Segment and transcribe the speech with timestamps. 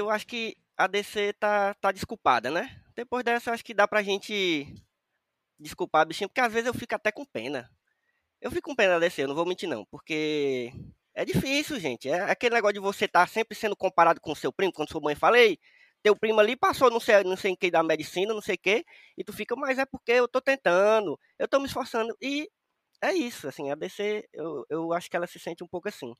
[0.00, 2.82] eu acho que a DC tá, tá desculpada, né?
[2.94, 4.66] Depois dessa, acho que dá pra gente
[5.58, 7.70] desculpar, bichinho, porque às vezes eu fico até com pena.
[8.40, 10.72] Eu fico com pena da DC, eu não vou mentir não, porque
[11.14, 12.08] é difícil, gente.
[12.08, 15.14] É aquele negócio de você estar sempre sendo comparado com seu primo, quando sua mãe
[15.14, 15.58] fala, ei,
[16.02, 18.58] teu primo ali passou não sei, não sei em que da medicina, não sei o
[18.58, 18.84] que,
[19.18, 22.48] e tu fica, mas é porque eu tô tentando, eu tô me esforçando, e
[23.02, 26.14] é isso, assim, a DC, eu, eu acho que ela se sente um pouco assim.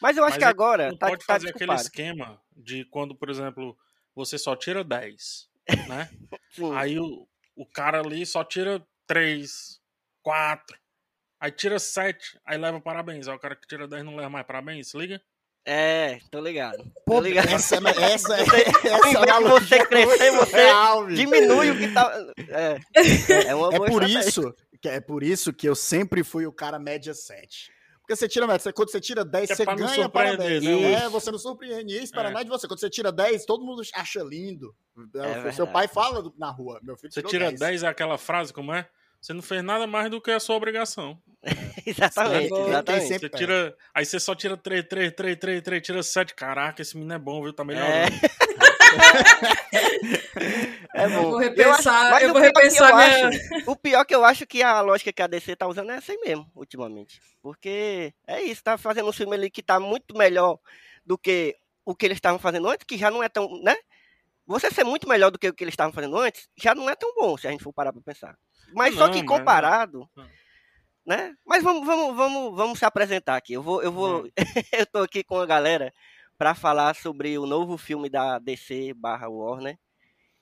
[0.00, 1.82] Mas eu acho Mas que é- agora Não tá, pode tá fazer aquele desculpada.
[1.82, 3.76] esquema de quando, por exemplo,
[4.14, 5.48] você só tira 10,
[5.88, 6.08] né?
[6.76, 7.26] Aí o,
[7.56, 9.80] o cara ali só tira 3,
[10.22, 10.76] 4,
[11.40, 13.28] aí tira 7, aí leva parabéns.
[13.28, 15.20] Aí o cara que tira 10 não leva mais parabéns, se liga?
[15.64, 16.82] É, tô ligado.
[17.04, 17.48] Pô, tô ligado.
[17.48, 17.78] essa, é-
[18.14, 21.06] essa, é- Você- essa invés de analogia você é crescer, você real.
[21.08, 22.12] Diminui o que tá.
[22.48, 24.28] É, é, é uma É boa por estratégia.
[24.28, 27.70] isso, que é por isso que eu sempre fui o cara média 7.
[28.10, 30.64] Porque você tira média, quando você tira 10, Que é você ganha parabéns.
[30.64, 31.84] né, É, você não surpreende.
[31.84, 32.32] Ninguém espera É.
[32.32, 32.66] nada de você.
[32.66, 34.74] Quando você tira 10, todo mundo acha lindo.
[34.98, 35.02] É o
[35.34, 35.72] seu verdade.
[35.72, 37.60] pai fala do- na rua, meu filho Você tira 10.
[37.60, 38.88] 10 é aquela frase, como é?
[39.20, 41.16] Você não fez nada mais do que a sua obrigação.
[41.86, 43.18] Exatamente, exatamente.
[43.20, 43.76] Você tira.
[43.94, 46.34] Aí você só tira 3, 3, 3, 3, 3, tira 7.
[46.34, 47.52] Caraca, esse menino é bom, viu?
[47.52, 47.92] Tá melhorando.
[47.94, 48.59] É.
[50.94, 51.14] É bom.
[51.14, 54.04] Eu vou repensar, mas eu o vou pior que repensar eu minha- acho- o pior
[54.04, 56.50] que eu acho que a lógica que a DC tá usando é essa aí mesmo,
[56.54, 57.20] ultimamente.
[57.42, 60.58] Porque é isso, tá fazendo um filme ali que tá muito melhor
[61.04, 63.76] do que o que eles estavam fazendo antes, que já não é tão, né?
[64.46, 66.96] Você ser muito melhor do que o que eles estavam fazendo antes, já não é
[66.96, 68.36] tão bom, se a gente for parar pra pensar.
[68.74, 70.26] Mas só Não, que mas- comparado, não.
[71.06, 71.34] né?
[71.46, 73.52] Mas vamos, vamos, vamos, vamos se apresentar aqui.
[73.54, 74.28] Eu vou, eu vou,
[74.72, 75.92] eu tô aqui com a galera
[76.40, 79.78] para falar sobre o novo filme da DC barra Warner.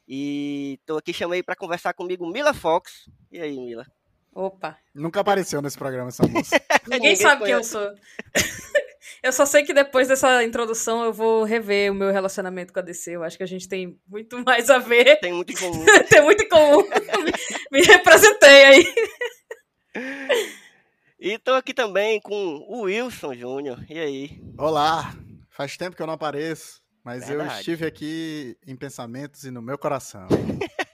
[0.06, 3.10] E tô aqui, chamei para conversar comigo Mila Fox.
[3.32, 3.84] E aí, Mila?
[4.32, 4.78] Opa.
[4.94, 6.54] Nunca apareceu nesse programa essa moça.
[6.86, 7.82] Ninguém, Ninguém sabe quem eu sou.
[9.24, 12.82] eu só sei que depois dessa introdução eu vou rever o meu relacionamento com a
[12.82, 13.16] DC.
[13.16, 15.18] Eu acho que a gente tem muito mais a ver.
[15.18, 15.84] Tem muito em comum.
[16.08, 16.88] tem muito em comum.
[17.24, 17.32] me,
[17.72, 18.94] me representei aí.
[21.18, 23.84] e tô aqui também com o Wilson Júnior.
[23.90, 24.40] E aí?
[24.56, 25.12] Olá,
[25.58, 27.58] faz tempo que eu não apareço, mas eu Verdade.
[27.58, 30.26] estive aqui em pensamentos e no meu coração.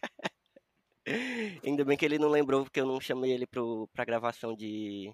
[1.62, 5.12] Ainda bem que ele não lembrou, porque eu não chamei ele pro, pra gravação de.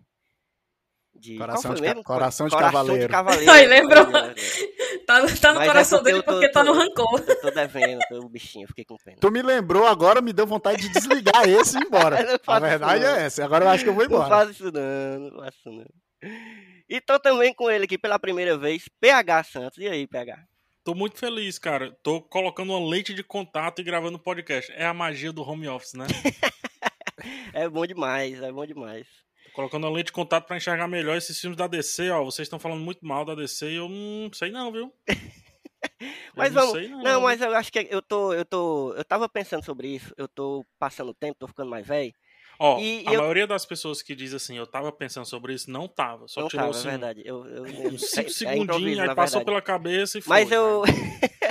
[1.12, 2.04] de Coração de ca- mesmo?
[2.04, 3.06] Coração de Coração Cavaleiro.
[3.08, 3.50] de Cavaleiro.
[3.50, 4.06] Ai, lembrou.
[5.04, 7.24] Tá, tá no Mas é coração porque dele eu tô- porque tá no tô- rancor.
[7.26, 9.16] Eu tô devendo, tô bichinho, fiquei com pena.
[9.20, 12.22] Tu me lembrou agora, me deu vontade de desligar esse e ir embora.
[12.22, 13.16] Não A faço verdade isso, não.
[13.18, 13.44] é essa.
[13.44, 14.28] Agora eu acho que eu vou Não embora.
[14.28, 15.86] faz isso não, não faço isso não.
[16.90, 19.78] E tô também com ele aqui pela primeira vez, PH Santos.
[19.78, 20.44] E aí, PH?
[20.82, 21.96] Tô muito feliz, cara.
[22.02, 24.72] Tô colocando uma lente de contato e gravando podcast.
[24.72, 26.06] É a magia do home office, né?
[27.52, 29.06] É bom demais, é bom demais.
[29.44, 32.24] Tô colocando uma lente de contato pra enxergar melhor esses filmes da DC, ó.
[32.24, 34.90] Vocês estão falando muito mal da DC e eu não sei não, viu?
[36.34, 36.78] Mas não vamos.
[36.78, 39.88] sei Não, não, mas eu acho que eu tô, eu tô, eu tava pensando sobre
[39.88, 40.14] isso.
[40.16, 42.14] Eu tô passando o tempo, tô ficando mais velho.
[42.62, 45.70] Ó, E a eu- maioria das pessoas que diz assim, eu tava pensando sobre isso,
[45.70, 46.28] não tava.
[46.28, 47.22] Só Não tirou tava, é assim, verdade.
[47.24, 49.44] Eu, eu, uns é- 5 é segundinhos, improviso, aí passou verdade.
[49.46, 50.30] pela cabeça e foi.
[50.40, 50.82] Mas eu,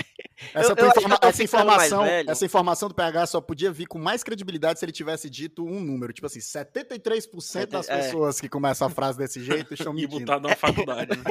[0.53, 4.23] Essa, Eu- eu informa- essa informação, essa informação do PH só podia vir com mais
[4.23, 6.13] credibilidade se ele tivesse dito um número.
[6.13, 7.97] Tipo assim, 73% das É.
[7.97, 10.19] pessoas que começam a frase desse jeito estão e mentindo.
[10.21, 11.23] botado na faculdade, né?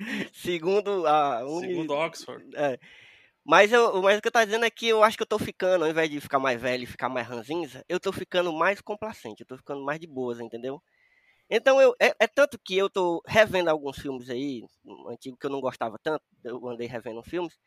[0.32, 2.44] segundo a Uni, Segundo Oxford.
[2.54, 2.78] É.
[3.44, 5.38] Mas, eu, mas o que eu tô dizendo é que eu acho que eu tô
[5.38, 8.80] ficando, ao invés de ficar mais velho e ficar mais ranzinza, eu tô ficando mais
[8.80, 10.80] complacente, eu tô ficando mais de boas, entendeu?
[11.50, 15.46] Então, eu, é, é tanto que eu tô revendo alguns filmes aí, um antigo que
[15.46, 17.58] eu não gostava tanto, eu andei revendo filmes,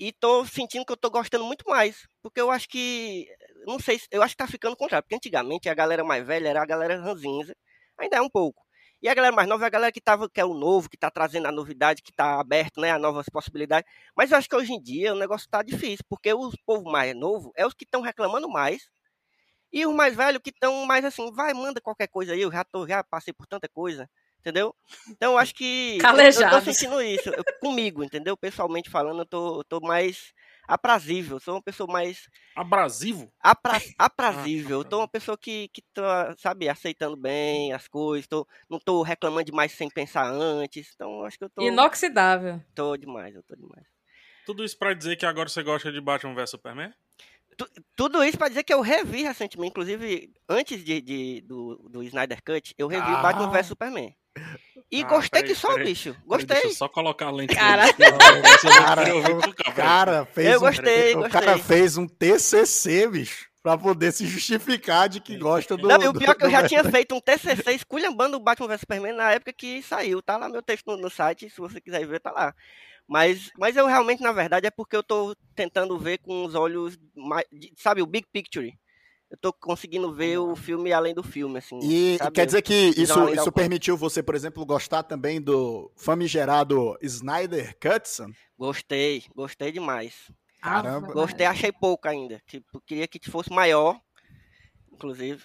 [0.00, 3.28] e tô sentindo que eu tô gostando muito mais, porque eu acho que,
[3.66, 6.48] não sei, se- eu acho que tá ficando contrário, porque antigamente a galera mais velha
[6.50, 7.56] era a galera ranzinza,
[7.98, 8.63] ainda é um pouco.
[9.02, 10.96] E a galera mais nova é a galera que, tava, que é o novo, que
[10.96, 13.90] tá trazendo a novidade, que tá aberto, né, a novas possibilidades.
[14.16, 17.14] Mas eu acho que hoje em dia o negócio tá difícil, porque o povo mais
[17.14, 18.88] novo é os que estão reclamando mais.
[19.72, 22.64] E os mais velhos que estão mais assim, vai, manda qualquer coisa aí, eu já,
[22.64, 24.08] tô, já passei por tanta coisa,
[24.38, 24.74] entendeu?
[25.10, 25.98] Então eu acho que.
[26.40, 27.28] Eu, eu tô sentindo isso.
[27.30, 28.36] eu- comigo, entendeu?
[28.36, 30.32] Pessoalmente falando, eu tô, eu tô mais
[30.66, 31.38] aprazível.
[31.40, 33.32] Sou uma pessoa mais Abrasivo?
[33.40, 34.78] apra, aprazível.
[34.80, 36.02] Eu tô uma pessoa que, que tô,
[36.38, 38.26] sabe, aceitando bem as coisas.
[38.26, 40.90] Tô, não tô reclamando demais sem pensar antes.
[40.94, 42.62] Então acho que eu tô, Inoxidável.
[42.74, 43.84] tô demais, eu tô demais.
[44.46, 46.92] Tudo isso pra dizer que agora você gosta de Batman vs Superman?
[47.96, 52.42] Tudo isso pra dizer que eu revi recentemente, inclusive antes de, de- do, do Snyder
[52.42, 53.22] Cut, eu revi Ah.
[53.22, 54.14] Batman vs Superman.
[54.90, 55.86] E Ah, gostei peraí, que só, peraí.
[55.86, 56.12] bicho.
[56.12, 56.46] Peraí, Gostei.
[56.56, 57.54] Deixa eu só colocar a lente.
[57.54, 57.84] Cara.
[57.92, 60.24] Cara, o o cara.
[60.26, 61.30] fez Eu um, gostei, o gostei.
[61.40, 66.08] cara fez um TCC, bicho, pra poder se justificar de que gosta do Não, e
[66.08, 68.80] o pior é que eu já do- tinha feito um TCC esculhambando o Batman vs
[68.80, 70.20] Superman na época que saiu.
[70.22, 72.54] Tá lá meu texto no, no site, se você quiser ver, tá lá.
[73.06, 76.98] Mas, mas eu realmente, na verdade, é porque eu tô tentando ver com os olhos,
[77.14, 77.44] mais,
[77.76, 78.72] sabe, o big picture.
[79.34, 81.80] Eu tô conseguindo ver o filme além do filme, assim.
[81.82, 82.30] E sabe?
[82.36, 88.30] quer dizer que isso, isso permitiu você, por exemplo, gostar também do famigerado Snyder Cutson?
[88.56, 90.30] Gostei, gostei demais.
[90.62, 91.12] Caramba.
[91.12, 92.40] Gostei, achei pouco ainda.
[92.46, 93.98] Tipo, queria que fosse maior,
[94.92, 95.42] inclusive.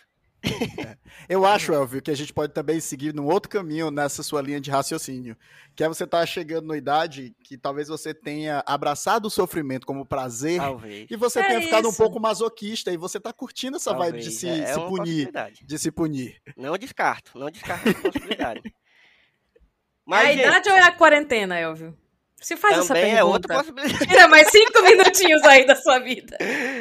[1.28, 4.60] Eu acho, Elvio, que a gente pode também seguir num outro caminho nessa sua linha
[4.60, 5.36] de raciocínio.
[5.76, 10.06] Que é você estar chegando na idade que talvez você tenha abraçado o sofrimento como
[10.06, 11.08] prazer Talvez.
[11.10, 11.98] e você É tenha ficado um isso.
[11.98, 14.40] pouco masoquista e você tá curtindo essa vibe de talvez.
[14.40, 15.32] se, é, é se punir.
[15.64, 16.42] De se punir.
[16.58, 18.62] Não descarto, não descarto essa possibilidade.
[18.66, 18.72] é
[20.06, 21.96] Mas, a gente, idade ou é a quarentena, Elvio?
[22.42, 23.20] Se faz essa também pergunta.
[23.20, 24.08] é outra possibilidade.
[24.08, 26.38] Tira mais cinco minutinhos aí da sua vida.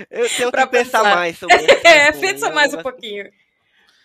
[0.08, 1.16] Eu tenho Pra que pensar, pensar.
[1.16, 1.66] mais sobre isso.
[1.84, 3.28] É, pensa mais um pouquinho.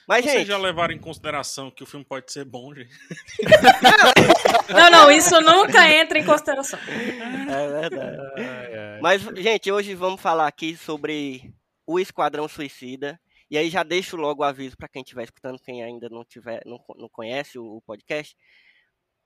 [0.07, 2.93] Mas, Vocês gente, já levaram em consideração que o filme pode ser bom, gente?
[4.69, 6.79] Não, não, isso nunca entra em consideração.
[6.79, 8.17] é verdade.
[9.01, 11.53] Mas, gente, hoje vamos falar aqui sobre
[11.85, 13.19] o Esquadrão Suicida.
[13.51, 16.61] E aí já deixo logo o aviso para quem estiver escutando, quem ainda não, tiver,
[16.65, 18.35] não, não conhece o, o podcast.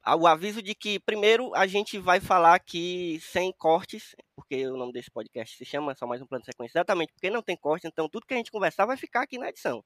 [0.04, 4.76] Ah, O aviso de que, primeiro, a gente vai falar aqui sem cortes, porque o
[4.78, 7.56] nome desse podcast se chama Só Mais Um Plano de Sequência, exatamente porque não tem
[7.58, 9.84] cortes, então tudo que a gente conversar vai ficar aqui na edição.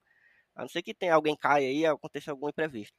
[0.56, 2.96] A não ser que tenha alguém caia aí, aconteça algum imprevisto.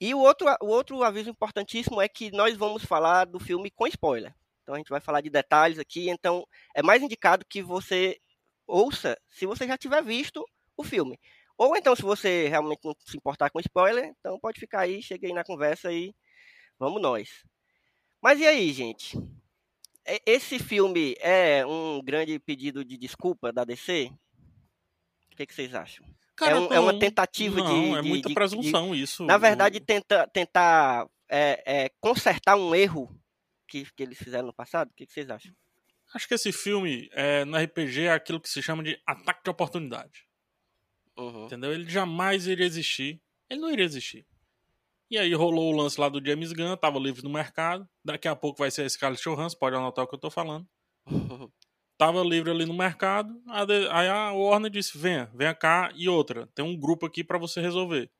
[0.00, 3.86] E o outro, o outro aviso importantíssimo é que nós vamos falar do filme com
[3.86, 4.34] spoiler.
[4.62, 8.18] Então a gente vai falar de detalhes aqui, então é mais indicado que você
[8.66, 10.44] ouça se você já tiver visto
[10.76, 11.18] o filme.
[11.56, 15.26] Ou então, se você realmente não se importar com spoiler, então pode ficar aí, chega
[15.26, 16.14] aí na conversa e
[16.78, 17.44] vamos nós.
[18.22, 19.18] Mas e aí, gente?
[20.24, 24.10] Esse filme é um grande pedido de desculpa da DC?
[25.32, 26.06] O que, que vocês acham?
[26.48, 26.98] É, um- é uma não.
[26.98, 29.22] tentativa não, de, é de- muita de- presunção isso.
[29.22, 33.08] de- Na verdade, tenta, tentar é, é, consertar um erro
[33.68, 34.90] que, que eles fizeram no passado?
[34.90, 35.52] O que, que vocês acham?
[36.14, 39.50] Acho que esse filme, é, no RPG, é aquilo que se chama de ataque de
[39.50, 40.26] oportunidade.
[41.16, 41.46] Uhum.
[41.46, 41.72] Entendeu?
[41.72, 43.20] Ele jamais iria existir.
[43.48, 44.26] Ele não iria existir.
[45.08, 47.88] E aí rolou o lance lá do James Gunn, tava livre no mercado.
[48.04, 50.66] Daqui a pouco vai ser a Scarlett Johansson, pode anotar o que eu tô falando.
[52.00, 53.38] Tava livre ali no mercado.
[53.46, 55.92] Aí a Warner disse: venha, venha cá.
[55.94, 58.10] E outra, tem um grupo aqui pra você resolver.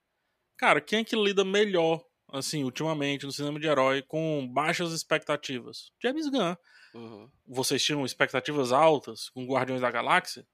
[0.58, 5.90] Cara, quem é que lida melhor, assim, ultimamente, no cinema de herói, com baixas expectativas?
[5.98, 6.54] James Gunn.
[6.92, 7.30] Uhum.
[7.48, 10.46] Vocês tinham expectativas altas com Guardiões da Galáxia?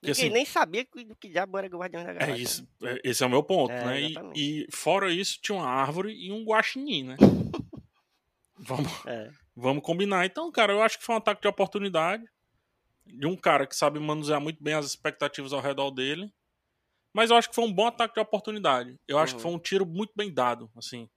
[0.00, 2.42] Porque, assim, nem sabia que- do que diabo era Guardiões da é Galáxia.
[2.42, 4.00] isso, é- esse é o meu ponto, É, né?
[4.00, 4.14] E,
[4.62, 7.16] e fora isso, tinha uma árvore e um guaxinim, né?
[8.56, 9.30] vamos, É.
[9.54, 10.24] vamos combinar.
[10.24, 12.24] Então, cara, eu acho que foi um ataque de oportunidade
[13.10, 16.32] de um cara que sabe manusear muito bem as expectativas ao redor dele.
[17.12, 18.96] Mas eu acho que foi um bom ataque de oportunidade.
[19.08, 19.50] Eu acho que Uhum.
[19.50, 21.08] foi um tiro muito bem dado, assim.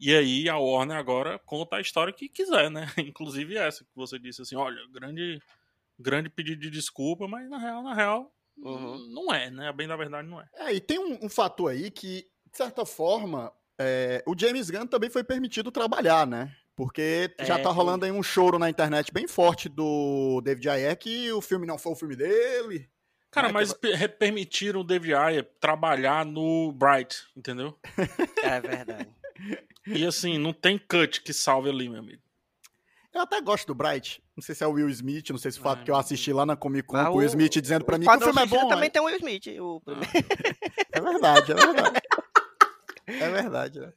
[0.00, 2.86] E aí a Warner agora conta a história que quiser, né?
[2.98, 5.40] Inclusive essa que você disse assim, olha, grande
[5.98, 8.98] grande pedido de desculpa, mas na real, na real, Uhum.
[9.14, 9.72] não é, né?
[9.72, 10.48] Bem da verdade não é.
[10.54, 14.86] É, e tem um, um fator aí que, de certa forma, é, o James Gunn
[14.86, 16.54] também foi permitido trabalhar, né?
[16.74, 17.76] Porque já É, tá sim.
[17.76, 21.76] rolando aí um choro na internet bem forte do David Ayer que o filme não
[21.78, 22.88] foi o filme dele.
[23.30, 23.74] Cara, Né, mas
[24.18, 27.78] permitiram o David Ayer trabalhar no Bright, entendeu?
[28.42, 29.08] É verdade.
[29.86, 32.22] E assim, não tem cut que salve ali, meu amigo.
[33.12, 34.22] Eu até gosto do Bright.
[34.34, 35.96] Não sei se é o Will Smith, não sei se o fato Ah, que eu
[35.96, 38.20] assisti lá na Comic Con Mas com o Will Smith dizendo pra mim que o
[38.20, 38.68] filme é bom.
[38.68, 39.46] também é- tem o Will Smith.
[39.60, 40.10] O primeiro.
[40.92, 42.00] É verdade, é verdade.
[43.06, 43.92] é verdade, né?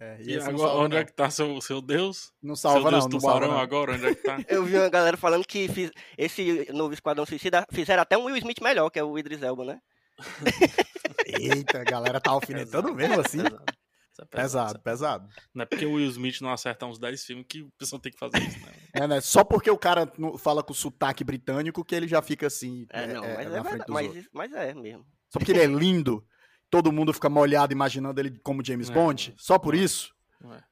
[0.00, 1.02] É, e E não agora, salva, onde não.
[1.02, 2.32] é que tá seu, seu Deus?
[2.42, 3.60] Não seu salva, Deus não, não salva, tubarão não.
[3.60, 4.38] agora, onde é que tá?
[4.48, 8.36] Eu vi uma galera falando que fiz- esse novo Esquadrão Suicida fizeram até um Will
[8.38, 9.78] Smith melhor, que é o Idris Elba, né?
[11.26, 13.38] Eita, a galera tá alfinetando mesmo assim.
[13.38, 15.28] Isso é Pesado, é pesado.
[15.54, 18.10] Não é porque o Will Smith não acerta uns 10 filmes que o pessoal tem
[18.12, 18.72] que fazer isso, né?
[18.94, 19.20] É, né?
[19.20, 22.86] Só porque o cara não fala com sotaque britânico que ele já fica assim.
[22.90, 23.92] É, não, mas é, na frente verdade,
[24.32, 25.06] mas, mas é mesmo.
[25.32, 26.24] Só porque ele é lindo,
[26.70, 29.34] todo mundo fica molhado imaginando ele como James É, Bond.
[29.36, 30.14] Só por isso.
[30.40, 30.62] Não é,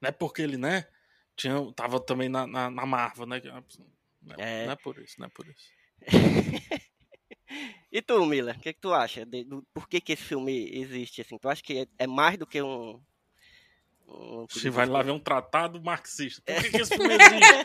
[0.00, 0.86] não é porque ele, né?
[1.36, 3.40] Tinha, tava também na, na, na Marvel, né?
[4.22, 4.66] Não é, É.
[4.66, 5.70] não é por isso, não é por isso.
[7.92, 9.24] E tu, Mila, o que, que tu acha?
[9.24, 11.38] de- do, por que, que esse filme existe assim?
[11.38, 13.00] Tu acha que é, é mais do que um.
[14.08, 16.42] um Você vai lá ver um tratado marxista.
[16.52, 17.62] Por que, que esse filme existe?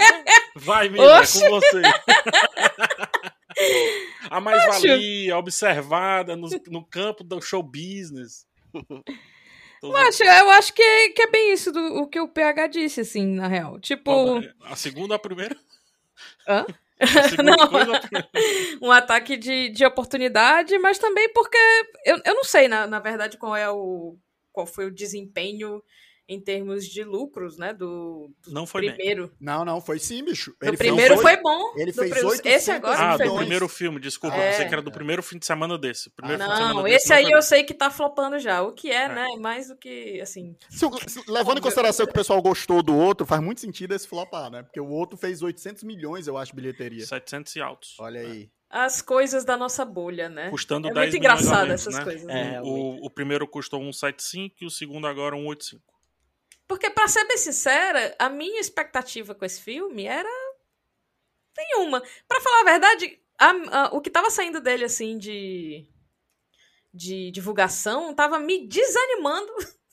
[0.58, 1.82] Vai, Mila, é com você.
[4.30, 8.46] A mais-valia observada no, no campo do show business.
[9.82, 13.02] Macho, eu acho que é, que é bem isso do o que o PH disse,
[13.02, 13.80] assim, na real.
[13.80, 15.56] Tipo, Qual- A segunda, a primeira?
[16.48, 16.66] Hã?
[17.00, 17.68] A segunda Não.
[17.70, 18.30] coisa, a primeira.
[18.82, 21.58] um ataque de, de oportunidade, mas também porque
[22.06, 24.18] eu, eu não sei, na, na verdade, qual é o.
[24.52, 25.82] qual foi o desempenho
[26.30, 27.74] em termos de lucros, né?
[27.74, 28.94] Do, do Não foi bem.
[28.94, 29.34] primeiro.
[29.42, 30.52] Não, não, foi sim, bicho.
[30.64, 31.74] O primeiro foi, bom.
[31.76, 34.36] ele fez pri- 800 Esse agora Ah, não foi do primeiro filme, desculpa.
[34.38, 34.52] É.
[34.52, 36.12] Pensei que era do primeiro fim de semana desse.
[36.12, 37.42] Primeiro fim de semana Não, desse esse não aí foi eu bem.
[37.42, 38.62] sei que tá flopando já.
[38.62, 39.10] O que é, É.
[39.10, 39.26] né?
[39.40, 40.56] Mais do que, assim.
[40.70, 44.08] Se se- levando em consideração que o pessoal gostou do outro, faz muito sentido esse
[44.08, 44.62] flopar, né?
[44.62, 47.04] Porque o outro fez 800 milhões, eu acho, bilheteria.
[47.06, 47.96] 700 e altos.
[48.00, 48.50] Olha aí.
[48.72, 50.52] As coisas da nossa bolha, né?
[50.52, 52.04] Custando É 10 muito engraçado menos, essas né?
[52.04, 52.22] coisas.
[52.30, 52.50] É, né?
[52.52, 53.02] realmente.
[53.02, 55.82] O, o primeiro custou 175 e o segundo agora 185.
[56.70, 60.30] Porque, pra ser bem sincera, a minha expectativa com esse filme era.
[61.58, 62.02] nenhuma.
[62.28, 65.86] Pra falar a verdade, a- a- o que tava saindo dele, assim, de.
[66.94, 69.52] de divulgação, tava me desanimando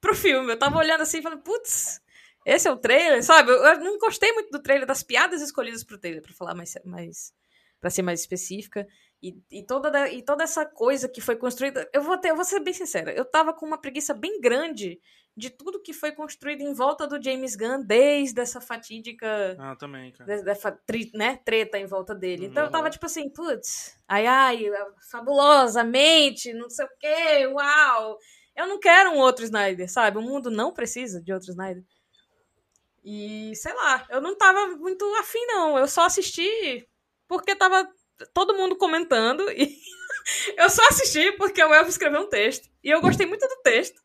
[0.00, 0.52] pro filme.
[0.52, 2.00] Eu tava olhando assim e falando, putz,
[2.46, 3.50] esse é o trailer, sabe?
[3.50, 6.74] Eu, eu não gostei muito do trailer, das piadas escolhidas pro trailer, pra falar mais.
[6.84, 7.32] mais
[7.80, 8.86] para ser mais específica.
[9.22, 11.88] E, e, toda, da- e toda essa coisa que foi construída.
[11.92, 15.00] Eu vou, ter, eu vou ser bem sincera, eu tava com uma preguiça bem grande
[15.38, 20.10] de tudo que foi construído em volta do James Gunn, desde essa fatídica Ah, também,
[20.12, 20.36] cara.
[20.36, 22.46] de- dessa tri- né, treta em volta dele.
[22.46, 22.72] Então eu Uhum.
[22.72, 24.64] tava tipo assim, putz, ai ai,
[25.10, 28.18] fabulosamente, não sei o quê, uau.
[28.56, 30.18] Eu não quero um outro Snyder, sabe?
[30.18, 31.84] O mundo não precisa de outro Snyder.
[33.04, 35.78] E sei lá, eu não tava muito afim, não.
[35.78, 36.86] Eu só assisti
[37.28, 37.88] porque tava
[38.34, 39.78] todo mundo comentando e
[40.58, 42.68] eu só assisti porque o Elvio escreveu um texto.
[42.82, 44.02] E eu gostei muito do texto.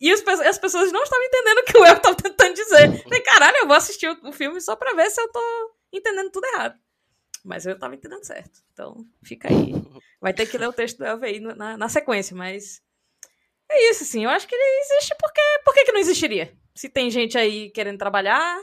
[0.00, 3.02] E as, pe- as pessoas não estavam entendendo o que o Elvio tava tentando dizer.
[3.02, 6.30] Falei, caralho, eu vou assistir o, o filme só pra ver se eu tô entendendo
[6.30, 6.78] tudo errado.
[7.44, 8.60] Mas eu tava entendendo certo.
[8.72, 9.72] Então, fica aí.
[10.20, 12.82] Vai ter que ler o texto do Elvio aí no- na, na sequência, mas.
[13.70, 14.24] É isso, assim.
[14.24, 15.40] Eu acho que ele existe porque.
[15.64, 16.52] Por que, que não existiria?
[16.74, 18.58] Se tem gente aí querendo trabalhar,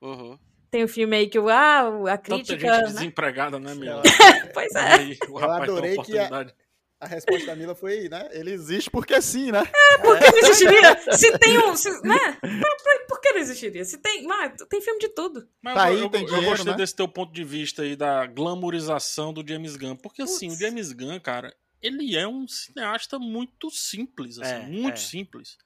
[0.00, 0.38] Uhum.
[0.70, 1.48] tem o filme aí que o.
[1.48, 1.80] Ah,
[2.12, 2.58] a Tanta crítica.
[2.58, 2.82] gente né?
[2.92, 4.00] desempregada, né, meu?
[4.54, 4.80] Pois é.
[4.94, 6.54] Aí, o Eu rapaz tem uma adorei que a- oportunidade.
[7.00, 8.28] A resposta da Mila foi, né?
[8.32, 9.62] Ele existe porque sim, né?
[10.02, 11.12] Por que não existiria?
[11.16, 11.76] Se tem um.
[11.76, 12.32] se- né?
[12.40, 13.84] Por, por- que não existiria?
[13.84, 14.24] Se tem.
[14.24, 15.48] Mas tem filme de tudo.
[15.62, 16.76] Mas Tá eu, aí, eu- tem eu dinheiro, gostei né?
[16.76, 19.94] desse teu ponto de vista aí da glamorização do James Gunn.
[19.96, 20.60] Porque assim, o Putz.
[20.60, 24.96] James Gunn, cara, ele é um cineasta muito simples, assim, É, muito é.
[24.96, 25.56] simples.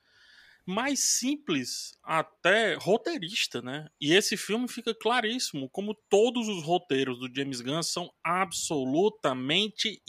[0.67, 3.89] Mais simples até roteirista, né?
[4.01, 10.01] E esse filme fica claríssimo, como todos os roteiros do James Gunn são absolutamente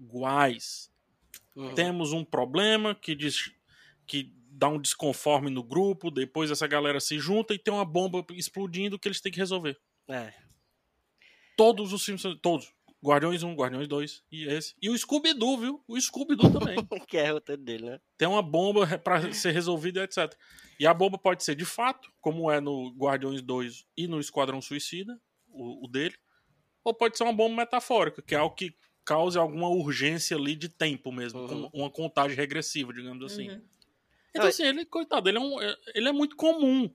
[0.00, 0.90] iguais.
[1.54, 1.74] Uhum.
[1.74, 3.52] Temos um problema que diz
[4.06, 8.24] que dá um desconforme no grupo, depois essa galera se junta e tem uma bomba
[8.32, 9.78] explodindo que eles têm que resolver.
[10.08, 10.32] É.
[11.56, 12.72] Todos os filmes, são- todos.
[13.02, 14.74] Guardiões 1, Guardiões 2 e esse.
[14.80, 15.84] E o Scooby-Doo, viu?
[15.88, 16.76] O Scooby-Doo também.
[17.08, 18.00] que é o dele, né?
[18.18, 20.34] tem uma bomba pra ser resolvida, etc.
[20.78, 24.60] E a bomba pode ser de fato, como é no Guardiões 2 e no Esquadrão
[24.60, 26.14] Suicida, o, o dele,
[26.84, 28.74] ou pode ser uma bomba metafórica, que é algo que
[29.10, 31.70] cause alguma urgência ali de tempo mesmo, Uhum.
[31.72, 33.50] uma contagem regressiva, digamos assim.
[33.50, 33.60] Uhum.
[34.30, 36.88] Então, assim, ele, coitado, ele é, um, é- ele é muito comum.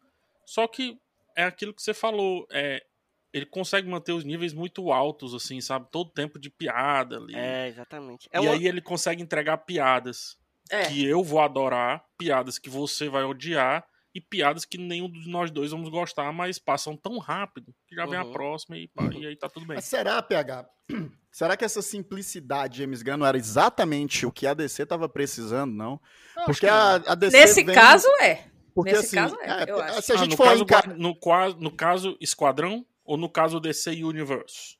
[0.45, 0.97] Só que
[1.35, 2.47] é aquilo que você falou.
[2.49, 2.85] É,
[3.33, 5.87] ele consegue manter os níveis muito altos, assim, sabe?
[5.91, 7.35] Todo tempo de piada ali.
[7.35, 8.29] É, exatamente.
[8.31, 8.53] É e uma...
[8.53, 10.37] aí ele consegue entregar piadas
[10.69, 10.85] É.
[10.87, 15.51] que eu vou adorar, piadas que você vai odiar e piadas que nenhum de nós
[15.51, 18.31] dois vamos gostar, mas passam tão rápido que já vem a Uhum.
[18.31, 19.75] próxima e, pá, e aí tá tudo bem.
[19.75, 20.65] Mas será, PH?
[21.29, 25.09] Será que essa simplicidade de James Gunn não era exatamente o que a DC tava
[25.09, 25.99] precisando, não?
[26.45, 28.45] Porque a, a DC Nesse vem- caso, é.
[28.73, 30.01] porque, nesse assim, caso é, eu acho.
[30.01, 31.19] Se a Ah, gente no, for caso, encar- no,
[31.59, 34.77] no caso Esquadrão ou no caso DC Universe?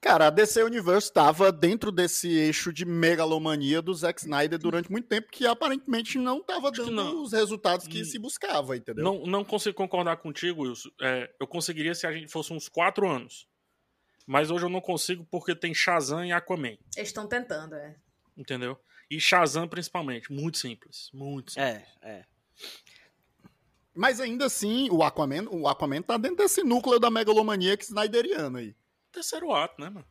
[0.00, 5.08] Cara, a DC Universe estava dentro desse eixo de megalomania do Zack Snyder durante muito
[5.08, 7.22] tempo, que aparentemente não estava dando não.
[7.22, 9.04] os resultados que se buscava, entendeu?
[9.04, 10.90] Não, não consigo concordar contigo, Wilson.
[11.00, 13.48] É, eu conseguiria se a gente fosse uns quatro anos.
[14.26, 16.76] Mas hoje eu não consigo porque tem Shazam e Aquaman.
[16.96, 17.96] Eles estão tentando, é.
[18.36, 18.78] Entendeu?
[19.08, 20.32] E Shazam, principalmente.
[20.32, 21.10] Muito simples.
[21.12, 21.84] Muito simples.
[22.02, 22.24] É, é.
[23.94, 28.58] Mas ainda assim, o Aquaman, o Aquaman tá dentro desse núcleo da megalomania que snyderiano
[28.58, 28.74] aí.
[29.16, 30.04] Terceiro ato, né, mano?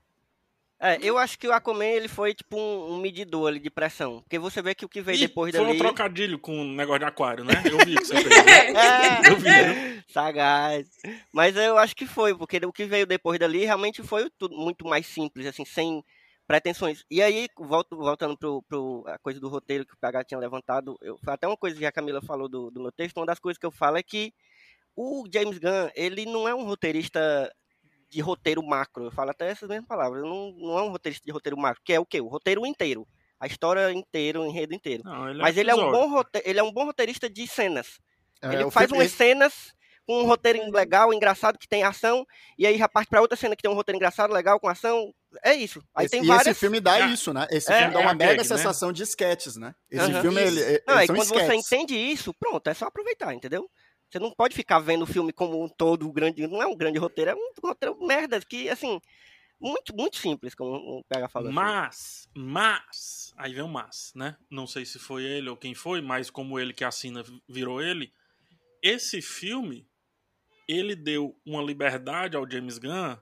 [0.80, 4.22] É, eu acho que o Aquaman ele foi tipo um, um medidor ali de pressão.
[4.22, 5.78] Porque você vê que o que veio Ih, depois foi dali.
[5.78, 7.54] um trocadilho com um negócio de aquário, né?
[7.64, 8.36] Eu vi que você fez.
[8.36, 10.04] É, Eu vi, né?
[10.10, 10.90] sagaz.
[11.32, 14.86] Mas eu acho que foi, porque o que veio depois dali realmente foi tudo muito
[14.86, 16.04] mais simples, assim, sem
[16.48, 17.06] pretensões.
[17.10, 20.98] E aí, volto, voltando pro, pro a coisa do roteiro que o PH tinha levantado,
[21.02, 23.40] eu, foi até uma coisa que a Camila falou do, do meu texto, uma das
[23.40, 24.34] coisas que eu falo é que
[24.96, 27.52] o James Gunn, ele não é um roteirista
[28.16, 31.32] de roteiro macro, eu falo até essas mesmas palavras, não, não é um roteirista de
[31.34, 32.22] roteiro macro, que é o quê?
[32.22, 33.06] O roteiro inteiro,
[33.38, 35.04] a história inteira, o enredo inteiro.
[35.04, 38.00] Não, ele Mas ele é, um bom rote- ele é um bom roteirista de cenas.
[38.42, 39.74] É, ele faz umas cenas
[40.08, 42.26] com um roteiro legal, engraçado, que tem ação,
[42.58, 45.12] e aí já parte pra outra cena que tem um roteiro engraçado, legal, com ação.
[45.44, 45.84] É isso.
[45.94, 46.48] Aí esse, tem e várias.
[46.48, 47.08] esse filme dá É.
[47.08, 47.46] isso, né?
[47.52, 48.56] Esse É, filme dá é uma a mega gag, né?
[48.58, 49.76] sensação de sketches, né?
[49.92, 50.22] Esse Aham.
[50.22, 50.70] filme, ele, Isso.
[50.70, 53.70] ele- Não, aí são quando você entende isso, pronto, é só aproveitar, entendeu?
[54.10, 56.48] Você não pode ficar vendo o filme como um todo grande.
[56.48, 59.00] Não é um grande roteiro, é um roteiro merda, que, assim,
[59.60, 61.50] muito, muito simples, como o PH falou.
[61.50, 61.56] assim.
[61.56, 64.38] Mas, mas, aí vem o mas, né?
[64.50, 68.14] Não sei se foi ele ou quem foi, mas como ele que assina virou ele,
[68.82, 69.88] esse filme,
[70.68, 73.18] ele deu uma liberdade ao James Gunn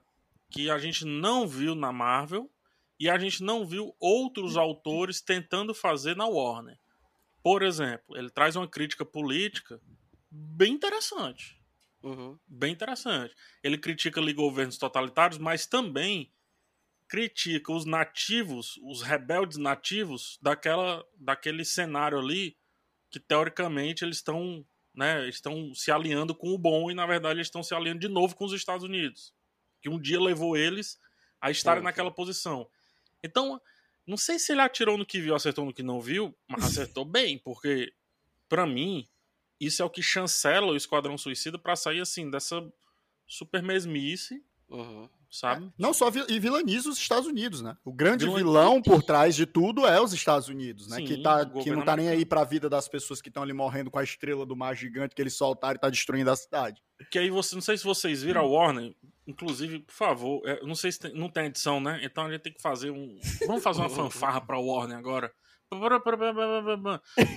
[0.50, 2.50] que a gente não viu na Marvel
[2.98, 6.78] e a gente não viu outros autores tentando fazer na Warner.
[7.42, 9.80] Por exemplo, ele traz uma crítica política
[10.34, 11.62] bem interessante
[12.02, 12.38] Uhum.
[12.46, 13.34] bem interessante.
[13.62, 16.30] Ele critica ali governos totalitários, mas também
[17.08, 22.58] critica os nativos, os rebeldes nativos daquela, daquele cenário ali
[23.10, 27.46] que teoricamente eles estão, né, estão se alinhando com o bom e na verdade eles
[27.46, 29.32] estão se alinhando de novo com os Estados Unidos,
[29.80, 30.98] que um dia levou eles
[31.40, 32.68] a estarem naquela posição.
[33.22, 33.60] Então,
[34.06, 37.04] não sei se ele atirou no que viu, acertou no que não viu, mas acertou
[37.04, 37.94] bem, porque
[38.48, 39.08] pra mim
[39.66, 42.62] isso é o que chancela o Esquadrão Suicida pra sair assim dessa
[43.26, 45.08] super mesmice, Uhum.
[45.30, 45.70] sabe?
[45.78, 47.76] Não só vi e vilaniza os Estados Unidos, né?
[47.84, 50.96] O grande vilão por trás de tudo é os Estados Unidos, né?
[50.96, 53.52] Sim, que, tá, que não tá nem aí pra vida das pessoas que estão ali
[53.52, 56.82] morrendo com a estrela do mar gigante que eles soltaram e tá destruindo a cidade.
[57.10, 58.94] Que aí você, não sei se vocês viram a Warner,
[59.26, 62.00] inclusive, por favor, é, não sei se tem- não tem edição, né?
[62.02, 65.32] Então a gente tem que fazer um, vamos fazer uma fanfarra pra Warner agora.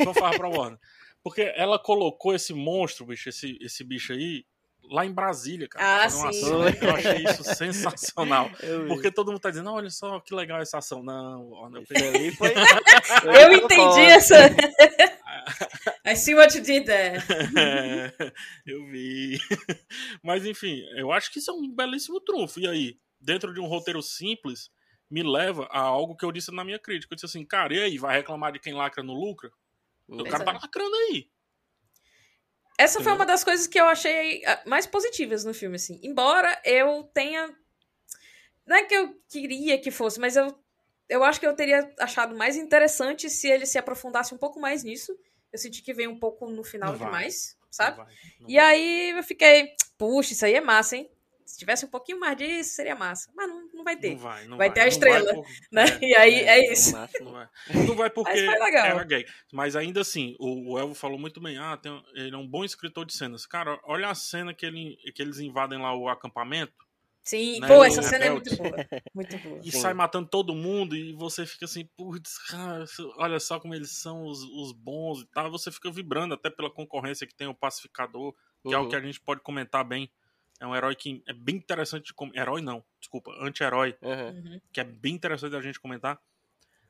[0.04, 0.80] Fanfarra pra Warner.
[1.28, 4.46] Porque ela colocou esse monstro, bicho, esse, esse bicho aí,
[4.90, 6.06] lá em Brasília, cara.
[6.06, 6.26] Ah, sim.
[6.26, 6.62] ação.
[6.64, 8.50] Eu achei isso sensacional.
[8.62, 8.88] Eu vi.
[8.88, 11.04] Porque todo mundo tá dizendo, olha só que legal essa ação.
[11.04, 12.54] Não, Warner, eu ali foi.
[13.44, 14.36] Eu entendi essa.
[16.08, 17.22] I see what you did there.
[17.58, 18.32] É,
[18.66, 19.38] eu vi.
[20.24, 22.62] Mas enfim, eu acho que isso é um belíssimo trunfo.
[22.62, 24.70] E aí, dentro de um roteiro simples,
[25.12, 27.14] me leva a algo que eu disse na minha crítica.
[27.14, 29.52] Eu disse assim, cara, e aí, vai reclamar de quem lacra no lucro?
[30.08, 30.66] O cara tá Exato.
[30.66, 31.30] lacrando aí.
[32.78, 36.00] Essa foi uma das coisas que eu achei ah, mais positivas no filme, assim.
[36.04, 37.54] Embora eu tenha.
[38.66, 40.56] Não é que eu queria que fosse, mas eu,
[41.10, 44.84] eu acho que eu teria achado mais interessante se ele se aprofundasse um pouco mais
[44.84, 45.18] nisso.
[45.52, 47.08] Eu senti que veio um pouco no final Não vai.
[47.08, 47.98] demais, sabe?
[47.98, 51.10] Não vai, não E aí eu fiquei, puxa, isso aí é massa, hein?
[51.48, 53.32] Se tivesse um pouquinho mais disso, seria massa.
[53.36, 54.12] Mas não, não vai ter.
[54.12, 54.74] Não vai, não Vai vai.
[54.76, 55.86] ter a Não estrela, por- né?
[56.02, 56.92] é, E aí é, no isso.
[57.22, 57.50] Não vai.
[57.88, 59.26] Não vai porque era gay.
[59.54, 61.58] Mas ainda assim, o, o Elvo falou muito bem.
[61.58, 63.46] Ah, tem- ele é um bom escritor de cenas.
[63.46, 66.74] Cara, olha a cena que, ele, que eles invadem lá o acampamento.
[67.24, 68.76] Sim, Né, pô, essa cena é muito boa.
[69.14, 69.60] Muito boa.
[69.62, 69.80] e Sim.
[69.82, 72.86] sai matando todo mundo e você fica assim, putz, cara,
[73.18, 75.52] olha só como eles são os, os bons e tal.
[75.52, 78.34] Você fica vibrando até pela concorrência que tem o Pacificador,
[78.66, 78.90] que é o Uhum.
[78.90, 80.10] que a gente pode comentar bem.
[80.60, 82.42] É um herói que é bem interessante de comentar.
[82.44, 84.60] Herói não, desculpa, anti-herói, Uhum.
[84.74, 86.20] Que é bem interessante da gente comentar.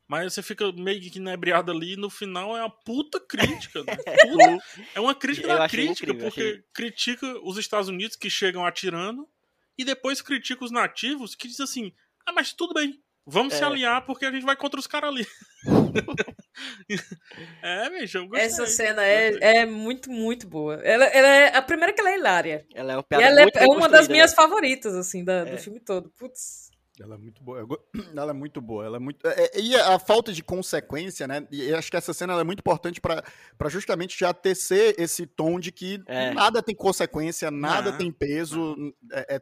[0.06, 3.94] Mas você fica meio que inebriado ali e no final é uma puta crítica, né?
[4.22, 6.64] Puta- é uma crítica da crítica, incrível, porque achei.
[6.72, 9.28] critica os Estados Unidos que chegam atirando
[9.76, 11.92] e depois critica os nativos que diz assim:
[12.24, 13.66] ah, mas tudo bem, vamos se É.
[13.66, 15.26] aliar porque a gente vai contra os caras ali.
[17.62, 18.46] é, bicho, eu gostei.
[18.46, 20.74] Essa cena é, é muito, muito boa.
[20.82, 22.66] Ela, ela é, a primeira que ela é hilária.
[22.74, 24.36] Ela é uma E piada ela é, muito é uma das construída, minhas né?
[24.36, 25.58] favoritas, assim, da- do É.
[25.58, 26.10] filme todo.
[26.18, 26.68] Putz.
[27.00, 27.64] Ela é muito boa.
[28.16, 28.84] Ela é muito boa.
[28.84, 29.24] Ela é muito.
[29.24, 31.46] é- é- E a falta de consequência, né?
[31.48, 33.22] E eu acho que essa cena ela é muito importante pra
[33.56, 36.32] pra justamente já tecer esse tom de que É.
[36.34, 38.74] nada tem consequência, nada Não, tem peso.
[39.12, 39.40] É, é-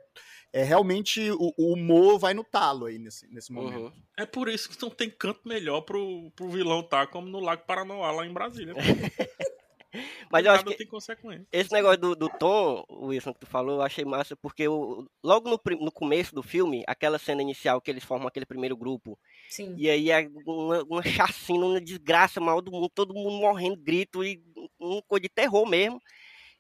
[0.56, 3.78] é realmente o, o humor vai no talo aí nesse, nesse momento.
[3.78, 3.92] Uhum.
[4.16, 7.66] É por isso que não tem canto melhor pro, pro vilão tá como no Lago
[7.66, 8.72] Paranoá, lá em Brasília.
[10.32, 11.46] Mas eu acho que tem consequência.
[11.52, 15.50] esse negócio do, do tom, Wilson, que tu falou, eu achei massa, porque o, logo
[15.50, 19.18] no, no começo do filme, aquela cena inicial que eles formam aquele primeiro grupo,
[19.50, 19.74] Sim.
[19.76, 24.24] e aí é uma, uma chacina, uma desgraça mal do mundo, todo mundo morrendo, grito,
[24.24, 24.42] e
[24.80, 26.00] um coisa de terror mesmo.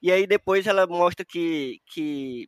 [0.02, 2.46] E aí depois ela mostra que, que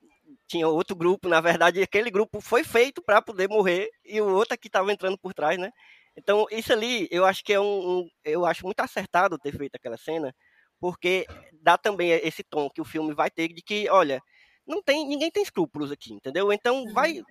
[0.48, 4.58] tinha outro grupo, na verdade, aquele grupo foi feito para poder morrer, e o outro
[4.58, 5.70] que estava entrando por trás, né?
[6.16, 9.76] Então, isso ali, eu acho que é um, um- Eu acho muito acertado ter feito
[9.76, 10.34] aquela cena,
[10.80, 11.26] porque
[11.62, 14.20] dá também esse tom que o filme vai ter de que, olha,
[14.66, 16.52] não tem, ninguém tem escrúpulos aqui, entendeu?
[16.52, 17.22] Então vai,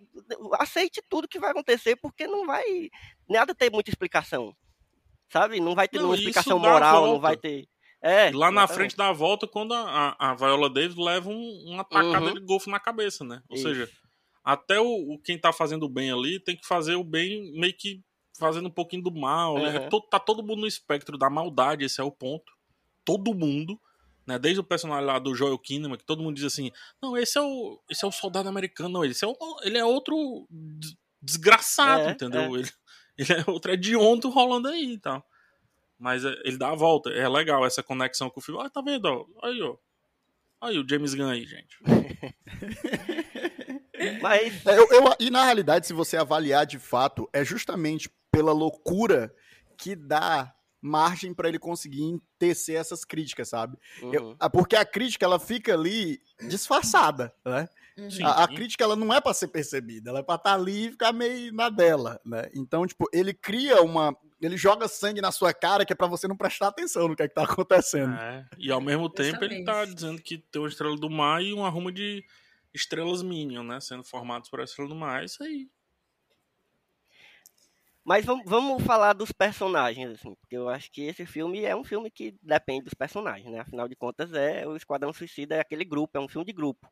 [0.60, 2.64] aceite tudo que vai acontecer, porque não vai
[3.30, 4.54] nada ter muita explicação,
[5.32, 5.60] sabe?
[5.60, 7.22] Não vai ter Não, isso explicação moral, não volta.
[7.22, 7.66] vai ter.
[8.02, 8.74] É, Lá na exatamente.
[8.76, 12.34] frente da volta, quando a, a, a Viola Davis leva um, uma tacada Uhum.
[12.34, 13.42] de golfe na cabeça, né?
[13.50, 13.68] Ou Isso.
[13.68, 13.90] seja,
[14.44, 17.74] até o, o quem tá fazendo o bem ali tem que fazer o bem meio
[17.74, 18.02] que
[18.40, 19.56] fazendo um pouquinho do mal.
[19.58, 19.80] né?
[19.80, 19.90] Uhum.
[19.90, 22.52] To- tá todo mundo no espectro da maldade, esse é o ponto.
[23.04, 23.80] Todo mundo.
[24.28, 26.70] Né, desde o personagem lá do Joel Kinnaman, que todo mundo diz assim:
[27.02, 29.34] não, esse é o, esse é o soldado americano, não, esse é o,
[29.64, 32.58] ele é outro des- desgraçado, É, entendeu?
[32.58, 32.70] Ele,
[33.18, 35.26] ele é outro hediondo rolando aí e tal.
[36.00, 38.62] Mas é, ele dá a volta, é legal essa conexão com o filme.
[38.64, 39.06] Ah, tá vendo?
[39.06, 39.26] ó?
[39.48, 39.76] Aí, ó.
[40.62, 41.78] Aí o James Gunn aí, gente.
[44.22, 48.52] Mas É, eu- eu- e na realidade, se você avaliar de fato, é justamente pela
[48.52, 49.34] loucura
[49.78, 53.78] que dá margem para ele conseguir tecer essas críticas, sabe?
[54.02, 54.36] Eu- uhum.
[54.40, 57.68] ah, porque a crítica ela fica ali disfarçada, né?
[58.10, 58.24] Sim.
[58.24, 60.92] A, a crítica ela não é para ser percebida, ela é para estar ali e
[60.92, 62.50] ficar meio na dela, né?
[62.54, 66.28] Então, tipo, ele cria uma, ele joga sangue na sua cara que é para você
[66.28, 68.14] não prestar atenção no que é que tá acontecendo.
[68.14, 71.54] É, E ao mesmo tempo ele tá dizendo que tem uma estrela do mar e
[71.54, 72.24] um arrumo de
[72.74, 73.80] estrelas Minion, né?
[73.80, 75.24] Sendo formados por estrela do mar.
[75.24, 75.68] É isso aí.
[78.06, 81.84] Mas vamos, vamos falar dos personagens, assim, porque eu acho que esse filme é um
[81.84, 83.60] filme que depende dos personagens, né?
[83.60, 86.88] Afinal de contas, é o Esquadrão Suicida é aquele grupo, é um filme de grupo.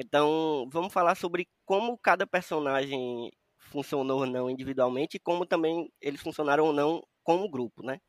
[0.00, 6.20] Então, vamos falar sobre como cada personagem funcionou ou não individualmente e como também eles
[6.22, 8.00] funcionaram ou não como grupo, né?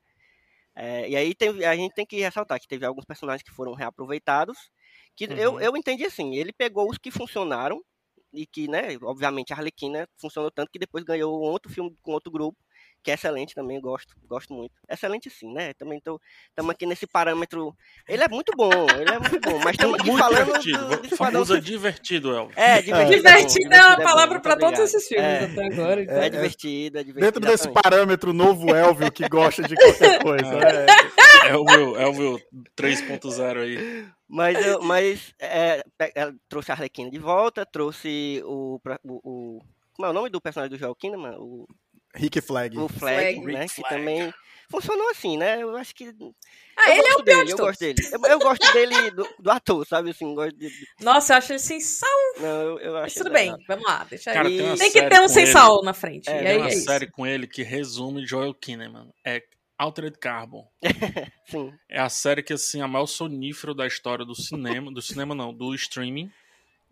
[0.76, 3.74] É, e aí tem- a gente tem que ressaltar que teve alguns personagens que foram
[3.74, 4.58] reaproveitados,
[5.16, 5.62] que eu, Uhum.
[5.62, 7.82] eu entendi assim, ele pegou os que funcionaram
[8.34, 12.12] e que, né, obviamente a Arlequina funcionou tanto que depois ganhou um outro filme com
[12.14, 12.58] outro grupo,
[13.04, 14.74] que é excelente também, eu gosto, gosto muito.
[14.90, 15.74] Excelente sim, né?
[15.74, 16.22] Também estamos
[16.70, 17.76] aqui nesse parâmetro.
[18.08, 20.78] Ele é muito bom, ele é muito bom, mas estamos aqui Muito falando divertido.
[20.78, 21.62] do, do Famoso Esquadrão é Suicida.
[21.62, 22.58] divertido, Elvis.
[22.58, 23.16] É, divertido.
[23.18, 26.04] Divertido é, é bom, uma divertido palavra muito todos esses filmes É, até agora.
[26.04, 26.16] então.
[26.18, 27.26] é divertido, é divertido.
[27.26, 27.84] Dentro desse exatamente.
[27.84, 30.60] parâmetro novo Elvio que gosta de qualquer coisa.
[30.68, 30.86] é.
[31.44, 32.40] É o meu, é o meu
[32.78, 34.06] 3.0 aí.
[34.28, 35.84] Mas, eu, mas é,
[36.48, 39.20] trouxe a Arlequina de volta, trouxe o, o,
[39.58, 39.60] o-
[39.94, 41.36] Como é o nome do personagem do Joel Kinnaman?
[41.40, 41.66] O,
[42.16, 42.78] Rick Flag.
[42.78, 43.54] o Flag, Flag.
[43.54, 43.62] né?
[43.62, 43.96] Rick Que Flag.
[43.96, 44.34] também
[44.70, 45.62] funcionou assim, né?
[45.62, 46.14] Eu acho que.
[46.78, 47.70] Ah, eu ele é o pior dele, de Eu todos.
[47.72, 48.10] gosto dele.
[48.12, 50.12] Eu, eu gosto dele, do, do ator, sabe?
[50.12, 50.72] Assim, gosto de,
[51.02, 52.10] Nossa, eu acho ele sem sal.
[52.40, 53.66] não, eu, eu Mas acho tudo ele bem, legal.
[53.68, 54.58] vamos lá, deixa Cara, aí.
[54.58, 55.52] tem Tem que ter um sem ele.
[55.52, 56.30] sal na frente.
[56.30, 56.86] É, e tem aí Tem uma é isso.
[56.86, 59.10] série com ele que resume Joel Kinnaman.
[59.26, 59.44] É
[59.78, 60.68] Altered Carbon.
[61.50, 61.74] Sim.
[61.90, 64.92] É a série que, assim, é a maior sonífero da história do cinema.
[64.92, 66.32] Do cinema, não, do streaming.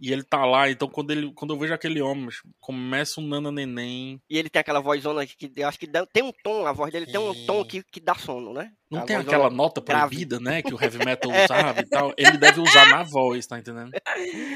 [0.02, 3.52] E ele tá lá, então quando, ele, quando eu vejo aquele homem, começa um nana
[3.52, 4.22] neném.
[4.30, 6.90] E ele tem aquela vozona que eu acho que dá- tem um tom, a voz
[6.92, 8.72] dele tem um tom que, que dá sono, né?
[8.90, 10.08] Não A tem aquela nota grave.
[10.16, 10.62] proibida, né?
[10.62, 11.30] Que o heavy metal
[11.74, 12.14] usava e tal.
[12.18, 13.92] Ele deve usar na voz, tá entendendo?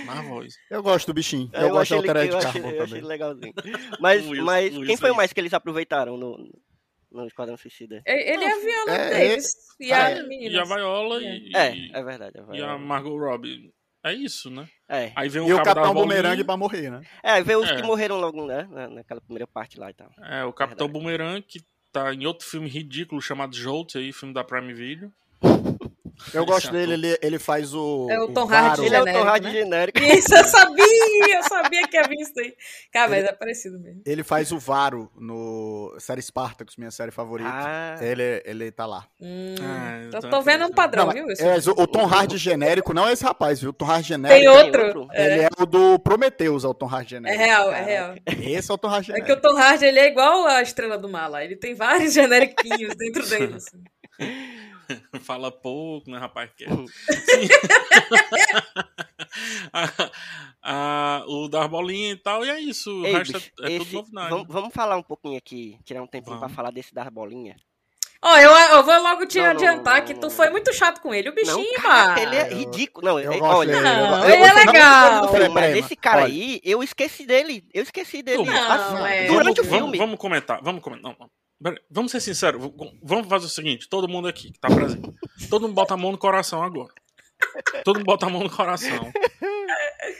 [0.06, 0.54] Na voz.
[0.72, 1.50] Eu gosto do bichinho.
[1.54, 3.08] É, Eu, gosto ele- Altered eu achei, Carbon eu achei também.
[3.10, 3.54] legalzinho.
[4.00, 5.16] Mas, Wilson- mas quem Wilson foi aí.
[5.18, 6.38] mais que eles aproveitaram no,
[7.12, 8.02] no Esquadrão Suicida?
[8.08, 9.48] Ele é a Viola É, Davis.
[9.80, 10.24] E ah, a é.
[10.26, 12.40] E a Viola e, É, e, é verdade.
[12.50, 12.78] É, e a.
[12.78, 13.72] Margot Robbie.
[14.04, 14.68] É isso, né?
[14.90, 15.12] é.
[15.16, 15.94] Aí vem o E o Capitão.
[15.94, 17.02] Boomerang pra morrer, né?
[17.24, 17.76] É, vê os É.
[17.78, 18.68] que morreram logo, né?
[18.70, 20.10] na- Naquela primeira parte lá e tal.
[20.22, 21.62] É, o Capitão Boomerang, que
[21.92, 25.12] tá em outro filme ridículo chamado Jolt, aí, filme da Prime Video.
[26.34, 28.08] Eu gosto dele, ele, ele faz o.
[28.10, 28.86] É o Tom Hardy.
[28.86, 29.52] Ele é o genérico, Tom Hardy né?
[29.54, 30.00] genérico.
[30.04, 30.86] Isso, eu sabia!
[31.38, 32.54] Eu sabia que havia isso aí.
[32.92, 34.02] Cara, mas é parecido mesmo.
[34.06, 37.50] Ele faz o Varo no série Spartacus, minha série favorita.
[37.52, 39.06] Ah, Ele, ele tá lá.
[39.20, 41.26] Hum, Ah, eu tô é vendo um padrão, Não, viu?
[41.30, 43.72] é, o, Tom Hardy genérico não é esse rapaz, viu?
[43.72, 44.52] O Tom Hardy Tem genérico.
[44.54, 44.86] outro.
[44.86, 45.08] outro.
[45.12, 47.44] É, Ele é o do Prometheus, é o Tom Hardy é genérico.
[47.44, 48.16] real, é real.
[48.26, 49.48] Esse é o Tom Hardy É que o genérico.
[49.50, 51.44] Tom Hardy ele é igual a Estrela do Mar lá.
[51.44, 53.56] Ele tem vários generiquinhos dentro dele.
[53.56, 53.84] assim.
[55.22, 56.50] Fala pouco, né, rapaz?
[56.56, 56.66] Que...
[56.66, 56.86] Uhum.
[59.72, 60.12] Ah,
[60.64, 63.02] ah, o dar bolinha e tal, e é isso.
[63.02, 64.30] O Ei, resto bicho, é, é esse- tudo novidade.
[64.30, 66.56] vamos, vamos falar um pouquinho aqui, tirar um tempinho pra Vamos.
[66.56, 67.58] falar desse das bolinhas.
[68.26, 71.14] Ó, eu, eu vou logo te Não, adiantar não, que tu foi muito chato com
[71.14, 71.28] ele.
[71.30, 72.20] O bichinho, não, cara, mano.
[72.22, 73.06] ele é Eu- ridículo.
[73.06, 75.12] Não, eu é- olha, dele, eu Não, gosto- ele é eu- legal.
[75.34, 77.68] não, mas esse cara olha, aí, eu esqueci dele.
[77.74, 78.46] Eu esqueci dele.
[78.46, 79.28] Não, assim, é.
[79.28, 79.98] Durante o vamos, filme.
[79.98, 81.12] vamos comentar, vamos comentar.
[81.20, 81.30] Não,
[81.90, 82.62] Vamos ser sinceros.
[83.02, 85.10] Vamos fazer o seguinte: todo mundo aqui que tá presente.
[85.50, 86.94] Todo mundo bota a mão no coração agora.
[87.84, 89.12] Todo mundo bota a mão no coração.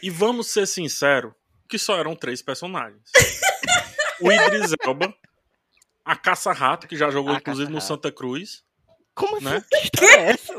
[0.02, 1.34] E vamos ser sinceros
[1.68, 3.02] que só eram três personagens.
[4.22, 5.14] O Idris Elba,
[6.06, 7.82] a Caça-Rato, que já jogou A inclusive no.
[7.82, 8.64] Santa Cruz.
[9.16, 9.46] Como assim?
[9.46, 9.64] Né?
[9.70, 10.54] Que história é essa?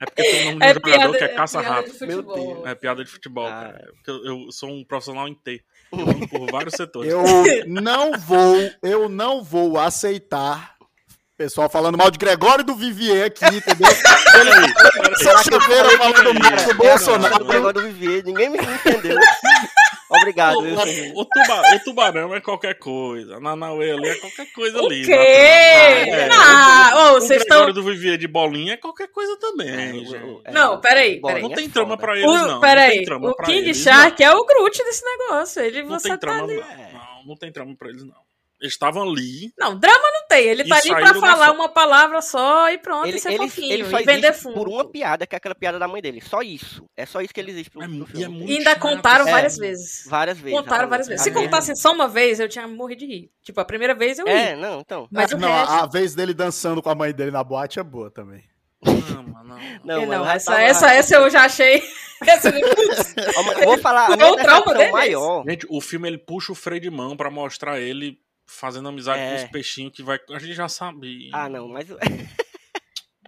[0.00, 1.90] É porque tem o nome de É um jogador piada, que é é Caça-Rato.
[1.92, 2.68] de.
[2.68, 3.50] É piada de futebol, Ah.
[3.72, 3.92] cara.
[3.94, 5.64] Porque eu, eu sou um profissional em T.
[6.00, 7.10] Eu ando por vários setores.
[7.12, 7.22] Eu
[7.66, 10.74] não vou, eu não vou aceitar
[11.36, 13.90] pessoal falando mal de Gregório do Vivier aqui, entendeu?
[15.16, 17.44] Sexta-feira falando mal do Bolsonaro.
[17.44, 19.18] negócio do Vivier, ninguém me entendeu.
[20.10, 20.58] Obrigado.
[20.58, 23.36] O, viu, o, tuba- o tubarão é qualquer coisa.
[23.36, 25.04] A Nanauê ali é qualquer coisa O ali.
[25.04, 25.12] quê?
[25.12, 26.28] É.
[26.30, 27.82] Ah, ô, o vocês Gregório estão.
[27.82, 31.42] do Vivier de bolinha é qualquer coisa também, É, é, Não, peraí, peraí.
[31.42, 32.46] Não é tem trama pra eles, O, não.
[32.48, 35.62] não peraí, tem trama o King eles, Shark é o Groot desse negócio.
[35.62, 36.54] Ele Não, não você tem tá trama, ali.
[36.56, 36.62] não.
[36.92, 37.04] não.
[37.26, 38.23] Não tem trama pra eles, não.
[38.64, 39.52] Eles estavam ali.
[39.58, 40.44] Não, drama não tem.
[40.46, 43.72] Ele tá ali pra falar uma palavra só e pronto, Ele, e ser ele, fofinho.
[43.72, 44.54] ele só e vender fundo.
[44.54, 46.20] por uma piada, que é aquela piada da mãe dele.
[46.22, 46.82] Só isso.
[46.96, 48.20] É só isso que ele existe pro, É, pro filme.
[48.20, 49.30] e é muito E ainda chato, contaram É.
[49.30, 50.04] várias vezes.
[50.08, 50.58] Várias vezes.
[50.58, 51.22] Contaram várias vezes.
[51.22, 53.30] Se contassem só uma vez, eu tinha morrido de rir.
[53.42, 54.32] Tipo, a primeira vez eu ri.
[54.32, 55.06] É, não, então.
[55.12, 55.70] Mas o não, resto...
[55.72, 58.42] a, a vez dele dançando com a mãe dele na boate é boa também.
[58.82, 59.54] Não, mano, não.
[59.84, 61.82] Não, Não, essa, tava- essa, essa eu já achei.
[63.64, 65.44] Vou falar, minha o trauma dele, maior.
[65.48, 69.30] Gente, o filme ele puxa o freio de mão pra mostrar ele fazendo amizade É.
[69.38, 70.18] com os peixinhos que vai.
[70.30, 71.30] A gente já sabe.
[71.32, 71.86] Ah, não, mas.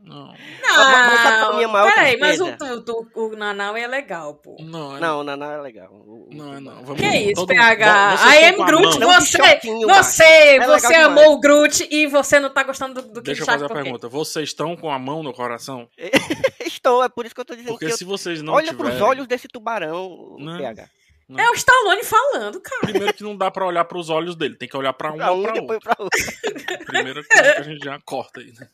[0.03, 4.57] Não, mas sabe qual é Peraí, mas o, tu- o Nanau é legal, pô.
[4.61, 5.93] não, é- Não, não, não é legal.
[5.93, 6.85] O- o- Não, é não.
[6.85, 8.17] Vamos- Que isso, todo- PH?
[8.17, 8.99] vocês I am Groot.
[9.01, 11.07] Não, você, você, É legal você demais.
[11.07, 14.09] amou o Groot e você não tá gostando do, do Deixa eu fazer a pergunta.
[14.09, 15.89] Vocês estão com a mão no coração?
[16.65, 17.97] Estou, é por isso que eu tô dizendo Porque que eu...
[17.97, 18.93] se vocês não Olha tiverem...
[18.93, 20.57] pros olhos desse tubarão, Não.
[20.57, 20.89] PH.
[21.37, 22.83] É o Stallone falando, cara.
[22.83, 24.55] Primeiro que não dá pra olhar pros olhos dele.
[24.57, 25.97] Tem que olhar pra um Pra ou pra depois outro.
[25.97, 26.21] pra outro.
[26.87, 28.69] Primeira coisa que a gente já corta aí, né?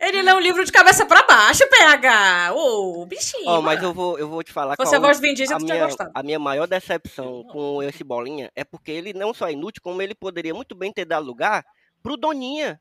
[0.00, 2.52] Ele lê um livro de cabeça pra baixo, PH.
[2.54, 3.48] Ô, bichinho.
[3.48, 5.58] Ó, mas eu vou, eu vou te falar Você a qual voz do Vin a
[5.58, 6.10] minha, gostado.
[6.14, 10.00] a minha maior decepção com esse bolinha é porque ele não só é inútil, como
[10.00, 11.64] ele poderia muito bem ter dado lugar
[12.02, 12.80] pro Doninha,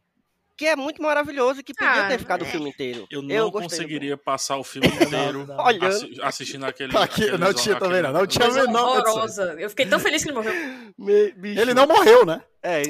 [0.58, 2.48] que é muito maravilhoso e que podia Ah, ter ficado é.
[2.48, 3.06] o filme inteiro.
[3.12, 5.86] Eu não do- conseguiria passar o filme inteiro Olhando.
[5.86, 6.96] assi- assistindo aquele.
[6.98, 8.14] Aqui, aqueles- não tinha também, não.
[8.14, 9.04] Não tinha menor.
[9.60, 10.54] Eu fiquei tão feliz que ele morreu.
[10.98, 11.34] Me-.
[11.60, 12.42] Ele não morreu, né?
[12.64, 12.84] É,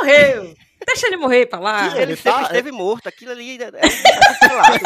[0.00, 0.54] Morreu.
[0.86, 1.86] Deixa ele morrer pra lá.
[1.86, 3.06] ele, ele sempre tá- esteve morto.
[3.08, 4.80] Aquilo ali é, é cancelado.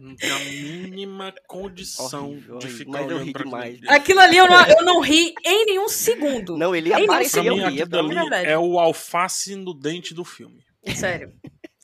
[0.00, 3.74] Não tem a mínima condição Horrível, de ficar Mas eu olhando ri pra demais.
[3.74, 3.90] aquilo.
[3.92, 6.56] Aquilo ali eu não, eu não ri em nenhum segundo.
[6.56, 10.64] Não, ele aparecia, Pra mim, aquilo ali é o alface no dente do filme.
[10.94, 11.32] Sério.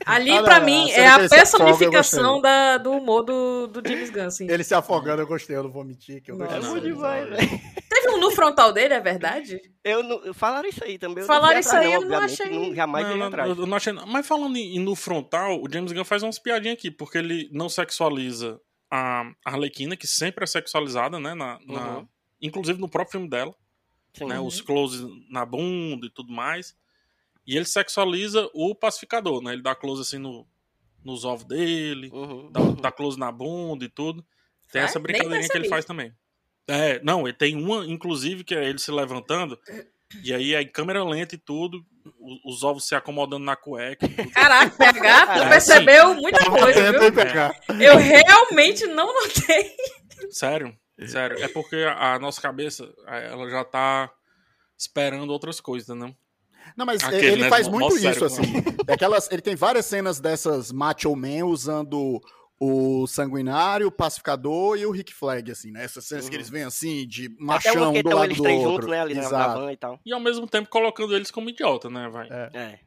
[0.04, 4.50] Ali, Ah, não, mim, é a personificação da, do humor do, do James Gunn, assim.
[4.50, 6.22] Ele se afogando, eu gostei, eu não vou mentir.
[6.22, 6.70] Que eu Nossa, gostei.
[6.70, 7.61] É bom demais, velho.
[7.88, 9.59] Teve um no frontal dele, é verdade?
[9.82, 11.22] Eu não, falaram isso aí também.
[11.22, 12.50] eu Falaram isso aí, eu não achei.
[12.68, 13.56] Não, jamais Não, não, atrás.
[13.59, 13.92] eu não achei.
[13.94, 17.68] Mas falando em, no frontal, o James Gunn faz umas piadinhas aqui, porque ele não
[17.70, 21.35] sexualiza a Arlequina, que sempre é sexualizada, né?
[21.35, 22.09] Na, na- Uhum.
[22.42, 23.54] inclusive no próprio filme dela,
[24.20, 24.38] né?
[24.40, 26.74] Os closes na bunda e tudo mais.
[27.46, 29.52] E ele sexualiza o pacificador, né?
[29.52, 30.46] Ele dá close assim no,
[31.04, 32.74] nos ovos dele, Uhum, dá, uhum.
[32.74, 34.24] dá close na bunda e tudo.
[34.72, 36.12] Tem essa brincadeirinha que ele faz também.
[36.68, 39.56] É, não, ele tem uma, inclusive, que é ele se levantando,
[40.24, 41.87] e aí é em câmera lenta e tudo,
[42.18, 44.09] o- os ovos se acomodando na cueca.
[44.35, 47.80] Caraca, PH, tu É, percebeu muita coisa, Tenta viu?
[47.80, 49.76] Eu realmente não notei.
[50.30, 51.38] Sério, sério.
[51.40, 54.11] É porque a, a nossa cabeça, ela já tá
[54.76, 56.12] esperando outras coisas, né?
[56.76, 58.42] Não, mas Aquele, ele né, faz muito sério isso, assim.
[58.87, 62.20] Daquelas, ele tem várias cenas dessas Macho Man usando
[62.59, 65.85] o Sanguinário, o Pacificador e o Rick Flag, assim, né?
[65.85, 66.31] Essas cenas Uhum.
[66.31, 68.72] que eles vêm assim, de Até machão uma do lado eles do três outro.
[68.72, 69.00] juntos, né?
[69.00, 69.61] Ali na Exato.
[69.61, 70.00] van e tal.
[70.07, 72.29] E ao mesmo tempo colocando eles como idiota, né, vai?
[72.31, 72.50] É.
[72.55, 72.79] É.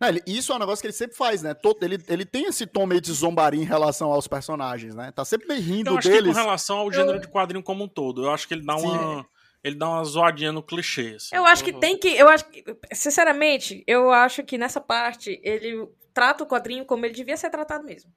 [0.00, 1.52] Não, ele- isso é um negócio que ele sempre faz, né?
[1.54, 5.12] Todo, ele, ele tem esse tom meio de zombaria em relação aos personagens, né?
[5.12, 6.32] Tá sempre bem rindo Eu acho que deles.
[6.34, 8.86] com relação ao gênero de quadrinho como um todo, eu acho que ele dá Sim.
[8.86, 9.26] uma.
[9.64, 11.14] Ele dá uma zoadinha no clichê.
[11.16, 11.34] assim.
[11.34, 11.80] Eu acho que Uhum.
[11.80, 12.08] tem que.
[12.08, 17.14] Eu acho que, sinceramente, eu acho que nessa parte ele trata o quadrinho como ele
[17.14, 18.12] devia ser tratado mesmo.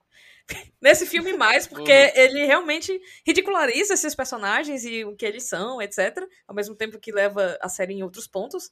[0.81, 2.11] Nesse filme mais, porque Uhum.
[2.15, 6.17] ele realmente ridiculariza esses personagens e o que eles são, etc.
[6.47, 8.69] Ao mesmo tempo que leva a série em outros pontos.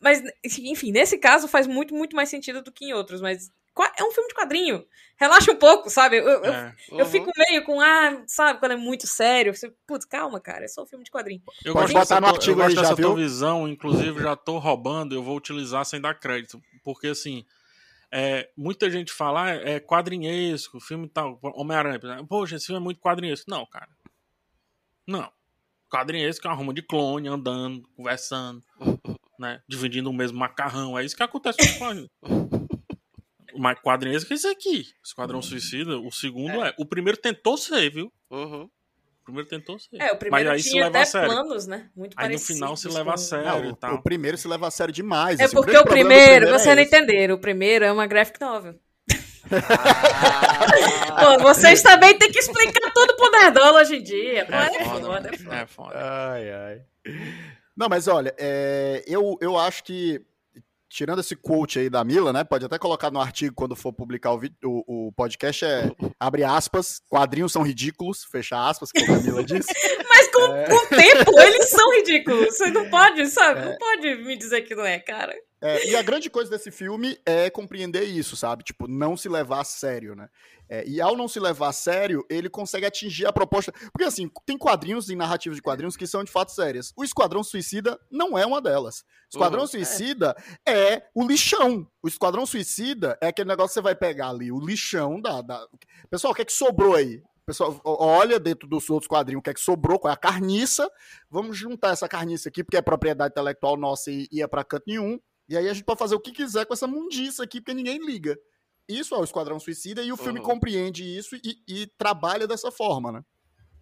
[0.00, 3.20] Mas, enfim, nesse caso faz muito, muito mais sentido do que em outros.
[3.20, 3.50] Mas
[3.96, 4.84] é um filme de quadrinho.
[5.16, 6.16] Relaxa um pouco, sabe?
[6.18, 6.74] Eu, eu, É.
[6.90, 7.04] eu Uhum.
[7.06, 9.54] fico meio com, ah, sabe, quando é muito sério.
[9.54, 11.40] Você, Putz, calma, cara, é só um filme de quadrinho.
[11.64, 14.58] Eu Pode gosto botar no artigo eu aí, gosto já dessa visão, inclusive já tô
[14.58, 16.60] roubando, eu vou utilizar sem dar crédito.
[16.82, 17.44] Porque assim,
[18.10, 22.26] é, muita gente fala, ah, é quadrinhesco, filme tal, Homem-Aranha, por exemplo.
[22.26, 23.48] poxa, esse filme é muito quadrinhesco.
[23.50, 23.88] Não, cara.
[25.06, 25.30] Não.
[25.90, 28.62] Quadrinhesco é uma ruma de clone, andando, conversando.
[29.38, 29.60] né?
[29.68, 30.98] Dividindo o mesmo macarrão.
[30.98, 32.10] É isso que acontece com os quadrinhos.
[33.54, 34.86] O quadrinho é esse aqui.
[35.04, 36.74] Esquadrão Suicida, o segundo é.
[36.78, 38.12] O primeiro tentou ser, viu?
[38.30, 38.62] Uhum.
[38.64, 40.00] O primeiro tentou ser.
[40.00, 41.28] É, o primeiro Mas aí se tinha leva a até sério.
[41.30, 41.88] planos, né?
[41.94, 43.94] Muito Aí no final se leva a sério Não, e o, tal.
[43.94, 45.38] o primeiro se leva a sério demais.
[45.38, 46.94] É assim, porque o do primeiro, é você não esse.
[46.96, 48.74] entenderam, o primeiro é uma graphic novel.
[49.50, 54.44] Ah, Pô, vocês também têm que explicar tudo pro Nerdola hoje em dia.
[54.46, 55.56] Pô, É é foda, foda, é foda.
[55.56, 55.92] É foda.
[55.94, 56.82] Ai, ai.
[57.76, 60.20] Não, mas olha, é, eu, eu acho que,
[60.92, 62.44] tirando esse quote aí da Mila, né?
[62.44, 66.44] Pode até colocar no artigo quando for publicar o, vídeo, o, o podcast, é, abre
[66.44, 69.72] aspas, quadrinhos são ridículos, fecha aspas, como a Mila disse.
[70.08, 70.64] Mas com É.
[70.68, 72.56] com o tempo, eles são ridículos.
[72.56, 73.64] Você não pode, sabe?
[73.64, 75.34] Não pode me dizer que não é, cara.
[75.62, 78.64] É, e a grande coisa desse filme é compreender isso, sabe?
[78.64, 80.28] Tipo, não se levar a sério, né?
[80.68, 83.70] É, e ao não se levar a sério, ele consegue atingir a proposta.
[83.92, 86.92] Porque, assim, tem quadrinhos e narrativas de quadrinhos que são de fato sérias.
[86.96, 89.04] O Esquadrão Suicida não é uma delas.
[89.32, 89.66] O Esquadrão Uhum.
[89.68, 90.34] Suicida
[90.66, 91.04] é.
[91.14, 91.86] o lixão.
[92.02, 95.42] O Esquadrão Suicida é aquele negócio que você vai pegar ali, o lixão da.
[95.42, 95.64] da...
[96.10, 97.22] Pessoal, o que é que sobrou aí?
[97.44, 100.88] Pessoal, olha dentro dos outros quadrinhos o que é que sobrou, qual é a carniça.
[101.28, 105.18] Vamos juntar essa carniça aqui, porque é propriedade intelectual nossa e ia pra canto nenhum.
[105.52, 107.98] E aí a gente pode fazer o que quiser com essa mundiça aqui, porque ninguém
[107.98, 108.38] liga.
[108.88, 110.44] Isso é o Esquadrão Suicida e o filme Uhum.
[110.46, 113.22] compreende isso e, e trabalha dessa forma, né?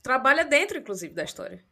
[0.02, 1.64] Trabalha dentro, inclusive, da história.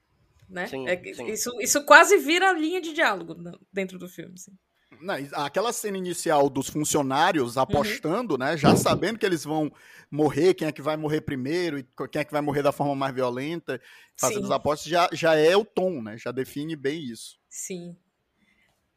[0.49, 0.67] Né?
[0.69, 1.27] Sim, É sim.
[1.27, 3.35] Isso, isso quase vira linha de diálogo
[3.73, 4.35] dentro do filme.
[4.35, 4.53] assim.
[5.01, 7.63] Não, aquela cena inicial dos funcionários Uhum.
[7.63, 8.57] apostando, né?
[8.57, 9.71] Já sabendo que eles vão
[10.11, 12.95] morrer, quem é que vai morrer primeiro e quem é que vai morrer da forma
[12.95, 13.81] mais violenta,
[14.17, 14.45] fazendo Sim.
[14.47, 16.17] as apostas, já, já é o tom, né?
[16.17, 17.37] Já define bem isso.
[17.51, 17.97] Sim.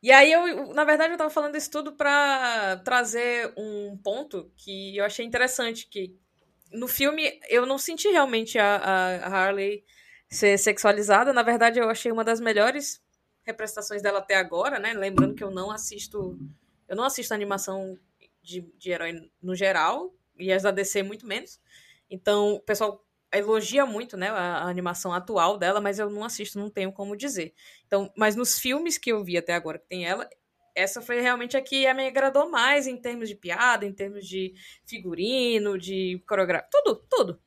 [0.01, 4.97] E aí, eu, na verdade, eu tava falando isso tudo pra trazer um ponto que
[4.97, 6.15] eu achei interessante, que
[6.71, 9.83] no filme eu não senti realmente a, a- a Harley
[10.29, 11.33] ser sexualizada.
[11.33, 13.01] Na verdade, eu achei uma das melhores
[13.43, 14.93] representações dela até agora, né?
[14.93, 16.37] Lembrando que eu não assisto.
[16.87, 17.97] Eu não assisto animação
[18.41, 21.59] de, de herói no geral, e as da DC muito menos.
[22.09, 23.05] Então, o pessoal
[23.37, 27.15] elogia muito, né, a, a animação atual dela, mas eu não assisto, não tenho como
[27.15, 27.53] dizer.
[27.85, 30.29] Então, mas nos filmes que eu vi até agora que tem ela,
[30.75, 34.53] essa foi realmente a que me agradou mais em termos de piada, em termos de
[34.85, 37.39] figurino, de coreografia, tudo, tudo.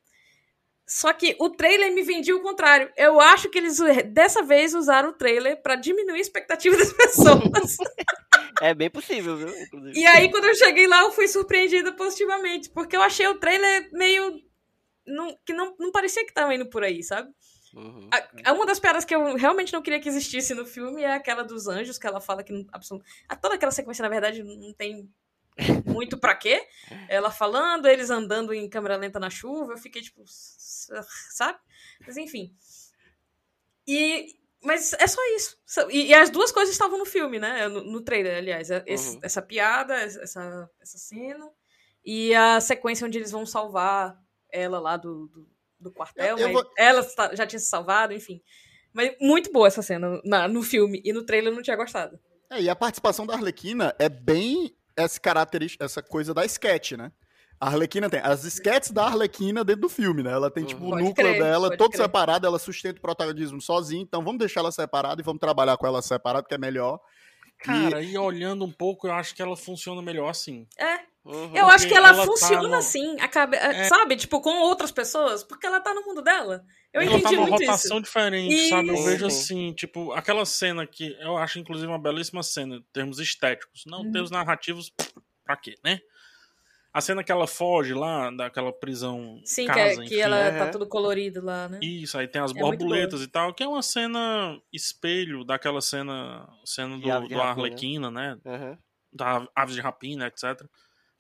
[0.87, 2.92] Só que o trailer me vendia o contrário.
[2.97, 3.79] Eu acho que eles
[4.12, 7.77] dessa vez usaram o trailer pra diminuir a expectativa das pessoas.
[8.61, 9.49] é bem possível, viu?
[9.49, 9.99] Inclusive.
[9.99, 12.68] E aí, quando eu cheguei lá, eu fui surpreendida positivamente.
[12.68, 14.42] Porque eu achei o trailer meio.
[15.07, 17.31] Não, que não, não parecia que tava indo por aí, sabe?
[17.75, 18.09] Uhum.
[18.45, 21.43] A- Uma das piadas que eu realmente não queria que existisse no filme é aquela
[21.43, 24.73] dos anjos, que ela fala que não, absolut- a toda aquela sequência, na verdade, não
[24.73, 25.11] tem
[25.85, 26.67] muito pra quê.
[27.09, 31.59] Ela falando, eles andando em câmera lenta na chuva, eu fiquei tipo, sabe?
[32.07, 32.55] Mas enfim.
[33.87, 34.27] E
[34.62, 35.59] mas é só isso.
[35.90, 37.69] E, e as duas coisas estavam no filme, né?
[37.69, 38.71] No, no trailer, aliás.
[38.71, 39.21] É- esse- Uhum.
[39.23, 41.51] Essa piada, essa, essa cena.
[42.03, 44.19] E a sequência onde eles vão salvar
[44.55, 45.47] ela lá do, do,
[45.81, 46.25] do quartel.
[46.25, 48.40] Eu- eu mas vou- Ela já tinha se salvado, enfim.
[48.93, 51.03] Mas muito boa essa cena na- no filme.
[51.05, 52.19] E no trailer eu não tinha gostado.
[52.51, 57.11] É, e a participação da Arlequina é bem esse característica, essa coisa da sketch, né?
[57.61, 60.31] A Arlequina tem as sketches da Arlequina dentro do filme, né?
[60.33, 62.03] Ela tem, tipo, o Pode núcleo crer, dela todo crer.
[62.03, 65.87] separado, ela sustenta o protagonismo sozinha, então vamos deixar ela separada e vamos trabalhar com
[65.87, 67.01] ela separada, que é melhor.
[67.64, 70.66] Cara, e olhando um pouco, eu acho que ela funciona melhor assim.
[70.79, 71.57] É, Uhum.
[71.57, 73.85] eu acho que ela, ela tá funciona no- assim, acabe, É.
[73.85, 74.16] sabe?
[74.16, 76.64] Tipo, com outras pessoas, porque ela tá no mundo dela.
[76.92, 78.05] Eu ela tá entendi numa muito rotação isso.
[78.07, 78.88] diferente, sabe?
[78.88, 79.05] Eu Isso.
[79.05, 79.37] vejo Sim.
[79.38, 83.85] assim, tipo, aquela cena que eu acho, inclusive, uma belíssima cena, em termos estéticos.
[83.87, 84.12] Não Uhum.
[84.12, 84.92] termos narrativos,
[85.44, 86.00] pra quê, né?
[86.95, 90.07] A cena que ela foge lá daquela prisão Sim, casa, que, é- enfim.
[90.07, 90.71] que ela tá Aham.
[90.71, 91.81] tudo colorido lá, né?
[91.83, 96.49] Isso, aí tem as É borboletas e tal, que é uma cena espelho daquela cena,
[96.65, 97.41] cena do, do.
[97.43, 98.39] Arlequina, né?
[98.45, 98.79] Uhum.
[99.13, 100.57] Da Aves de Rapina, etc.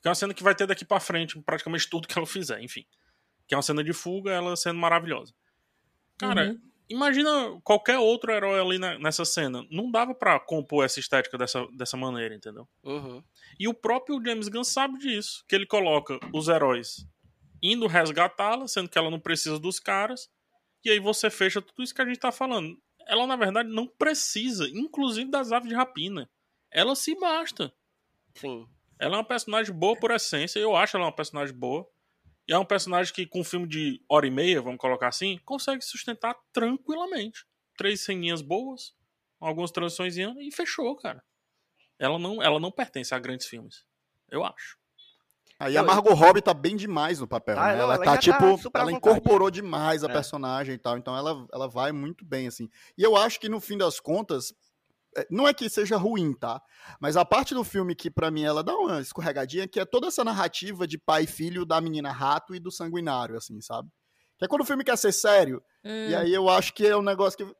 [0.00, 2.62] Que é uma cena que vai ter daqui pra frente praticamente tudo que ela fizer,
[2.62, 2.86] enfim.
[3.48, 5.34] Que é uma cena de fuga, ela sendo maravilhosa.
[6.16, 6.60] Cara, Uhum.
[6.88, 9.64] Imagina qualquer outro herói ali na- nessa cena.
[9.70, 12.68] Não dava pra compor essa estética dessa, dessa maneira, entendeu?
[12.82, 13.22] Uhum.
[13.58, 15.44] E o próprio James Gunn sabe disso.
[15.48, 17.06] Que ele coloca os heróis
[17.62, 20.28] indo resgatá-la, sendo que ela não precisa dos caras.
[20.84, 22.76] E aí você fecha tudo isso que a gente tá falando.
[23.06, 26.28] Ela, na verdade, não precisa, inclusive das aves de rapina.
[26.70, 27.72] Ela se basta.
[28.34, 28.66] Sim.
[28.98, 30.58] Ela é uma personagem boa por essência.
[30.58, 31.88] Eu acho ela uma personagem boa.
[32.46, 35.40] E é um personagem que, com um filme de hora e meia, vamos colocar assim,
[35.44, 37.46] consegue se sustentar tranquilamente.
[37.76, 38.94] Três ceninhas boas,
[39.40, 41.24] algumas transições e fechou, cara.
[41.98, 43.84] Ela não, ela não pertence a grandes filmes.
[44.30, 44.76] Eu acho.
[45.58, 47.78] Aí a Margot Robbie tá bem demais no papel, Ah, né?
[47.78, 50.12] ela, ela tá, tá tipo, à ela incorporou demais a É.
[50.12, 52.68] personagem e tal, então ela, ela vai muito bem, assim.
[52.98, 54.52] E eu acho que no fim das contas,
[55.30, 56.60] Não é que seja ruim, tá?
[57.00, 60.08] Mas a parte do filme que, pra mim, ela dá uma escorregadinha, que é toda
[60.08, 63.88] essa narrativa de pai e filho da menina rato e do sanguinário, assim, sabe?
[64.38, 66.08] Que é quando o filme quer ser sério, Hum.
[66.10, 67.54] e aí eu acho que é um negócio que.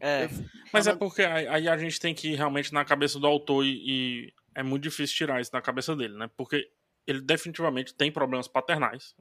[0.00, 0.28] É,
[0.72, 3.26] Mas é mas- porque aí aí a gente tem que ir realmente na cabeça do
[3.26, 3.82] autor e,
[4.26, 6.28] e é muito difícil tirar isso da cabeça dele, né?
[6.36, 6.68] Porque
[7.10, 9.14] ele definitivamente tem problemas paternais.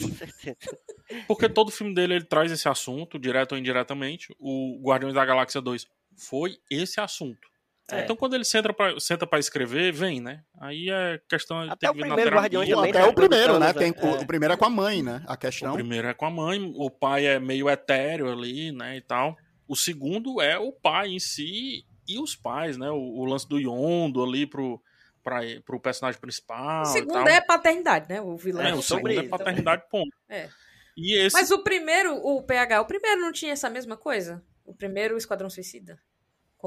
[0.00, 0.78] com certeza.
[1.26, 4.34] Porque todo filme dele ele traz esse assunto, direto ou indiretamente.
[4.38, 7.48] O Guardiões da Galáxia 2 foi esse assunto.
[7.90, 8.02] É.
[8.02, 10.42] Então quando ele senta pra, senta pra escrever, vem, né?
[10.60, 12.58] Aí é questão de Até ter o que vir na primeiro terapia.
[12.58, 13.72] Guardiões Pô, também até tem o primeiro, né?
[13.72, 13.96] Tem, né?
[14.02, 15.22] o, o primeiro é com a mãe, né?
[15.26, 15.72] A O questão.
[15.72, 19.36] primeiro é com a mãe, o pai é meio etéreo ali, né, e tal.
[19.68, 22.90] O segundo é o pai em si e os pais, né?
[22.90, 24.80] O, o lance do Yondo ali pro,
[25.26, 26.82] pra, pro personagem principal.
[26.82, 28.20] O segundo é paternidade, né?
[28.20, 28.62] O vilão.
[28.62, 29.30] É, É, o sobre segundo é isso.
[29.30, 30.16] paternidade, ponto.
[30.28, 30.48] É.
[30.96, 31.34] E esse.
[31.34, 34.40] Mas o primeiro, o PH, o primeiro não tinha essa mesma coisa?
[34.64, 35.98] O primeiro, o Esquadrão Suicida.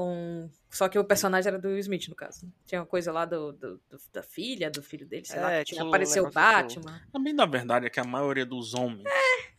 [0.00, 0.48] Com...
[0.70, 2.50] Só que o personagem era do Will Smith, no caso.
[2.64, 5.48] Tinha uma coisa lá do, do- do- da filha, do filho dele, sei É, lá.
[5.50, 6.34] tinha Tinha um apareceu o assim.
[6.34, 7.02] Batman.
[7.12, 9.04] Também na verdade é que a maioria dos homens.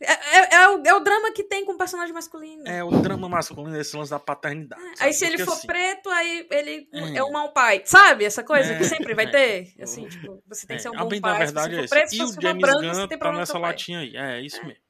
[0.00, 2.66] É, é- é o, é o drama que tem com o personagem masculino.
[2.66, 4.82] É o drama masculino, esse lance da paternidade.
[4.82, 5.12] Aí sabe?
[5.12, 7.18] se ele for assim, preto, aí ele É.
[7.18, 7.82] é um mau pai.
[7.84, 9.30] Sabe essa coisa É, que sempre vai é.
[9.30, 9.74] ter?
[9.80, 11.32] Assim, tipo, você tem é, que ser um a bom bem pai.
[11.34, 13.18] se verdade você é for preto, se E for James branco, Gunn você tem tá
[13.18, 14.16] problema nessa latinha aí.
[14.16, 14.82] É, é isso mesmo.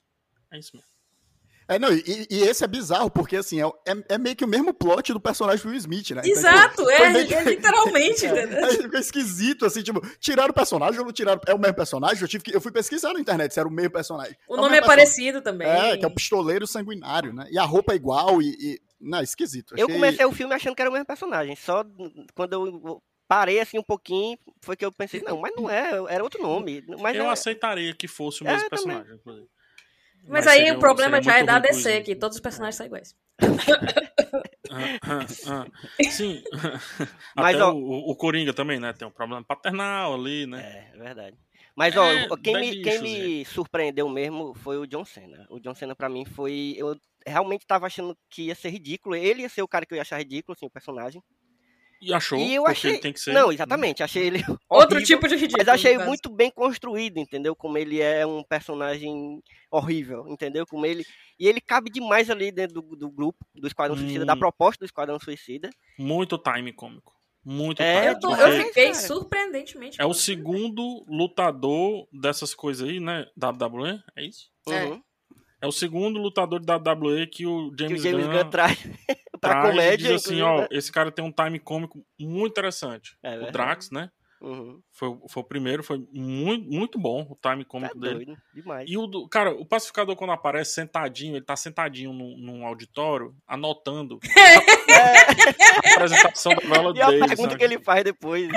[0.53, 0.91] É isso mesmo.
[1.69, 4.49] É, não, e, e esse é bizarro, porque assim, é, é, é meio que o
[4.49, 6.23] mesmo plot do personagem do Will Smith, né?
[6.25, 8.65] Então, Exato, tipo, é, que- é literalmente, entendeu?
[8.65, 11.41] Aí fica esquisito, assim, tipo, tiraram o personagem ou não tiraram?
[11.47, 12.21] É o mesmo personagem?
[12.23, 14.37] Eu, tive que, eu fui pesquisar na internet se era o mesmo personagem.
[14.49, 15.67] O É nome é parecido também.
[15.69, 17.47] É, que é o pistoleiro sanguinário, né?
[17.51, 18.49] E a roupa é igual e.
[18.61, 19.75] e- Não, esquisito.
[19.77, 21.57] Eu Achei- comecei o filme achando que era o mesmo personagem.
[21.57, 21.85] Só
[22.35, 26.23] quando eu parei assim um pouquinho, foi que eu pensei, não, mas não é, era
[26.23, 26.85] outro nome.
[27.01, 28.85] Mas eu é- aceitaria que fosse o É, mesmo também.
[28.87, 29.47] personagem, inclusive.
[30.29, 32.05] Mas, aí seria- o problema já é da ruim DC, Smith.
[32.05, 33.14] que todos os personagens são iguais.
[34.70, 35.66] Ah, ah, ah.
[36.11, 36.43] Sim.
[37.37, 38.93] Mas, Até ó- o, o Coringa também, né?
[38.93, 40.89] Tem um problema paternal ali, né?
[40.93, 41.37] É, é verdade.
[41.77, 45.47] Mas, ó, É, quem, dá me, quem me surpreendeu mesmo foi o John Cena.
[45.51, 46.75] O John Cena, pra mim, foi.
[46.77, 46.97] Eu
[47.27, 49.14] realmente tava achando que ia ser ridículo.
[49.16, 51.23] Ele ia ser o cara que eu ia achar ridículo, assim, o personagem.
[52.05, 52.91] E achou, e eu achei.
[52.93, 53.33] ele tem que ser.
[53.33, 54.03] Não, exatamente.
[54.03, 54.45] Achei ele.
[54.69, 55.59] Outro horrível, tipo de ridículo.
[55.59, 57.55] Mas achei muito bem construído, entendeu?
[57.55, 59.41] Como ele é um personagem
[59.71, 60.67] horrível, entendeu?
[60.67, 61.05] Como ele.
[61.39, 64.39] E ele cabe demais ali dentro do, do grupo, do Esquadrão Suicida, da Hum.
[64.39, 65.71] proposta do Esquadrão Suicida.
[65.99, 67.13] Muito time cômico.
[67.45, 68.07] Muito É, time.
[68.15, 68.95] Eu, tô- eu fiquei cara.
[68.95, 70.01] surpreendentemente.
[70.01, 73.27] É o segundo lutador dessas coisas aí, né?
[73.37, 74.51] WWE, é isso?
[74.69, 74.85] É.
[74.87, 75.03] Uhum.
[75.61, 78.79] É o segundo lutador da WWE que o Que o James, James Gunn, Gunn traz
[79.43, 79.97] pra traz e comédia.
[80.14, 80.68] diz assim, ó, né?
[80.70, 83.16] esse cara tem um time cômico muito interessante.
[83.22, 83.51] É o.
[83.53, 84.09] Drax, né?
[84.40, 84.80] Uhum.
[84.93, 88.24] Foi, foi o primeiro, foi muito, muito bom o time Tá cômico dele.
[88.24, 88.90] doido, demais.
[88.90, 93.36] E o do, cara, o pacificador quando aparece sentadinho, ele tá sentadinho num, num auditório,
[93.47, 94.18] anotando
[94.90, 97.57] a apresentação da novela E a pergunta sabe?
[97.59, 98.49] que ele faz depois.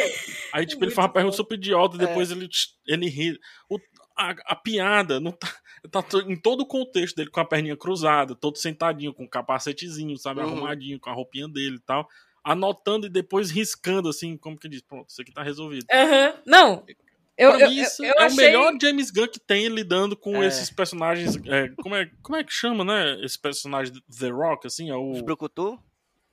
[0.54, 2.08] Aí, tipo, ele Muito faz uma pergunta super idiota e É.
[2.08, 2.48] depois ele,
[2.88, 3.38] ele ri.
[3.70, 3.80] O-
[4.16, 5.48] a, a piada não tá,
[5.92, 10.18] tá em todo o contexto dele com a perninha cruzada, todo sentadinho, com um capacetezinho,
[10.18, 10.42] sabe?
[10.42, 10.48] Uhum.
[10.48, 12.08] Arrumadinho, com a roupinha dele e tal.
[12.44, 15.86] Anotando e depois riscando, assim, como que diz, pronto, isso aqui tá resolvido.
[15.92, 16.34] Aham.
[16.46, 16.86] Não.
[17.38, 18.34] Eu, pra eu, mim, eu, isso eu é achei...
[18.34, 20.48] o melhor James Gunn que tem lidando com É.
[20.48, 21.36] esses personagens.
[21.48, 23.20] é, como, é, como é que chama, né?
[23.26, 25.78] Esse personagem The Rock, assim, é o Brucutu?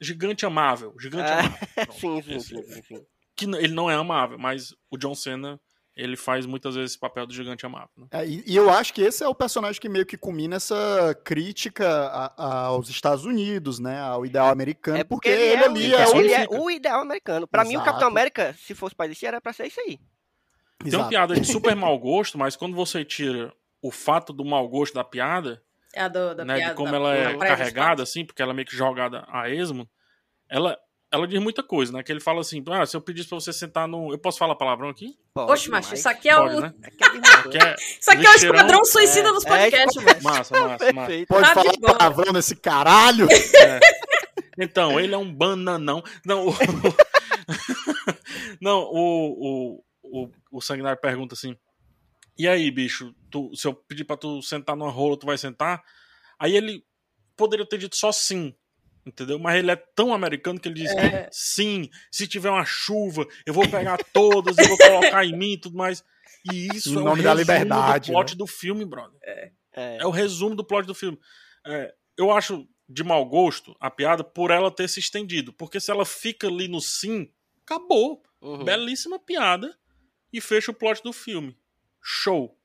[0.00, 0.94] gigante amável.
[1.00, 1.58] Gigante Ah, amável.
[1.74, 1.92] Pronto.
[1.94, 5.58] Sim, sim, Esse- sim, sim, que ele não é amável, mas o John Cena,
[5.94, 7.90] ele faz muitas vezes esse papel do gigante amável.
[7.96, 8.06] né?
[8.12, 11.14] É, e, e eu acho que esse é o personagem que meio que culmina essa
[11.24, 14.00] crítica a- a- aos Estados Unidos, né?
[14.00, 16.16] Ao ideal americano, É porque, porque ele é, ali o, é o.
[16.20, 17.46] ele é o ideal americano.
[17.46, 17.82] Pra mim, o.
[17.84, 19.98] Capitão América, se fosse pra existir, era pra ser isso aí.
[20.78, 21.08] Tem uma Exato.
[21.10, 25.04] piada de super mau gosto, mas quando você tira o fato do mau gosto da
[25.04, 25.62] piada,
[25.94, 28.52] É a do, da né, piada, de como da- ela é carregada, assim, porque ela
[28.52, 29.86] é meio que jogada a esmo,
[30.48, 30.78] ela,
[31.12, 32.02] ela diz muita coisa, né?
[32.02, 34.10] Que ele fala assim, ah, se eu pedisse pra você sentar no...
[34.12, 35.14] Eu posso falar palavrão aqui?
[35.34, 36.60] Pode Oxe, macho, isso aqui é Pode, o.
[36.60, 36.74] né?
[36.82, 40.22] Aqui é é Isso aqui é o esquadrão suicida É, dos é, podcasts, mano.
[40.22, 40.92] massa, massa, massa.
[40.92, 41.28] Perfeito.
[41.28, 43.28] Pode Tá falar palavrão nesse caralho?
[44.58, 46.02] Então, ele é um bananão.
[46.26, 46.52] Não, o...
[48.60, 49.84] Não, o, o,
[50.24, 51.56] o, o Sanguinário pergunta assim:
[52.38, 55.82] E aí, bicho, tu, se eu pedir pra tu sentar numa rola, tu vai sentar?
[56.38, 56.84] Aí ele
[57.36, 58.54] poderia ter dito só sim,
[59.06, 59.38] entendeu?
[59.38, 61.28] Mas ele é tão americano que ele diz: É.
[61.30, 65.60] Sim, se tiver uma chuva, eu vou pegar todas e vou colocar em mim e
[65.60, 66.04] tudo mais.
[66.52, 68.38] E isso Em é o nome da resumo liberdade, do plot né?
[68.38, 69.18] do filme, brother.
[69.22, 69.52] É.
[69.74, 71.18] É o resumo do plot do filme.
[71.66, 75.52] É, eu acho de mau gosto a piada por ela ter se estendido.
[75.52, 77.30] Porque se ela fica ali no sim,
[77.64, 78.22] acabou.
[78.40, 78.64] Uhum.
[78.64, 79.76] Belíssima piada.
[80.32, 81.56] E fecha o plot do filme.
[82.02, 82.58] Show.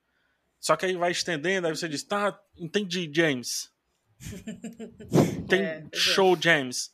[0.59, 3.71] Só que aí vai estendendo, aí você diz, tá, entendi, James.
[5.47, 5.85] Tem É, é.
[5.93, 6.91] show, James.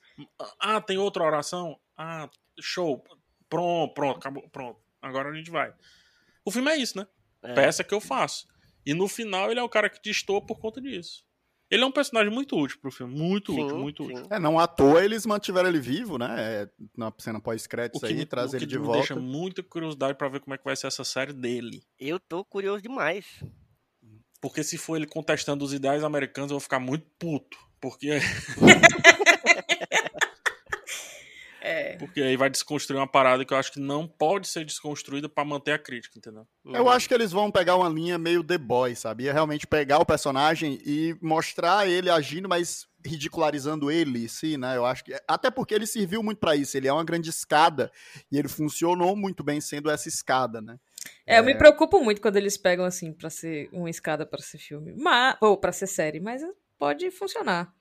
[0.59, 1.78] Ah, tem outra oração?
[1.97, 3.03] Ah, show.
[3.49, 4.80] Pronto, pronto, acabou, pronto.
[5.01, 5.74] Agora a gente vai.
[6.45, 7.07] O filme é isso, né?
[7.41, 7.53] É.
[7.53, 8.47] Peça que eu faço.
[8.86, 11.24] E no final ele é o cara que destoa por conta disso.
[11.71, 13.17] Ele é um personagem muito útil pro filme.
[13.17, 14.13] Muito Sim, útil, muito sim.
[14.13, 14.28] útil.
[14.30, 16.36] É, não à toa eles mantiveram ele vivo, né?
[16.63, 18.99] É, na cena O pós-créditos que, aí, me, traz o ele que de me volta.
[18.99, 21.82] deixa muita curiosidade pra ver como é que vai ser essa série dele.
[21.99, 23.26] Eu tô curioso demais.
[24.43, 27.57] Porque se for ele contestando os ideais americanos, eu vou ficar muito puto.
[27.79, 28.19] Porque,
[31.61, 31.95] É.
[31.95, 35.45] porque aí vai desconstruir uma parada que eu acho que não pode ser desconstruída pra
[35.45, 36.45] manter a crítica, entendeu?
[36.65, 39.31] Eu acho que eles vão pegar uma linha meio The Boy, sabia?
[39.31, 44.75] Realmente pegar o personagem e mostrar ele agindo, mas ridicularizando ele, sim, né?
[44.75, 46.75] Eu acho que até porque ele serviu muito pra isso.
[46.75, 47.89] Ele é uma grande escada
[48.29, 50.77] e ele funcionou muito bem sendo essa escada, né?
[51.26, 54.58] É, eu me preocupo muito quando eles pegam assim pra ser uma escada pra ser
[54.58, 56.41] filme, mas, ou pra ser série, mas
[56.78, 57.74] pode funcionar.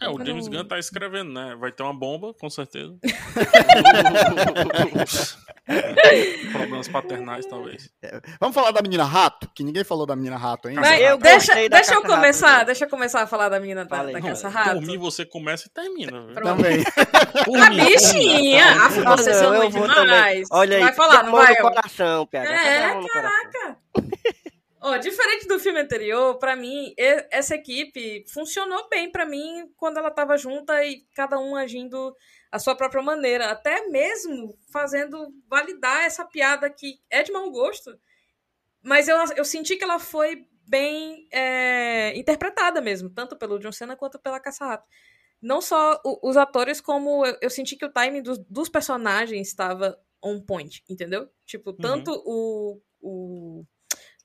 [0.00, 1.56] É, o Eu James Gunn tá escrevendo, né?
[1.58, 2.96] Vai ter uma bomba, com certeza.
[6.52, 7.90] Problemas paternais, talvez.
[8.40, 10.80] Vamos falar da menina rato, que ninguém falou da menina rato ainda.
[10.80, 12.64] Vai, eu deixa, gostei da deixa eu começar, né?
[12.64, 14.76] deixa eu começar a falar da menina da, da Não, caça-rato.
[14.76, 16.26] Por mim, você começa e termina.
[16.26, 16.34] viu?
[16.36, 16.84] Também.
[17.44, 17.84] Por A mim, mim.
[17.84, 18.64] bichinha!
[19.04, 20.48] Ah, vocês são eu muito demais.
[20.50, 21.54] Olha aí, vai falar, não vai?
[21.54, 22.50] no coração, PH.
[22.50, 23.50] É, Cadê a mão no coração?
[23.52, 23.78] Caraca!
[24.80, 26.94] Ó, diferente do filme anterior, pra mim,
[27.30, 32.14] essa equipe funcionou bem pra mim quando ela tava junta e cada um agindo
[32.50, 37.98] a sua própria maneira, até mesmo fazendo validar essa piada que é de mau gosto,
[38.82, 43.96] mas eu, eu senti que ela foi bem é, interpretada mesmo, tanto pelo John Cena
[43.96, 44.86] quanto pela Caça-Rato.
[45.40, 49.98] Não só os atores, como eu, eu senti que o timing dos, dos personagens estava
[50.22, 51.28] on point, entendeu?
[51.46, 53.64] Tipo, tanto o, o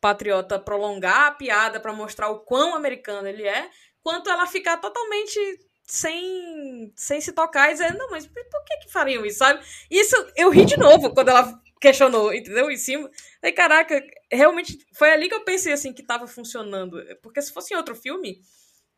[0.04, 3.70] Patriota prolongar a piada pra mostrar o quão americano ele é,
[4.02, 5.40] quanto ela ficar totalmente
[5.88, 9.64] sem, sem se tocar e dizer, não, mas por que que fariam isso, sabe?
[9.90, 12.70] Isso, eu ri de novo quando ela questionou, entendeu?
[12.70, 13.10] Em cima.
[13.42, 17.02] Aí, caraca, realmente foi ali que eu pensei, assim, que tava funcionando.
[17.22, 18.42] Porque se fosse em outro filme,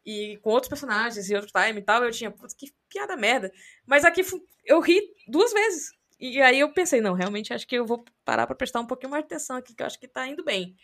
[0.04, 3.52] e com outros personagens e outro time e tal, eu tinha, putz, que piada merda.
[3.86, 4.22] Mas aqui
[4.66, 5.92] eu ri duas vezes.
[6.20, 9.12] E aí eu pensei, não, realmente acho que eu vou parar pra prestar um pouquinho
[9.12, 10.76] mais de atenção aqui, que eu acho que tá indo bem.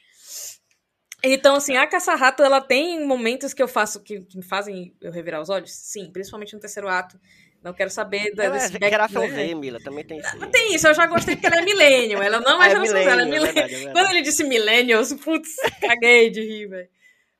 [1.23, 5.39] Então, assim, a Caça-Rato, ela tem momentos que eu faço, que me fazem eu revirar
[5.39, 5.71] os olhos?
[5.71, 7.19] Sim, principalmente no terceiro ato.
[7.63, 9.27] Não quero saber da, Ela é desse back- né?
[9.29, 10.51] Z, Mila, também tem isso.
[10.51, 12.23] Tem isso, eu já gostei porque ela é millennial.
[12.23, 13.93] Ela não é, Ah, geração Z, ela é millennial, é verdade, é verdade.
[13.99, 16.89] Quando ele disse millennials, putz, caguei de rir, velho.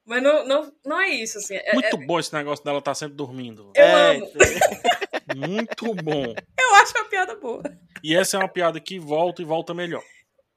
[0.06, 1.56] Mas não, não, não é isso, assim.
[1.56, 3.72] é- Muito é- bom esse negócio dela estar sempre dormindo.
[3.76, 4.26] eu É, amo.
[4.26, 4.60] isso aí.
[5.38, 6.34] Muito bom.
[6.60, 7.62] Eu acho uma piada boa.
[8.04, 10.04] E essa é uma piada que volta e volta melhor.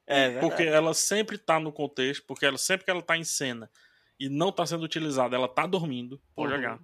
[0.07, 0.47] É verdade.
[0.47, 3.70] Porque ela sempre tá no contexto, porque ela sempre que ela tá em cena
[4.18, 6.20] e não tá sendo utilizada, ela tá dormindo.
[6.34, 6.59] Pode Uhum.
[6.59, 6.78] olhar.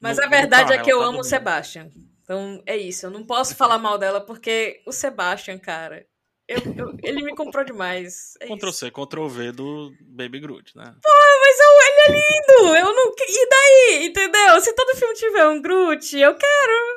[0.00, 1.24] Mas No- a verdade carro, é que eu tá amo o.
[1.24, 1.90] Sebastian.
[2.22, 3.06] Então é isso.
[3.06, 6.06] Eu não posso falar mal dela porque o Sebastian, cara,
[6.46, 8.34] eu- eu- ele me comprou demais.
[8.40, 8.78] É Ctrl isso.
[8.80, 10.94] C, Ctrl V do Baby Groot, né?
[11.04, 11.75] Mas eu,
[12.06, 12.76] é lindo!
[12.76, 13.12] Eu não.
[13.28, 14.06] E daí?
[14.06, 14.60] Entendeu?
[14.60, 16.96] Se todo filme tiver um Groot, eu quero.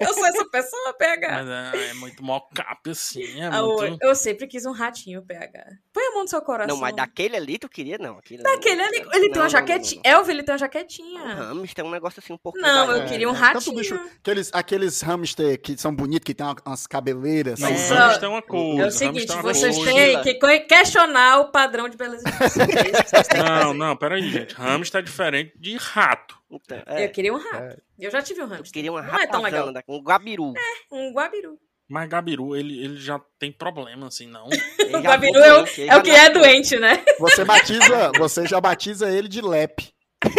[0.00, 1.28] Eu sou essa pessoa, PH.
[1.44, 3.40] Mas é, é muito mocap, assim.
[3.40, 3.98] É Ah, muito...
[4.02, 5.60] eu- sempre quis um ratinho, PH.
[5.60, 6.74] A mão no seu coração.
[6.74, 8.18] Não, mas daquele ali tu queria, não.
[8.18, 8.84] Aquele ali Daquele não.
[8.86, 8.96] ali.
[8.96, 10.02] Ele Não, tem uma não, jaquetinha.
[10.04, 11.20] Elvio, ele tem uma jaquetinha.
[11.22, 12.58] Um hamster é um negócio assim um pouco.
[12.58, 13.76] Não, eu queria um É, tanto ratinho.
[13.76, 17.58] bicho- aqueles, aqueles hamster que são bonitos, que tem uma- umas cabeleiras.
[17.60, 17.94] Não, assim.
[17.94, 18.64] Hamster é uma coisa.
[18.64, 20.22] É o hamster seguinte, uma vocês coisa.
[20.22, 22.30] têm que questionar o padrão de beleza de.
[22.30, 24.54] É Não, não, peraí, gente.
[24.54, 26.36] Hamster é diferente de rato.
[26.50, 27.80] Então, é, Eu queria um rato.
[27.98, 28.72] Eu já tive um eu hamster.
[28.72, 29.72] queria uma Não é tão legal.
[29.88, 30.52] um gabiru.
[30.90, 31.58] Um guabiru.
[31.88, 34.46] Mas Gabiru, ele, ele já tem problema, assim, não.
[34.84, 37.04] O ficou é o, é o que é doente, né?
[37.18, 39.92] Você batiza, você já batiza ele de lepe.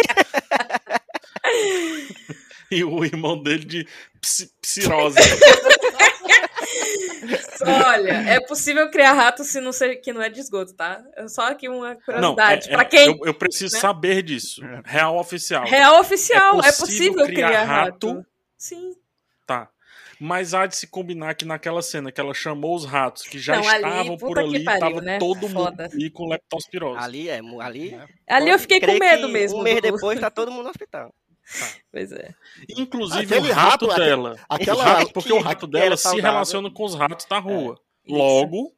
[2.68, 3.88] E o irmão dele de
[4.20, 5.16] psi- psirose.
[7.64, 11.02] Olha, é possível criar rato se não ser, que não é de esgoto, tá?
[11.16, 12.00] É Só aqui uma Não,
[12.34, 12.68] curiosidade.
[12.68, 13.06] é- pra é- quem?
[13.06, 13.80] Eu, eu preciso né?
[13.80, 14.60] saber disso.
[14.84, 15.64] Real oficial.
[15.64, 18.08] Real oficial, É é possível possível, criar criar, rato?
[18.14, 18.26] rato.
[18.58, 18.92] Sim.
[20.18, 20.24] Tá.
[20.24, 23.56] Mas há de se combinar que naquela cena que ela chamou os ratos que já
[23.56, 25.18] Não, ali, estavam por ali, pariu, tava né?
[25.18, 25.84] todo mundo Foda.
[25.92, 26.98] ali com leptospirose.
[27.04, 27.98] Ali é, ali.
[28.26, 29.58] Ali eu fiquei com medo mesmo.
[29.58, 31.14] Um mês depois tá todo mundo no hospital.
[31.92, 32.34] Pois é.
[32.76, 34.36] Inclusive Aquele o rato, rato, dela.
[34.48, 37.78] aquela- o rato, porque o rato dela se relaciona com os ratos da rua.
[38.04, 38.16] isso.
[38.16, 38.72] Logo,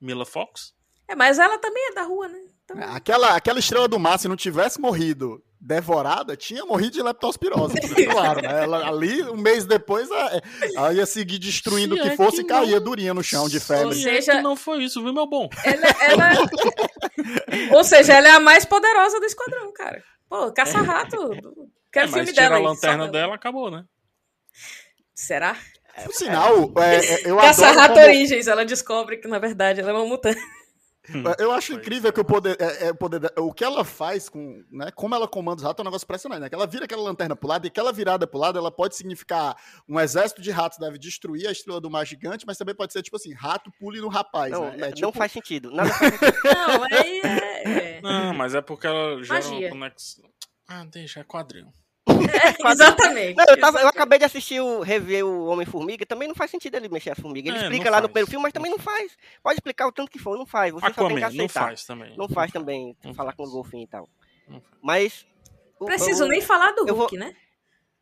[0.00, 0.74] Mila Fox.
[1.08, 2.38] É, mas ela também é da rua, né?
[2.64, 7.74] Então, Aquela, aquela estrela do mar, se não tivesse morrido devorada, tinha morrido de leptospirose.
[8.10, 8.62] claro, né?
[8.62, 10.42] Ela, ali, um mês depois, ela,
[10.76, 13.48] ela ia seguir destruindo o que é fosse que e caía não- durinha no chão
[13.48, 13.98] de Ou febre.
[13.98, 15.48] É seja- que não foi isso, viu, meu bom?
[15.64, 15.86] ela,
[16.30, 16.30] ela...
[17.76, 20.02] Ou seja, ela é a mais poderosa do esquadrão, cara.
[20.28, 21.16] Pô, caça-rato.
[21.92, 23.84] Quero É, filme mas tira dela a aí, lanterna dela, acabou, né?
[25.14, 25.56] Será?
[26.04, 29.90] Por sinal, é, é, eu adoro Caça-rato como- Origens, ela descobre que, na verdade, ela
[29.90, 30.38] é uma mutante.
[31.38, 31.76] Eu acho Foi.
[31.76, 35.14] incrível que o poder, é, é, o poder o que ela faz com, né, como
[35.14, 36.48] ela comanda os ratos é um negócio impressionante, né?
[36.48, 39.56] Que ela vira aquela lanterna pro lado e aquela virada pro lado, ela pode significar
[39.88, 43.02] um exército de ratos deve destruir a estrela do mar gigante, mas também pode ser
[43.02, 44.76] tipo assim, rato pule no rapaz, Não, né?
[44.76, 45.70] É, não tipo, faz sentido.
[45.70, 46.36] Nada faz sentido.
[46.44, 47.96] Não, aí é.
[47.96, 48.00] é.
[48.00, 49.58] Não, mas é porque ela gera Magia.
[49.58, 50.24] uma conexão.
[50.68, 51.24] Ah, deixa, é
[52.60, 52.70] quadrinho.
[52.70, 53.36] Exatamente.
[53.36, 56.76] Não, eu, tava, eu acabei de assistir o rever o Homem-Formiga, também não faz sentido
[56.76, 57.48] ele mexer a formiga.
[57.48, 58.12] Ele É, explica lá no faz.
[58.12, 59.16] primeiro filme, mas também não faz.
[59.42, 60.72] Pode explicar o tanto que for, não faz.
[60.72, 61.60] Você só tem que Aquaman, aceitar.
[61.60, 62.16] não faz também.
[62.16, 63.36] Não faz também, Não falar faz.
[63.36, 64.08] com o golfinho e tal.
[64.82, 65.26] Mas.
[65.80, 67.34] o- Preciso o- nem falar do eu vou- Hulk, né?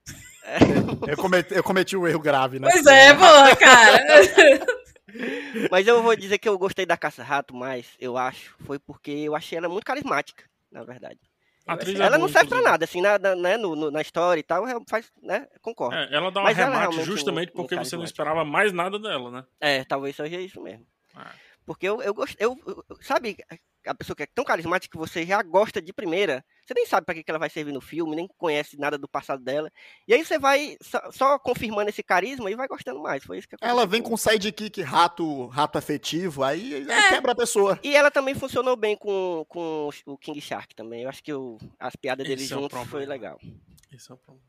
[1.08, 2.68] eu, cometi, eu cometi um erro grave, né?
[2.70, 4.02] Pois é, porra, cara.
[5.70, 9.34] Mas eu vou dizer que eu gostei da Caça-Rato mais, eu acho, foi porque eu
[9.34, 11.18] achei ela muito carismática, na verdade.
[11.66, 12.70] Atriz é ela não serve pra inclusive.
[12.70, 15.96] nada, assim, na, na, né, no- no- na história e tal, é- faz, né, concordo.
[15.96, 19.30] É, ela dá um Mas realmente justamente não porque você não esperava mais nada dela,
[19.30, 19.44] né?
[19.60, 20.86] É, talvez seja isso mesmo.
[21.14, 21.30] Ah.
[21.64, 23.36] Porque eu, eu gosto, eu, eu- sabe,
[23.86, 27.04] a pessoa que é tão carismática que você já gosta de primeira, você nem sabe
[27.04, 29.70] pra que que ela vai servir no filme, nem conhece nada do passado dela.
[30.08, 33.22] E aí você vai só, só confirmando esse carisma e vai gostando mais.
[33.24, 37.78] Foi isso que Ela vem com sidekick rato, rato afetivo, aí, aí quebra a pessoa.
[37.82, 41.02] E ela também funcionou bem com, com o King Shark também.
[41.02, 43.12] Eu acho que o- as piadas deles Esse é juntos foi problema.
[43.12, 43.38] legal.
[43.92, 44.44] Esse é o problema.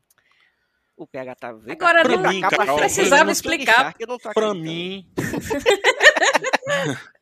[0.98, 1.72] O PH tá vendo.
[1.72, 3.94] Agora, Veio não- pra cá pra precisava explicar.
[3.98, 5.06] Shark, Pra mim.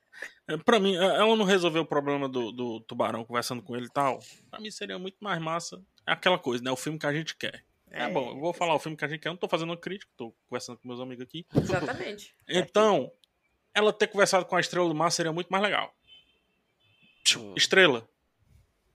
[0.46, 3.86] É, pra mim, é, ela não resolveu o problema do, do tubarão conversando com ele
[3.86, 4.20] e tal.
[4.50, 5.82] Pra mim seria muito mais massa.
[6.06, 6.70] É aquela coisa, né?
[6.70, 7.64] O filme que a gente quer.
[7.90, 8.08] É, É.
[8.10, 9.28] bom, eu vou falar o filme que a gente quer.
[9.28, 11.46] Eu não tô fazendo uma crítica, tô conversando com meus amigos aqui.
[11.54, 12.34] Exatamente.
[12.46, 13.10] Então,
[13.72, 15.94] ela ter conversado com a estrela do mar seria muito mais legal.
[17.36, 17.54] Hum.
[17.56, 18.06] Estrela.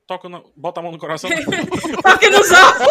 [0.10, 1.30] Toca na- bota a mão no coração.
[2.02, 2.88] Toque nos ovos.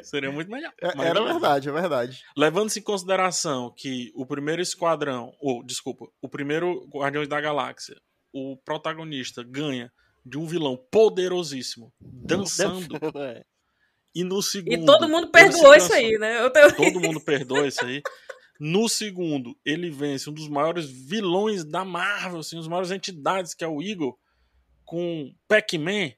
[0.02, 0.72] seria muito melhor.
[0.80, 2.22] É- Mas Era verdade, é verdade.
[2.34, 7.96] Levando-se em consideração que o primeiro esquadrão, ou desculpa, o primeiro Guardiões da Galáxia,
[8.32, 9.92] o protagonista ganha
[10.24, 13.42] de um vilão poderosíssimo dançando É.
[14.14, 16.48] e no segundo E todo mundo perdoou isso aí, né?
[16.48, 16.74] Tenho...
[16.74, 18.00] Todo mundo perdoa isso aí.
[18.58, 23.62] No segundo, ele vence um dos maiores vilões da Marvel, assim, os maiores entidades, que
[23.64, 24.18] é o Eagle,
[24.84, 26.12] com Pac-Man.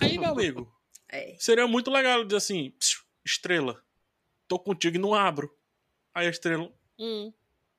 [0.00, 0.72] Aí, meu amigo,
[1.08, 1.36] É.
[1.38, 3.82] seria muito legal dizer assim: "Psiu, estrela,
[4.48, 5.54] tô contigo e não abro.
[6.14, 7.30] Aí a estrela, hum,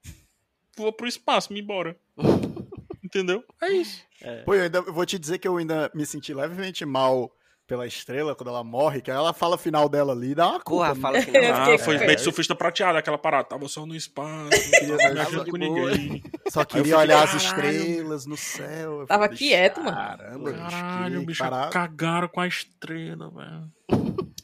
[0.77, 1.99] vou pro espaço, me embora.
[3.03, 3.43] Entendeu?
[3.61, 4.03] É isso.
[4.45, 7.35] Pô, eu ainda eu vou te dizer que eu ainda me senti levemente mal
[7.73, 10.93] pela estrela quando ela morre, que ela fala o final dela ali, dá uma culpa.
[10.93, 11.01] Porra, né?
[11.01, 11.73] fala não.
[11.73, 13.45] Ah, foi meio de surfista prateado, aquela parada.
[13.45, 14.51] Tava só no espaço,
[14.87, 15.91] não tava me ajudando de com boa.
[15.91, 16.23] ninguém.
[16.49, 19.07] Só queria olhar as estrelas no céu.
[19.07, 19.97] Tava falei, quieto, mano.
[19.97, 21.71] Caramba, Caralho, que bicho, parada.
[21.71, 23.71] cagaram com a estrela, velho.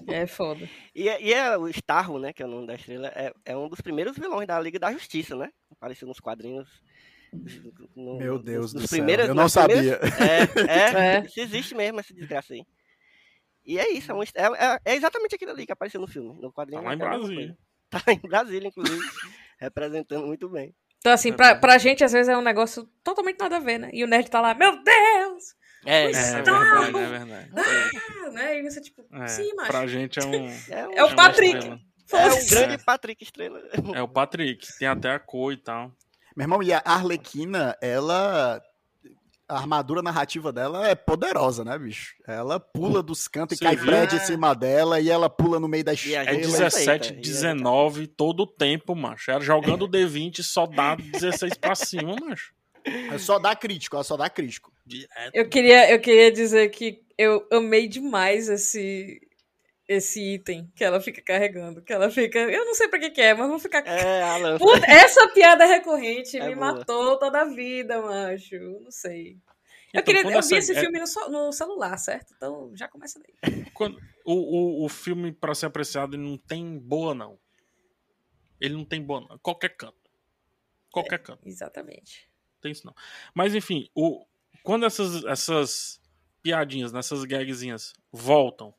[0.08, 0.68] É foda.
[0.96, 3.56] E, é- e é o Starro, né, que é o nome da estrela, é, é
[3.56, 5.50] um dos primeiros vilões da Liga da Justiça, né?
[5.72, 6.68] Apareceu nos quadrinhos.
[7.96, 10.00] no- Meu Deus do céu, primeiros- eu não sabia.
[10.20, 11.26] É, é, É.
[11.28, 12.64] isso existe mesmo, essa desgraça aí.
[13.70, 16.34] E é isso, é, um é, é- é exatamente aquilo ali que apareceu no filme.
[16.42, 17.58] No quadrinho Tá lá em é a mesma Brasília.
[17.92, 19.00] Tá em Brasília, inclusive,
[19.60, 20.74] representando muito bem.
[20.98, 23.78] Então, assim, É pra, pra gente, às vezes, é um negócio totalmente nada a ver,
[23.80, 23.90] né?
[23.94, 25.56] E o nerd tá lá, meu Deus!
[25.86, 26.52] É, É Tá.
[26.52, 27.50] verdade, é verdade.
[27.56, 28.60] Ah, né?
[28.60, 29.72] E você, tipo, É, sim, macho.
[29.72, 30.48] pra gente é um.
[30.70, 31.56] é, um, É o Patrick.
[31.58, 31.76] estrela.
[31.76, 32.50] é um Foda-se.
[32.50, 33.62] grande Patrick Estrela.
[33.96, 35.92] É o Patrick, tem até a cor e tal.
[36.36, 38.62] Meu irmão, e a Arlequina, ela.
[39.50, 42.14] A armadura narrativa dela é poderosa, né, bicho?
[42.28, 43.88] Ela pula dos cantos Você e cai viu?
[43.88, 46.30] prédio em cima dela e ela pula no meio da estrela.
[46.30, 49.32] É gente e- vai- 17, perfeita, 19 todo o tempo, macho.
[49.32, 52.54] Era jogando D20 só dá 16 pra cima, macho.
[52.86, 54.72] É só dá crítico, ela só dá crítico.
[54.86, 55.32] Direto.
[55.34, 59.20] Eu queria, eu queria dizer que eu amei demais esse,
[59.90, 61.82] esse item que ela fica carregando.
[61.82, 62.38] Que ela fica.
[62.40, 63.80] Eu não sei pra que, que é, mas vou ficar.
[63.88, 64.58] É, Alan.
[64.60, 66.74] Puta, essa piada recorrente É me boa.
[66.76, 68.56] matou toda a vida, macho.
[68.84, 69.32] Não sei.
[69.92, 72.34] Eu, Então, queria, quando eu essa- vi esse é- filme no, no celular, certo?
[72.38, 73.66] Então já começa daí.
[73.74, 77.40] quando- o, o, o filme, pra ser apreciado, ele não tem boa, não.
[78.62, 79.40] Ele não tem boa, não.
[79.40, 79.98] Qualquer canto.
[80.92, 81.48] Qualquer canto.
[81.48, 82.30] Exatamente.
[82.62, 82.94] tem isso não.
[83.34, 84.24] Mas enfim, o,
[84.64, 86.00] quando essas, essas
[86.44, 88.74] piadinhas, nessas gagzinhas voltam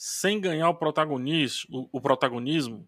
[0.00, 2.86] sem ganhar o protagonismo, o, protagonismo,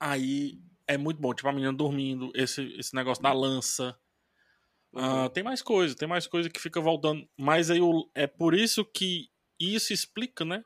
[0.00, 1.32] aí é muito bom.
[1.32, 3.96] Tipo, a menina dormindo, esse, esse negócio da lança.
[4.94, 7.26] Ah, tem mais coisa, tem mais coisa que fica voltando.
[7.38, 10.64] Mas aí o- é por isso que isso explica, né?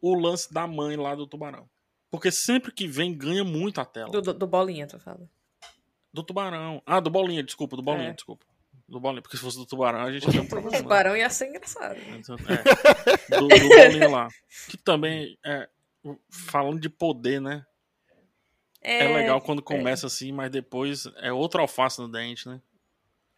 [0.00, 1.68] O lance da mãe lá do tubarão.
[2.08, 4.10] Porque sempre que vem, ganha muito a tela.
[4.10, 5.28] Do, do, do bolinha, tu fala.
[6.12, 6.80] Do tubarão.
[6.86, 8.14] Ah, do bolinha, desculpa, do bolinha, É.
[8.14, 8.46] desculpa.
[8.88, 9.22] Do bolinho.
[9.22, 10.78] Porque se fosse do tubarão, a gente tem um O problema.
[10.78, 11.98] tubarão ia ser engraçado.
[12.16, 14.28] Então, é, do, do bolinho lá.
[14.68, 15.68] Que também é.
[16.30, 17.64] Falando de poder, né?
[18.80, 22.60] É, legal quando começa assim, mas depois é outra alface no dente, né?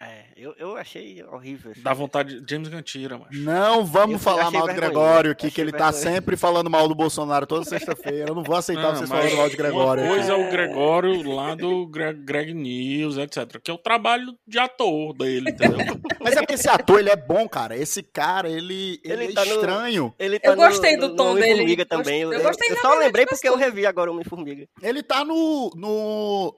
[0.01, 1.73] É, eu, eu achei horrível.
[1.73, 1.81] assim.
[1.83, 2.41] Dá vontade.
[2.49, 3.37] James Gunn tira, macho.
[3.43, 4.73] Não vamos Eu falar mal do.
[4.73, 8.29] Gregório aqui, que ele tá sempre falando mal do Bolsonaro toda sexta-feira.
[8.31, 10.05] Eu não vou aceitar Não, vocês mas falando mal de Gregório.
[10.05, 13.59] Uma coisa é o Gregório lá do Greg, Greg News, etc.
[13.61, 15.79] Que é o trabalho de ator dele, entendeu?
[16.23, 17.77] Mas é porque esse ator, ele é bom, cara.
[17.77, 20.15] Esse cara, ele, ele, Ele é tá no- estranho.
[20.17, 21.75] Ele tá Eu gostei do tom dele.
[21.75, 22.21] Gost- também.
[22.23, 23.69] Eu, eu gostei eu só maioria lembrei das porque eu coisas.
[23.75, 24.69] revi agora o Homem-Formiga.
[24.81, 25.71] Ele tá no.
[25.75, 26.55] no.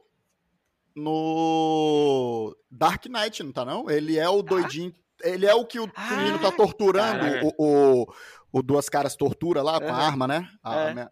[1.01, 2.57] No.
[2.71, 3.91] Dark Knight, não tá não?
[3.91, 4.93] Ele é o doidinho.
[5.23, 7.25] Ele é o que o, o menino tá Ah, torturando.
[7.59, 8.07] O, o,
[8.53, 10.07] o Duas Caras tortura lá com a Aham.
[10.07, 10.49] arma, né?
[10.63, 10.95] A- É.
[10.95, 11.11] minha-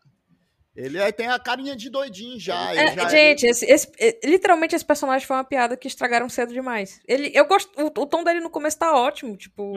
[0.74, 2.70] Ele aí tem a carinha de doidinho já.
[2.72, 6.28] ele É, já- gente, esse, esse- é, literalmente esse personagem foi uma piada que estragaram
[6.28, 7.00] cedo demais.
[7.06, 9.74] Ele, eu gosto, o, o tom dele no começo tá ótimo, tipo,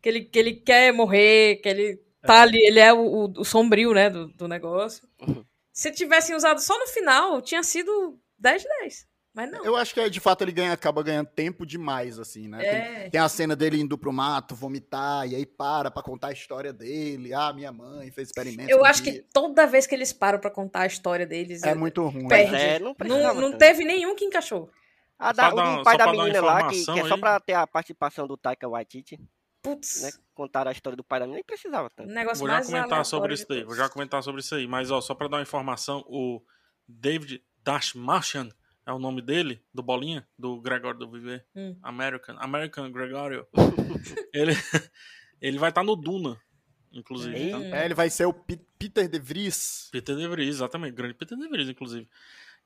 [0.00, 3.44] que, ele, que ele quer morrer, que ele tá ali, ele é o, o- o
[3.44, 5.06] sombrio, né, do, do negócio.
[5.20, 5.44] Uhum.
[5.72, 9.06] Se tivessem usado só no final, tinha sido 10 de 10.
[9.34, 9.64] Mas não.
[9.64, 12.58] Eu acho que de fato ele ganha, acaba ganhando tempo demais, assim, né?
[12.58, 13.10] Tem- É.
[13.10, 16.70] Tem a cena dele indo pro mato, vomitar, e aí para pra contar a história
[16.72, 17.32] dele.
[17.32, 18.70] Ah, minha mãe fez experimento.
[18.70, 19.12] Eu acho dia.
[19.14, 22.28] que toda vez que eles param pra contar a história deles, É eu- muito ruim.
[22.28, 22.54] Perde.
[22.56, 24.70] É, não não, não teve nenhum que encaixou.
[25.18, 27.20] A Só da, pra dar- o pai da menina lá, que, que é só aí.
[27.20, 29.18] pra ter a participação do Taika Waititi,
[29.62, 30.10] Putz, né?
[30.34, 32.10] Contaram a história do pai da menina, nem precisava tanto.
[32.10, 33.58] negócio Vou já mais comentar sobre de isso daí.
[33.60, 33.68] todos.
[33.68, 34.66] Vou já comentar sobre isso aí.
[34.66, 36.42] Mas, ó, só pra dar uma informação, o
[36.88, 38.48] David Dashmashian
[38.86, 41.44] é o nome dele, do Bolinha, do Gregório do Viver.
[41.54, 41.76] Hum.
[41.82, 42.36] American.
[42.38, 43.46] American Gregório.
[44.32, 44.52] ele,
[45.40, 46.40] ele vai estar no Duna,
[46.92, 47.50] inclusive.
[47.50, 47.58] tá?
[47.60, 47.72] Ei.
[47.72, 49.88] É, ele vai ser o Pi- Peter De Vries.
[49.92, 50.94] Peter De Vries, exatamente.
[50.94, 52.08] Grande Peter De Vries, inclusive.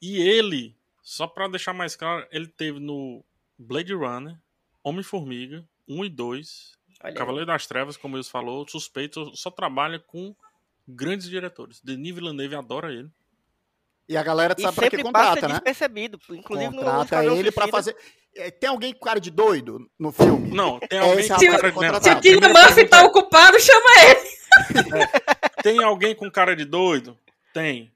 [0.01, 3.25] E ele, só pra deixar mais claro, ele teve no
[3.59, 4.39] Blade Runner,
[4.83, 7.15] Homem-Formiga, 1 e 2, Olha aí.
[7.15, 10.35] Cavaleiro das Trevas, como eles falou, Suspeito, só trabalha com
[10.89, 11.81] grandes diretores.
[11.83, 13.11] Denis Villeneuve adora ele.
[14.09, 15.55] E a galera E sabe pra que sempre contrata, passa né?
[15.55, 16.19] despercebido.
[16.31, 17.77] Inclusive no Contrata Esquadrão ele pra Suicida.
[17.77, 17.97] fazer.
[18.37, 20.51] É, Tem alguém com cara de doido no filme?
[20.55, 21.73] Não, tem É alguém esse com cara que de...
[21.73, 22.03] contrataram.
[22.03, 25.07] Se o Killian Murphy tá é, ocupado, chama ele.
[25.63, 27.19] Tem alguém com cara de doido?
[27.53, 27.93] Tem.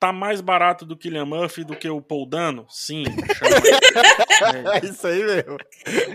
[0.00, 2.66] Tá mais barato do Killian Murphy do que o Paul Dano?
[2.70, 3.04] Sim.
[3.36, 5.56] chama É isso aí mesmo.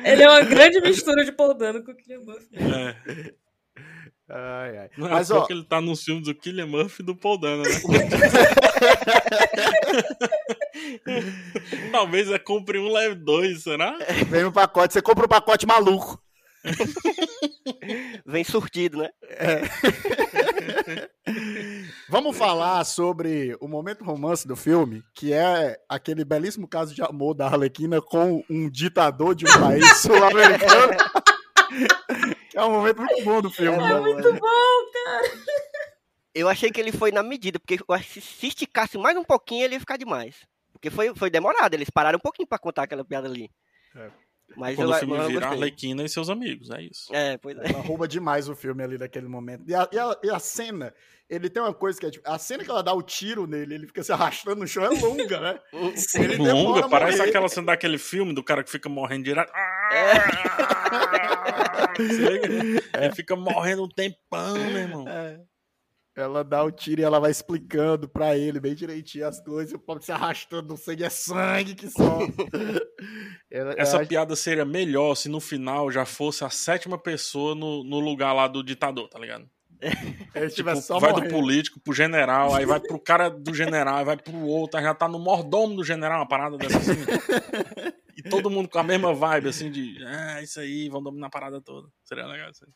[0.06, 2.48] Ele é uma grande mistura de Paul Dano com o Killian Murphy.
[2.54, 2.74] ele.
[2.74, 2.96] É.
[4.30, 4.90] Ai, ai.
[4.96, 7.40] Não é Mas, ó, que ele tá nos filmes do Killian Murphy e do Paul
[7.40, 7.70] Dano, né?
[11.92, 13.98] Talvez é compre um, leve dois, será?
[14.28, 16.22] vem no pacote, você compra um pacote maluco.
[18.26, 19.10] Vem surtido, né?
[22.10, 27.34] Vamos falar sobre o momento romance do filme, que é aquele belíssimo caso de amor
[27.34, 30.94] da Arlequina com um ditador de um país sul-americano.
[32.60, 33.78] É um momento muito bom do filme.
[33.78, 34.00] né?
[34.00, 35.32] Muito bom, cara.
[36.34, 39.74] Eu achei que ele foi na medida, porque eu se esticasse mais um pouquinho, ele
[39.76, 40.36] ia ficar demais.
[40.72, 43.50] Porque foi, foi demorado, eles pararam um pouquinho pra contar aquela piada ali.
[43.96, 44.10] É.
[44.58, 45.58] Mas Quando eu, o filme eu vira gostei.
[45.58, 47.14] Arlequina e seus amigos, é isso.
[47.14, 47.70] É, pois é.
[47.70, 49.64] Ela rouba demais o filme ali naquele momento.
[49.68, 50.92] E a, e a- e a cena,
[51.30, 53.76] ele tem uma coisa que é tipo, a cena que ela dá o tiro nele,
[53.76, 55.60] ele fica se arrastando no chão, é longa, né?
[55.96, 56.38] Sim.
[56.38, 59.52] Longa, parece aquela cena daquele filme do cara que fica morrendo direto.
[59.56, 60.14] É.
[61.98, 65.06] Ele fica morrendo um tempão, meu irmão.
[66.16, 69.74] Ela dá o tiro e ela vai explicando pra ele bem direitinho as coisas.
[69.74, 72.20] O pobre se arrastando, o sangue é sangue que só.
[73.50, 77.84] Ela- Essa ela- piada seria melhor se no final já fosse a sétima pessoa no,
[77.86, 79.50] no lugar lá do ditador, tá ligado?
[80.54, 81.34] tiver Tipo, só vai do morrendo.
[81.34, 84.94] político pro general, aí vai pro cara do general, aí vai pro outro, aí já
[84.94, 86.96] tá no mordomo do general, uma parada dessa assim.
[88.30, 91.62] Todo mundo com a mesma vibe, assim, de ah, isso aí, vão dominar a parada
[91.62, 91.90] toda.
[92.04, 92.72] Seria legal isso aí.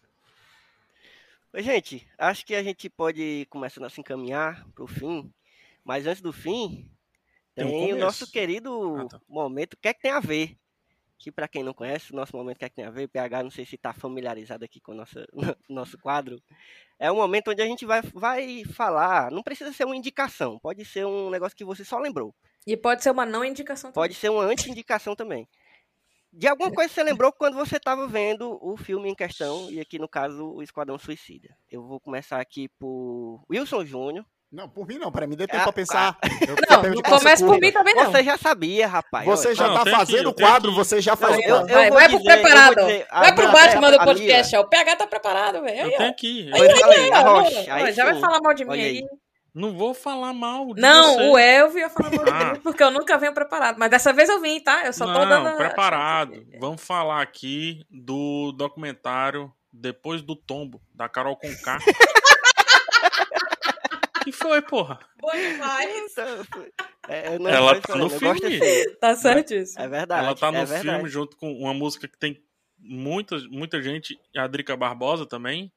[1.53, 5.31] Ô, Gente, acho que a gente pode começar a se encaminhar pro fim.
[5.83, 6.89] Mas antes do fim,
[7.55, 9.21] Tem tem, o nosso querido Ah, tá.
[9.27, 10.57] momento, o que é que tem a ver?
[11.19, 13.07] Que pra quem não conhece, o nosso momento o que é que tem a ver,
[13.07, 15.19] PH, não sei se tá familiarizado aqui com o nosso,
[15.69, 16.41] nosso quadro.
[16.99, 20.83] É um momento onde a gente vai, vai falar, não precisa ser uma indicação, pode
[20.85, 22.33] ser um negócio que você só lembrou.
[22.65, 24.03] E pode ser uma não indicação também.
[24.09, 25.47] Pode ser uma anti-indicação também.
[26.31, 29.79] De alguma coisa que você lembrou quando você estava vendo o filme em questão, e
[29.79, 31.49] aqui no caso, o Esquadrão Suicida.
[31.69, 34.25] Eu vou começar aqui por Wilson Júnior.
[34.51, 36.17] Não, por mim não, pra mim dê tempo Ah, pra pensar.
[36.47, 38.05] Eu Não, não começa por mim também não.
[38.11, 39.25] Você já sabia, rapaz.
[39.25, 40.77] Você já Não, tá fazendo eu o quadro, aqui.
[40.77, 41.73] você já faz Não, o eu- quadro.
[41.73, 42.75] Vai, vou vai pro dizer- eu vou preparado.
[42.75, 44.61] dizer, a vai pro minha- Batman do a podcast, ó.
[44.61, 45.91] O PH tá preparado, velho.
[45.91, 46.13] Eu tenho
[46.53, 49.03] aí, Aí, arrocha, ó, aí já vai falar mal de mim aí.
[49.53, 51.29] Não vou falar mal de Não, você.
[51.29, 52.43] o Elvio ia falar mal Ah.
[52.45, 53.77] dele, porque eu nunca venho preparado.
[53.77, 54.83] Mas dessa vez eu vim, tá?
[54.85, 55.57] Eu só tô Não, dando.
[55.57, 56.43] preparado.
[56.59, 61.77] Vamos falar aqui do documentário Depois do Tombo, da Carol Conká.
[64.23, 64.99] que foi, porra?
[65.19, 66.15] Bom demais.
[67.09, 68.39] É, eu não Ela tô tá no filme.
[68.39, 68.95] assim.
[68.99, 69.83] Tá certíssimo.
[69.83, 70.25] É verdade.
[70.25, 72.41] Ela tá no é filme junto com uma música que tem
[72.79, 75.71] muita, muita gente, a Drica Barbosa também,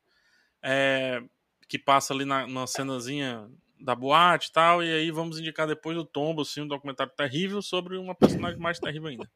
[0.63, 1.21] é,
[1.69, 3.49] que passa ali na, na cenazinha
[3.81, 7.61] da boate e tal, e aí vamos indicar depois do Tombo, assim, um documentário terrível
[7.63, 9.31] sobre uma personagem mais terrível ainda.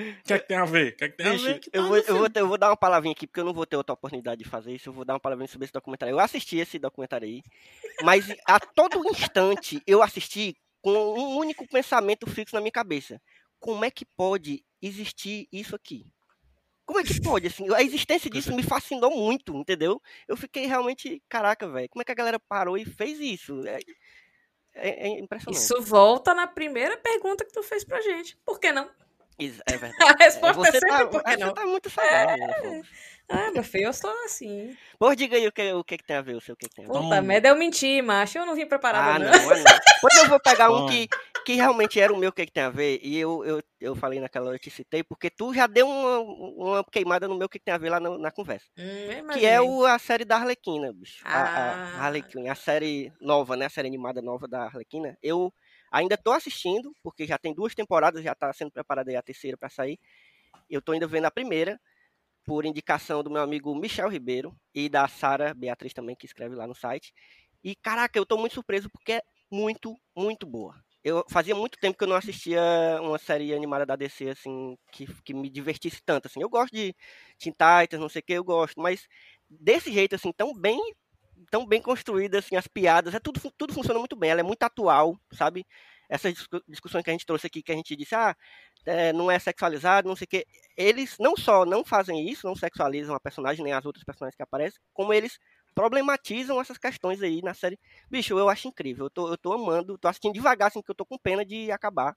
[0.00, 0.92] O que é que tem a ver?
[0.92, 1.58] O que é que tem a Bicho, ver?
[1.58, 3.66] Tá eu, vou, eu, vou, eu vou dar uma palavrinha aqui, porque eu não vou
[3.66, 4.88] ter outra oportunidade de fazer isso.
[4.88, 6.12] Eu vou dar uma palavrinha sobre esse documentário.
[6.12, 7.42] Eu assisti esse documentário aí,
[8.02, 13.20] mas a todo instante eu assisti com um único pensamento fixo na minha cabeça.
[13.58, 16.06] Como é que pode existir isso aqui?
[16.90, 17.72] Como é que pode, assim?
[17.72, 20.02] A existência disso me fascinou muito, entendeu?
[20.26, 23.64] Eu fiquei realmente, caraca, velho, como é que a galera parou e fez isso?
[23.64, 23.78] É,
[24.74, 25.62] é- é impressionante.
[25.62, 28.36] Isso volta na primeira pergunta que tu fez pra gente.
[28.44, 28.90] Por que não?
[29.66, 29.94] É verdade.
[30.20, 31.54] A resposta é, você sempre tá, por que você não.
[31.54, 32.82] tá muito saudável, né, pô?
[33.32, 34.76] Ah, meu filho, eu sou assim.
[34.98, 36.74] Pô, diga aí o que, o que, que tem a ver, o seu que, que
[36.74, 36.94] tem a ver.
[36.98, 38.38] Puta merda, eu menti, macho.
[38.38, 39.50] Eu não vim Ah, preparada, não, não.
[39.50, 39.78] ah, não.
[40.00, 40.90] Pois eu vou pegar um Toma.
[40.90, 41.08] que,
[41.46, 43.94] que realmente era o meu, o que, que tem a ver, e eu, eu, eu
[43.94, 47.46] falei naquela hora, eu te citei, porque tu já deu uma, uma queimada no meu,
[47.46, 48.66] o que, que tem a ver lá na, na conversa.
[48.76, 51.22] Hum, Que é o, a série da Arlequina, bicho.
[51.24, 51.98] A, a, Ah.
[52.00, 53.66] a Harlequin, a série nova, né?
[53.66, 55.16] A série animada nova da Arlequina.
[55.22, 55.52] Eu
[55.90, 59.56] ainda tô assistindo, porque já tem duas temporadas, já tá sendo preparada aí a terceira
[59.56, 59.98] pra sair.
[60.68, 61.80] Eu tô ainda vendo a primeira,
[62.44, 66.66] por indicação do meu amigo Michel Ribeiro e da Sara Beatriz também, que escreve lá
[66.66, 67.12] no site.
[67.62, 70.74] E, caraca, eu tô muito surpreso porque é muito, muito boa.
[71.02, 72.60] Eu fazia muito tempo que eu não assistia
[73.00, 76.42] uma série animada da DC, assim, que, que me divertisse tanto, assim.
[76.42, 76.94] Eu gosto de
[77.38, 79.06] Teen Titans, não sei o que, eu gosto, mas
[79.48, 80.78] desse jeito, assim, tão bem
[81.50, 84.62] tão bem construída, assim, as piadas, é tudo, tudo funciona muito bem, ela é muito
[84.62, 85.66] atual, sabe?
[86.08, 88.34] Essas discu- discussões que a gente trouxe aqui, que a gente disse, ah,
[88.84, 90.46] é, não é sexualizado, não sei o quê.
[90.76, 94.42] Eles não só não fazem isso, não sexualizam a personagem, nem as outras personagens que
[94.42, 95.38] aparecem, como eles
[95.74, 97.78] problematizam essas questões aí na série.
[98.10, 100.94] Bicho, eu acho incrível, eu tô, eu tô amando, tô assistindo devagar, assim, que eu
[100.94, 102.16] tô com pena de acabar.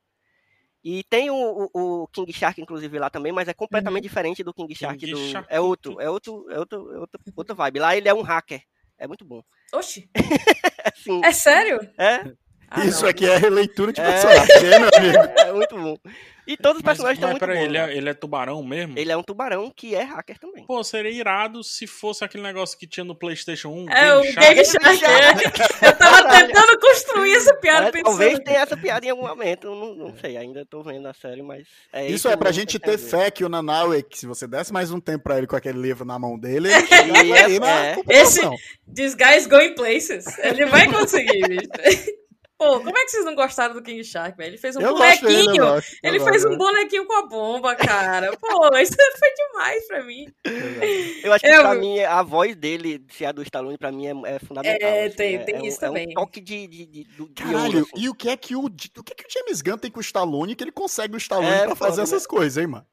[0.84, 4.76] E tem o, o, King Shark, inclusive, lá também, mas é completamente diferente do King
[4.76, 4.98] Shark.
[4.98, 5.28] King do...
[5.30, 5.48] Shark.
[5.50, 7.80] É outro, é outro, é outro, é outro, outra vibe.
[7.80, 8.62] Lá ele é um hacker.
[8.98, 9.42] É muito bom.
[9.74, 10.10] Oxi,
[10.94, 11.80] Assim, é sério?
[11.98, 12.34] é,
[12.70, 13.10] Ah, Isso não.
[13.10, 14.04] aqui é releitura de É.
[14.12, 15.34] personagem, hein, meu amigo?
[15.40, 15.98] é muito bom.
[16.46, 17.64] E todos os Mas, personagens estão mas muito peraí, bons.
[17.70, 17.94] ele né?
[17.94, 19.00] é, ele é tubarão mesmo?
[19.00, 20.66] Ele é um tubarão que é hacker também.
[20.66, 23.90] Pô, seria irado se fosse aquele negócio que tinha no PlayStation 1.
[23.90, 25.06] É o Game Shark.
[25.06, 25.88] É.
[25.88, 28.06] Eu tava tentando construir essa piada É, pensando.
[28.10, 31.14] talvez tenha essa piada em algum momento, eu não, não sei, ainda tô vendo a
[31.14, 31.66] série, mas...
[31.94, 34.74] É Isso isso é pra gente ter fé que o Nanaue, que se você desse
[34.74, 36.84] mais um tempo pra ele com aquele livro na mão dele, ele
[37.32, 37.96] Isso, aí na é.
[37.96, 38.56] computação.
[38.94, 40.26] This guy's going places.
[40.40, 41.70] Ele vai conseguir, bicho.
[42.58, 44.52] Pô, como é que vocês não gostaram do King Shark, velho?
[44.52, 45.56] Ele fez um Eu dele, bonequinho.
[45.64, 46.58] eu gosto, eu Ele fez um gosto.
[46.60, 48.38] bonequinho com a bomba, cara.
[48.38, 48.48] Pô,
[48.78, 50.26] isso foi demais pra mim.
[51.24, 54.06] Eu acho que Eu- pra mim, a voz dele, se a do Stallone, pra mim
[54.08, 54.88] é, é fundamental.
[54.90, 56.08] É, assim, tem- é- tem é um- isso é também.
[56.10, 57.92] um toque de, de, de, do- de ouro, Caralho, assim.
[58.04, 59.98] e o que é que o, o que é que o James Gunn tem com
[60.00, 62.86] o Stallone que ele consegue o Stallone É, pra fazer foda, essas coisas, hein, mano?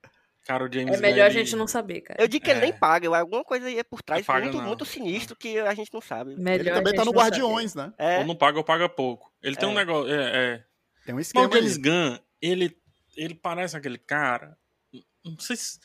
[0.45, 2.21] Cara, o James É melhor a Gunn, ele- gente não saber, cara.
[2.23, 2.63] Eu digo que ele É.
[2.63, 4.65] nem paga, alguma coisa aí é por trás, paga muito, não.
[4.67, 6.35] muito sinistro que a gente não sabe.
[6.37, 7.93] Melhor Ele a também tá no Guardiões, né?
[7.99, 9.33] É, Ou não paga ou paga pouco.
[9.43, 9.73] Ele tem É.
[9.73, 10.13] um negócio.
[10.13, 10.65] É, é.
[11.05, 11.83] Tem um Mas esquema o James aí.
[11.83, 12.77] Gunn, ele,
[13.17, 14.57] ele parece aquele cara.
[15.25, 15.79] Não sei se.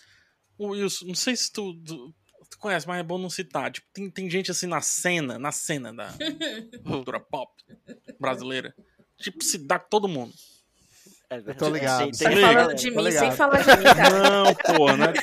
[0.57, 2.15] O Wilson, não sei se tu, tu,
[2.49, 3.69] tu conhece, mas é bom não citar.
[3.71, 6.07] Tipo, tem, tem gente assim na cena, na cena da
[6.85, 7.51] cultura pop
[8.19, 8.73] brasileira.
[9.17, 10.33] Tipo, se dá com todo mundo.
[11.29, 11.59] É verdade.
[11.59, 12.11] tô ligado.
[12.11, 14.29] Tem- Tá falando de mim sem falar de mim, cara.
[14.29, 15.13] Não, porra, né?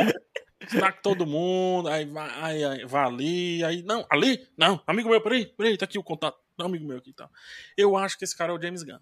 [0.00, 0.80] Não.
[0.80, 3.82] Dá com todo mundo, aí vai, aí, aí vai ali, aí.
[3.82, 4.46] Não, ali?
[4.58, 6.36] Não, amigo meu, peraí, peraí, tá aqui o contato.
[6.58, 7.30] Não, amigo meu aqui e tal.
[7.76, 8.98] Eu acho que esse cara é o James Gunn.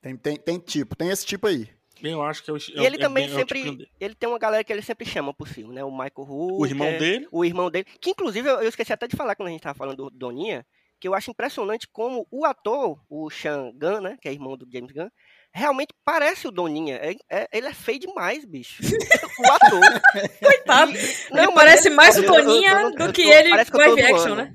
[0.00, 1.68] Tem, tem, tem tipo, tem esse tipo aí.
[2.00, 3.64] Eu acho que é o E ele é, também é, é sempre.
[3.64, 3.88] dele.
[3.98, 5.82] ele tem uma galera que ele sempre chama por cima, né?
[5.82, 6.60] O Michael Hu.
[6.60, 7.26] O irmão dele.
[7.32, 7.86] O irmão dele.
[8.00, 10.64] Que inclusive eu eu esqueci até de falar quando a gente tava falando do Doninha.
[11.00, 14.16] Que eu acho impressionante como o ator, o Sean Gunn, né?
[14.20, 15.08] Que é irmão do James Gunn.
[15.52, 16.96] Realmente parece o Doninha.
[16.96, 18.82] É- é- ele é feio demais, bicho.
[18.82, 19.80] o ator.
[20.42, 20.92] Coitado.
[20.92, 23.30] E- Ele mas parece mais o eu- eu- eu Doninha não- do eu que tô-
[23.30, 24.36] ele eu live action, zoando.
[24.36, 24.54] né?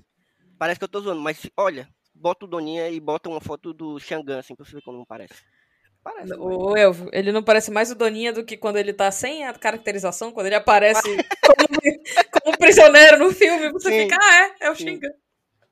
[0.60, 4.00] Parece que eu tô zoando, mas olha, bota o Doninha e bota uma foto do
[4.00, 5.34] Xangan, assim, pra você ver como não parece.
[6.04, 6.34] Parece.
[6.34, 9.54] O Elvio, ele não parece mais o Doninha do que quando ele tá sem a
[9.54, 11.02] caracterização, quando ele aparece
[11.42, 11.68] como,
[12.44, 14.02] como prisioneiro no filme, você Sim.
[14.04, 15.00] fica, ah, é, é o Sim.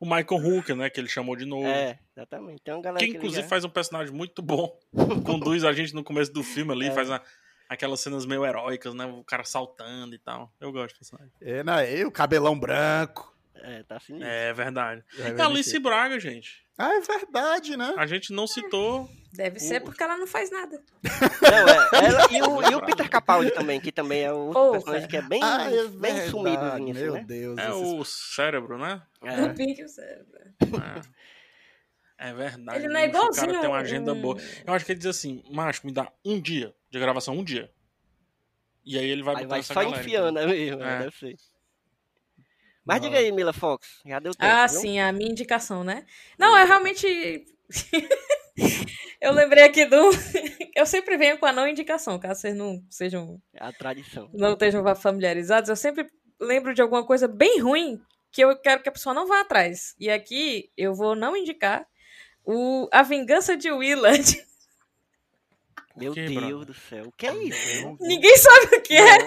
[0.01, 0.89] O Michael Hooker, né?
[0.89, 1.67] Que ele chamou de novo.
[1.67, 2.59] É, exatamente.
[2.67, 4.75] Uma galera que que inclusive já- faz um personagem muito bom.
[5.23, 6.91] Conduz a gente no começo do filme ali, É.
[6.91, 7.21] faz a-
[7.69, 9.05] aquelas cenas meio heróicas, né?
[9.05, 10.51] O cara saltando e tal.
[10.59, 11.31] Eu gosto do personagem.
[11.39, 11.99] É, né?
[11.99, 13.30] E o cabelão branco.
[13.55, 14.27] É, tá sinistro.
[14.29, 15.03] É verdade.
[15.19, 16.65] É, E a Alice Braga, gente.
[16.77, 17.93] Ah, é verdade, né?
[17.97, 19.07] A gente não citou.
[19.33, 20.81] Deve ser porque ela não faz nada.
[21.03, 24.71] Não, é, ela e o, e o Peter Capaldi também, que também é o Porra.
[24.71, 27.23] personagem que é bem, Ah, é bem verdade, sumidozinho, assim, Meu né?
[27.25, 27.57] Deus.
[27.59, 29.01] É esses- o cérebro, né?
[29.23, 29.41] É.
[29.43, 30.39] O Pink o cérebro.
[32.17, 32.79] É, é verdade.
[32.79, 34.37] Ele não é bicho, O igualzinho cara tem uma agenda boa.
[34.65, 37.71] Eu acho que ele diz assim, macho, me dá um dia de gravação, um dia.
[38.83, 40.99] E aí ele vai Aí botar vai essa só galera, enfiando, é mesmo, É.
[40.99, 41.35] deve ser.
[42.91, 46.05] Mas diga aí, Mila Fox, já deu tempo, Ah, sim, a minha indicação, né?
[46.37, 47.45] Não, é realmente.
[49.21, 49.95] eu lembrei aqui do.
[50.75, 53.41] eu sempre venho com a não indicação, caso vocês não sejam.
[53.57, 54.29] A tradição.
[54.33, 55.69] não estejam familiarizados.
[55.69, 56.07] Eu sempre
[56.39, 59.95] lembro de alguma coisa bem ruim que eu quero que a pessoa não vá atrás.
[59.99, 61.85] E aqui eu vou não indicar
[62.43, 64.45] o A Vingança de Willard.
[66.03, 66.65] Meu que, Deus brother?
[66.65, 67.97] do céu, o que é isso?
[68.01, 69.17] Ninguém sabe o que é.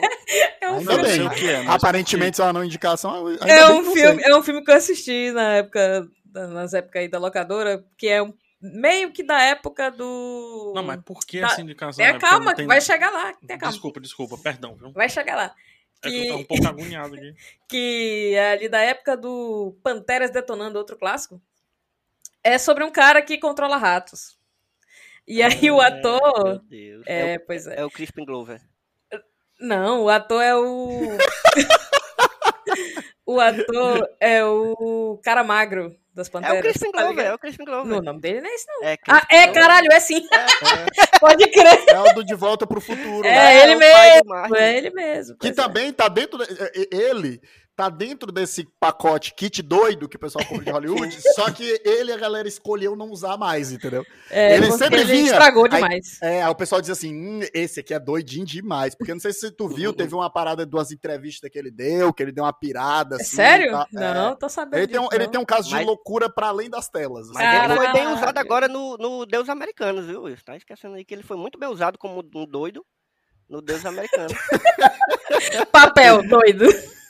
[0.60, 1.48] É um Ainda não bem.
[1.48, 3.28] é, Aparentemente, só não indicação.
[3.46, 4.32] É um filme, sei.
[4.32, 8.06] é um filme que eu assisti na época, da- nas épocas aí da locadora, que
[8.08, 10.72] é um, meio que da época do.
[10.74, 11.96] Não, mas por que Tá- essa indicação?
[11.96, 12.18] Tenha né?
[12.18, 13.32] Porque calma, tem- vai chegar lá.
[13.46, 13.72] Tenha calma.
[13.72, 14.90] Desculpa, desculpa, perdão, viu?
[14.92, 15.54] Vai chegar lá.
[16.02, 17.34] É que tava um pouco agoniado aqui.
[17.68, 21.40] que é ali da época do Panteras Detonando, outro clássico.
[22.42, 24.36] É sobre um cara que controla ratos.
[25.26, 26.60] E aí o Meu ator.
[26.68, 27.02] Deus.
[27.06, 27.80] É, É, pois o, é.
[27.80, 28.60] é o Crispin Glover.
[29.60, 31.16] Não, o ator é o.
[33.26, 36.58] o ator é o cara magro das É Panteras.
[36.58, 37.26] o Crispin tá Glover, ligado?
[37.26, 37.86] é o Crispin Glover.
[37.86, 38.84] Não, o nome dele não é esse, não.
[38.84, 40.24] É, Ah, é, caralho, é sim.
[40.32, 40.38] É,
[41.18, 41.84] Pode crer.
[41.88, 43.26] é o do De Volta pro Futuro.
[43.26, 43.62] É, né?
[43.70, 44.56] ele pai mesmo.
[44.56, 45.36] É ele mesmo.
[45.38, 45.52] Que é.
[45.52, 46.38] também tá dentro.
[46.38, 47.40] de- é, é, Ele
[47.76, 52.12] tá dentro desse pacote kit doido que o pessoal compra de Hollywood, só que ele
[52.12, 54.04] a galera escolheu não usar mais, entendeu?
[54.30, 55.30] É, ele sempre ele vinha.
[55.32, 56.18] estragou Aí- demais.
[56.22, 58.94] É, aí o pessoal diz assim: hum, esse aqui é doidinho demais.
[58.94, 62.12] Porque não sei se tu viu, teve uma parada de duas entrevistas que ele deu,
[62.12, 63.16] que ele deu uma pirada.
[63.16, 63.72] É Assim, sério?
[63.72, 63.86] tá?
[63.94, 64.14] É.
[64.14, 66.70] Não, tô sabendo Ele tem, um, ele tem um caso de Mas- loucura pra além
[66.70, 67.28] das telas.
[67.32, 67.64] Mas assim.
[67.64, 70.22] ele foi bem usado agora no, no Deus Americanos, viu?
[70.22, 72.84] Você tá esquecendo aí que ele foi muito bem usado como um doido
[73.48, 74.34] no Deus Americano.
[75.72, 76.66] Papel, doido.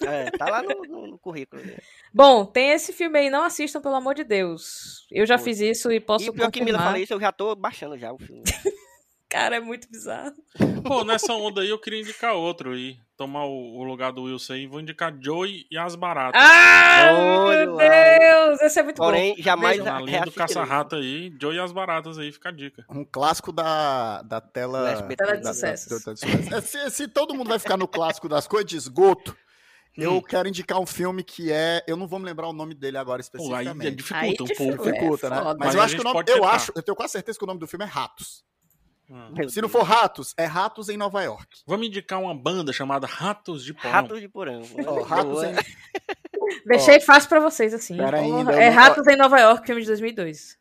[0.06, 1.82] É, tá lá no, no- no currículo dele.
[2.12, 5.06] Bom, tem esse filme aí, não assistam, pelo amor de Deus.
[5.10, 5.44] Eu já Pô.
[5.44, 6.92] fiz isso e posso E pior que Mila confirmar.
[6.92, 8.42] fala isso, eu já tô baixando já o filme.
[9.28, 10.32] Cara, é muito bizarro.
[10.86, 12.96] Pô, nessa onda aí eu queria indicar outro aí.
[13.16, 14.66] Tomar o, o lugar do Wilson aí.
[14.66, 16.40] Vou indicar Joey e as baratas.
[16.40, 17.10] Ah,
[17.46, 17.82] Olha meu lá.
[17.88, 18.60] Deus!
[18.62, 22.16] Esse é muito Porém, jamais Veja, Na linha do caça-rato aí, Joey e as baratas
[22.18, 22.84] aí, fica a dica.
[22.90, 24.88] Um clássico da, da tela.
[24.90, 25.16] SBT.
[25.16, 26.52] Tela de da- da- da- da- sucessos.
[26.52, 29.36] É, se, se todo mundo vai ficar no clássico das coisas de esgoto,
[29.96, 30.22] eu Hum.
[30.22, 31.82] quero indicar um filme que é.
[31.86, 33.94] Eu não vou me lembrar o nome dele agora Pô, aí especificamente.
[33.96, 34.76] dificulta Aí um dificulta.
[34.76, 34.92] pouco.
[34.92, 35.36] Dificulta, né?
[35.36, 35.56] É foda.
[35.58, 36.24] Mas, Mas eu acho que o nome.
[36.28, 38.44] Eu acho, eu tenho quase certeza que o nome do filme é Ratos.
[39.06, 41.60] Meu Se não for Ratos, é Ratos em Nova York.
[41.66, 43.90] Vamos indicar uma banda chamada Ratos de Porão.
[43.92, 44.62] Ratos de Porão.
[44.86, 45.52] Ó, Ratos em.
[46.66, 48.00] Deixei fácil pra vocês, assim.
[48.00, 50.58] Ainda, é não- Ratos em Nova York, filme de 2002.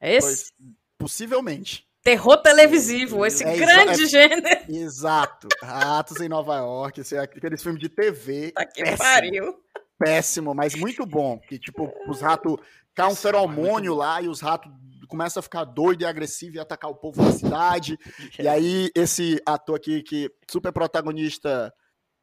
[0.00, 0.26] É esse?
[0.26, 0.52] Pois,
[0.96, 1.86] possivelmente.
[2.04, 4.60] Terror televisivo, esse É, grande é- gênero.
[4.68, 5.48] Exato.
[5.62, 7.00] Ratos em Nova York.
[7.00, 8.52] Esse é aqueles filmes de TV.
[8.52, 8.98] Tá que péssimo.
[8.98, 9.54] pariu.
[9.98, 11.38] péssimo, mas muito bom.
[11.48, 12.56] Que, tipo, os ratos.
[12.94, 14.70] Cai um feromônio lá e os ratos
[15.08, 17.98] começam a ficar doido e agressivo e atacar o povo da cidade.
[18.38, 21.72] E aí, esse ator aqui, que super protagonista,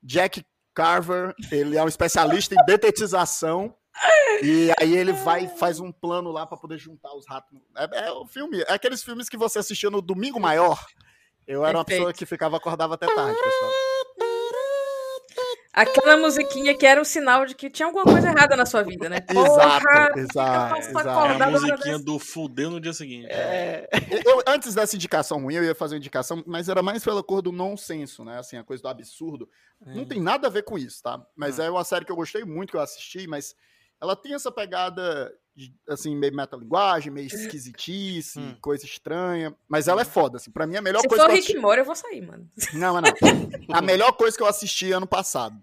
[0.03, 0.43] Jack
[0.75, 3.75] Carver, ele é um especialista em detetização.
[4.43, 7.59] E aí ele vai e faz um plano lá pra poder juntar os ratos.
[7.75, 10.83] É, é o filme, é aqueles filmes que você assistiu no Domingo Maior.
[11.47, 11.99] Eu era uma Perfeito.
[11.99, 13.71] pessoa que ficava acordava até tarde, pessoal.
[15.73, 19.07] Aquela musiquinha que era um sinal de que tinha alguma coisa errada na sua vida,
[19.07, 19.17] né?
[19.31, 21.09] Exato, Porra, exato, exato.
[21.09, 23.27] É a musiquinha do fudeu no dia seguinte.
[23.29, 23.87] É,
[24.25, 27.41] Eu, antes dessa indicação ruim, eu ia fazer uma indicação, mas era mais pela cor
[27.41, 28.37] do nonsenso, né?
[28.37, 29.49] Assim, a coisa do absurdo.
[29.79, 31.21] Não tem nada a ver com isso, tá?
[31.35, 33.55] Mas é uma série que eu gostei muito, que eu assisti, mas
[34.01, 38.55] ela tem essa pegada, de, assim, meio metalinguagem, meio esquisitice, Hum.
[38.61, 39.55] coisa estranha.
[39.67, 40.49] Mas ela é foda, assim.
[40.51, 41.61] Pra mim, a melhor Se coisa for que eu Rick assisti...
[41.61, 42.49] Mori, eu vou sair, mano.
[42.73, 43.11] Não, mas não.
[43.77, 45.61] A melhor coisa que eu assisti ano passado.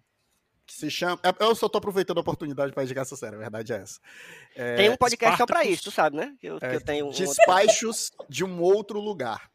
[0.66, 1.18] Que se chama.
[1.22, 3.98] é, Eu só tô aproveitando a oportunidade pra indicar essa série, a verdade é essa.
[4.54, 6.34] É, tem um podcast só pra isso, tu sabe, né?
[6.38, 7.24] Que eu, que é, eu tenho um outro...
[7.24, 9.50] Despachos de um outro lugar.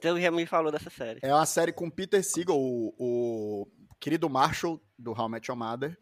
[0.00, 1.20] Você já me falou dessa série.
[1.22, 3.68] É uma série com Peter Seagal, o, o
[4.00, 5.96] querido Marshall do How I Met Your Mother.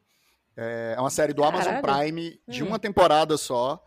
[0.57, 2.13] É uma série do Amazon Caralho.
[2.15, 2.69] Prime de Hum.
[2.69, 3.83] uma temporada só.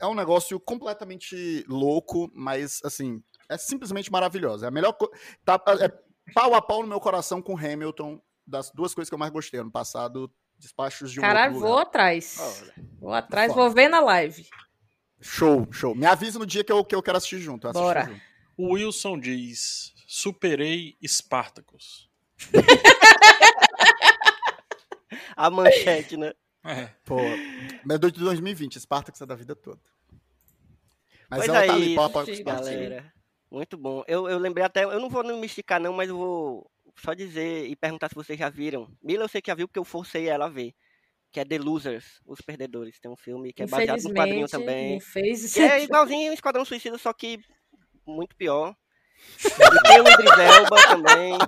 [0.00, 4.64] É um negócio completamente louco, mas assim, é simplesmente maravilhoso.
[4.64, 5.14] É a melhor coisa.
[5.44, 5.88] Tá, é
[6.34, 9.58] pau a pau no meu coração com Hamilton, das duas coisas que eu mais gostei
[9.58, 10.30] ano passado.
[10.58, 11.86] Despachos de um Caralho, outro vou lugar.
[11.88, 12.36] atrás.
[12.40, 12.74] Olha.
[13.00, 13.62] Vou atrás, Foda.
[13.62, 14.46] vou ver na live.
[15.20, 15.94] Show, show.
[15.94, 17.70] Me avisa no dia que eu, que eu quero assistir junto.
[17.72, 18.04] Bora.
[18.06, 18.20] junto.
[18.56, 22.08] O Wilson diz: Superei Spartacus.
[25.36, 26.32] A manchete, né?
[26.64, 26.86] É.
[27.04, 27.16] Pô,
[27.84, 29.80] mas do de 2020, Spartacus é da vida toda.
[31.30, 32.70] Mas Pois ela é tá ali, isso, pau pau com Sim, Spartacus.
[32.70, 33.12] galera.
[33.50, 34.02] Muito bom.
[34.08, 37.66] Eu, eu lembrei até, eu não vou me esticar não, mas eu vou só dizer
[37.66, 38.88] e perguntar se vocês já viram.
[39.02, 40.74] Mila eu sei que já viu porque eu forcei ela a ver.
[41.30, 42.98] Que é The Losers, Os Perdedores.
[42.98, 44.98] Tem um filme que é baseado no quadrinho também.
[45.00, 47.38] fez Que é igualzinho o Esquadrão Suicida, só que
[48.06, 48.74] muito pior.
[49.86, 51.38] Tem o Idris Elba também.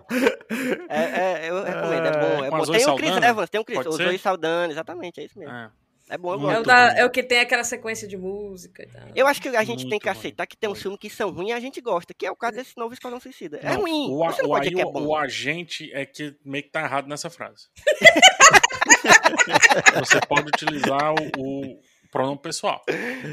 [0.89, 2.45] É, é, eu recomendo, é bom.
[2.45, 2.65] É bom.
[2.73, 3.17] Tem o Chris?
[3.17, 4.05] Evans, tem o Chris, Pode o ser?
[4.07, 5.55] Zoe Saldana, exatamente, é isso mesmo.
[5.55, 5.71] É.
[6.11, 6.67] É bom, eu Muito É gosto.
[6.69, 7.01] da- bom.
[7.01, 9.03] é o que tem aquela sequência de música e tal.
[9.15, 10.19] Eu acho que a gente tem Muito que bom.
[10.19, 12.37] aceitar que tem uns filmes que são ruins e a gente gosta, que é o
[12.37, 13.59] caso desse novo Esquadrão Suicida.
[13.63, 16.81] É Não, ruim, O, a- o, aí é o agente é que meio que tá
[16.83, 17.67] errado nessa frase.
[20.01, 21.81] Você pode utilizar o, o
[22.11, 22.83] pronome pessoal.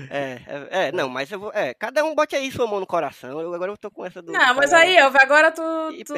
[0.09, 1.51] É, é, é, não, mas eu vou.
[1.53, 3.39] É, cada um bote aí sua mão no coração.
[3.39, 4.31] Eu, agora eu tô com essa do.
[4.31, 5.61] Não, mas aí, Elvio, agora tu.
[6.05, 6.13] Tu...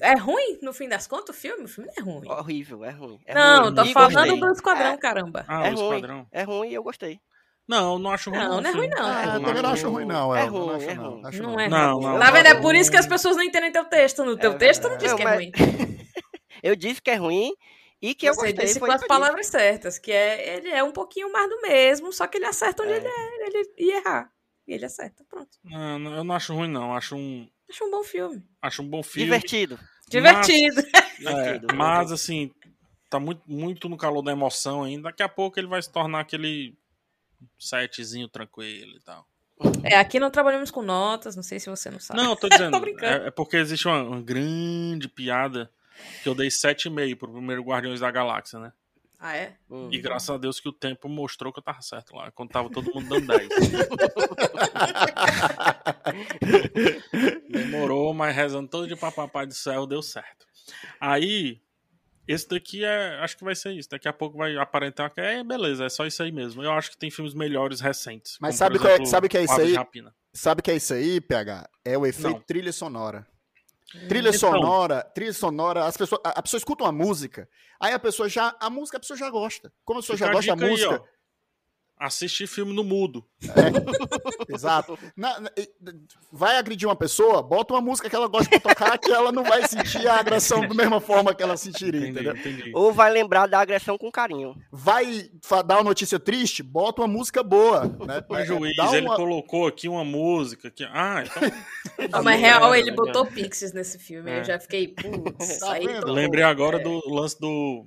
[0.00, 1.64] É ruim, no fim das contas, o filme?
[1.64, 2.28] O filme não é ruim.
[2.30, 3.20] Horrível, é ruim.
[3.26, 3.74] É não, ruim.
[3.74, 4.40] tô E falando gostei.
[4.40, 5.44] do Esquadrão, caramba.
[5.48, 5.84] Ah, É o ruim.
[5.96, 6.26] esquadrão.
[6.32, 7.20] É ruim e eu gostei.
[7.66, 8.38] Não, não acho ruim.
[8.40, 9.06] Não, não é ruim, não.
[9.06, 9.44] Ah, é eu ruim.
[9.44, 10.34] também não acho ruim, não.
[10.36, 11.22] É não ruim, acho é não, ruim.
[11.26, 12.04] acho Não é Não, ruim.
[12.06, 12.46] não, Tá vendo?
[12.46, 12.60] É não.
[12.62, 14.24] por isso que as pessoas não entendem teu texto.
[14.24, 15.52] No teu É texto não diz Não, que é ruim.
[16.62, 17.52] Eu disse que é ruim
[18.00, 18.64] e que eu Você gostei.
[18.66, 22.12] disse foi com as palavras certas, que é ele é um pouquinho mais do mesmo,
[22.12, 22.96] só que ele acerta onde É.
[22.96, 24.32] ele, é, ele ia errar.
[24.66, 25.56] E ele acerta, pronto.
[25.64, 26.94] Não, não, eu não acho ruim, não.
[26.94, 28.42] Acho um, Acho um bom filme.
[28.62, 29.24] acho um bom filme.
[29.26, 29.78] Divertido.
[30.08, 30.82] Divertido.
[31.20, 31.74] É, Divertido.
[31.74, 32.52] mas, assim,
[33.10, 35.04] tá muito, muito no calor da emoção ainda.
[35.04, 36.78] Daqui a pouco ele vai se tornar aquele
[37.58, 39.26] setzinho tranquilo e tal.
[39.82, 42.20] É, aqui não trabalhamos com notas, não sei se você não sabe.
[42.22, 42.70] Não, eu tô dizendo.
[42.72, 43.24] Tô brincando.
[43.24, 45.68] é, é porque existe uma, uma grande piada
[46.22, 48.72] que eu dei 7,5 pro primeiro Guardiões da Galáxia, né?
[49.20, 49.56] Ah, é?
[49.90, 52.70] E graças a Deus que o tempo mostrou que eu tava certo lá, quando tava
[52.70, 53.48] todo mundo dando 10.
[57.50, 60.46] Demorou, mas rezando todo pra papai do céu, deu certo.
[61.00, 61.60] Aí,
[62.26, 63.18] esse daqui é.
[63.20, 63.88] Acho que vai ser isso.
[63.90, 66.62] Daqui a pouco vai aparentar que é beleza, é só isso aí mesmo.
[66.62, 68.36] Eu acho que tem filmes melhores recentes.
[68.40, 69.66] Mas como, por sabe qual é- exemplo, sabe o que é isso aí?
[69.68, 70.14] de Rapina.
[70.32, 71.68] Sabe o que é isso aí, PH?
[71.84, 72.40] É o efeito Não.
[72.40, 73.26] trilha sonora.
[74.08, 74.38] Trilha Então.
[74.38, 77.48] sonora, trilha sonora, as pessoas, a, a pessoa escuta uma música,
[77.80, 79.72] aí a pessoa já, a música a pessoa já gosta.
[79.84, 81.04] Como a pessoa já gosta da aí, música, ó.
[82.00, 83.24] Assistir filme no mudo.
[84.48, 84.98] exato.
[85.16, 85.50] Na- na-
[86.32, 89.42] vai agredir uma pessoa, bota uma música que ela gosta de tocar, que ela não
[89.42, 92.36] vai sentir a agressão da mesma forma que ela sentiria, Entendi, entendeu?
[92.36, 92.72] entendi.
[92.74, 94.54] Ou vai lembrar da agressão com carinho.
[94.70, 95.28] Vai
[95.66, 98.24] dar uma notícia triste, bota uma música boa, né?
[98.28, 100.70] O É, juiz, dá ele uma- colocou aqui uma música.
[100.70, 100.84] Que...
[100.84, 101.42] Ah, então.
[102.10, 104.30] Não, mas real, É, ele é, botou Pixies nesse filme.
[104.30, 104.40] É.
[104.40, 106.82] Eu já fiquei, putz, Tá aí lembrei agora É.
[106.82, 107.86] do lance do,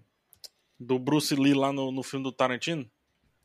[0.79, 2.85] do Bruce Lee lá no, no filme do Tarantino.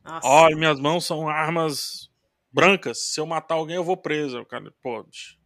[0.07, 0.27] Nossa.
[0.27, 2.09] Olha, minhas mãos são armas
[2.53, 3.13] brancas.
[3.13, 4.39] Se eu matar alguém, eu vou preso.
[4.39, 5.37] O cara, pô, bicho,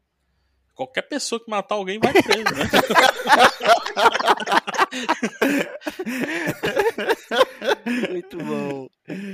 [0.75, 2.71] qualquer pessoa que matar alguém vai preso, né?
[8.11, 8.89] Muito bom.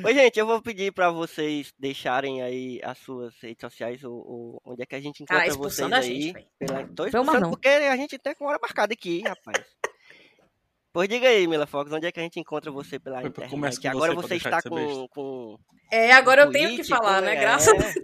[0.04, 4.82] Oi, gente, eu vou pedir pra vocês deixarem aí as suas redes sociais, ou onde
[4.82, 6.22] é que a gente encontra Cara, vocês aí.
[6.22, 6.86] gente, pela...
[6.88, 9.64] Tô expulsando porque a gente tem com hora marcada aqui, rapaz.
[10.96, 13.50] Pois diga aí, Mila Fox, onde é que a gente encontra você pela Foi, internet?
[13.82, 15.58] com agora você pra você está com, com
[15.92, 17.36] É, agora eu tenho que falar, né?
[17.36, 17.94] é, Graças a Deus.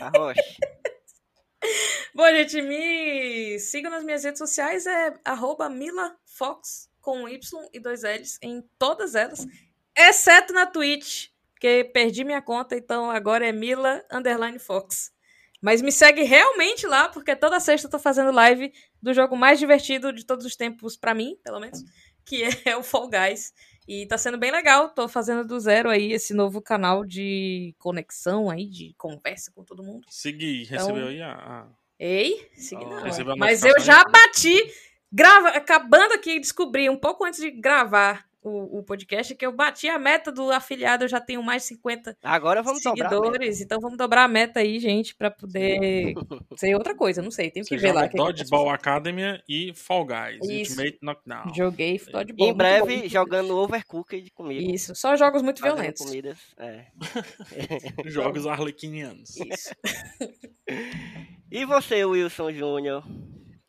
[0.00, 0.40] a Rocha.
[2.16, 8.04] Bom, gente, me sigam nas minhas redes sociais, é arroba milafox, com Y e dois
[8.04, 9.46] L's em todas elas,
[9.94, 15.12] exceto na Twitch, porque perdi minha conta, então agora é mila underline fox.
[15.60, 18.70] Mas me segue realmente lá, porque toda sexta eu tô fazendo live
[19.00, 21.82] do jogo mais divertido de todos os tempos, pra mim, pelo menos,
[22.24, 23.52] que é o Fall Guys.
[23.86, 28.48] E tá sendo bem legal, tô fazendo do zero aí esse novo canal de conexão
[28.48, 30.06] aí, de conversa com todo mundo.
[30.08, 31.66] Segui, Então, recebeu aí a.
[31.98, 33.36] Ei, segui não.
[33.36, 34.56] Mas eu já bati,
[35.12, 39.88] grava, acabando aqui, descobri um pouco antes de gravar o, o podcast que eu bati
[39.88, 43.08] a meta do afiliado, eu já tenho mais de 50 Agora vamos dobrar.
[43.08, 46.14] seguidores, então vamos dobrar a meta aí, gente, pra poder
[46.56, 48.04] ser outra coisa, não sei, tenho que ver lá.
[48.04, 50.48] é Dodgeball Academy e Fall Guys.
[50.48, 50.72] Isso.
[50.72, 51.54] Ultimate Knockdown.
[51.54, 52.22] Joguei futebol.
[52.22, 53.08] Em muito breve, bom.
[53.08, 54.70] jogando Overcooked comigo.
[54.70, 56.04] Isso, só jogos muito fazendo violentos.
[56.04, 56.38] comidas.
[56.58, 56.86] É.
[58.06, 59.36] Jogos arlequinianos.
[59.36, 59.74] Isso.
[61.50, 63.04] E você, Wilson Júnior?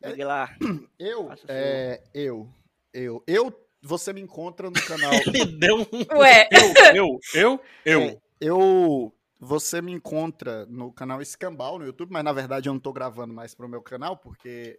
[0.04, 0.56] Diga lá.
[0.98, 2.48] Eu, é, eu,
[2.92, 5.12] eu, eu, você me encontra no canal.
[5.26, 5.86] Ele deu um.
[6.18, 8.02] Ué, Eu, eu, eu, eu.
[8.02, 12.80] É, eu, você me encontra no canal Escambau no YouTube, mas na verdade eu não
[12.80, 14.78] tô gravando mais pro meu canal porque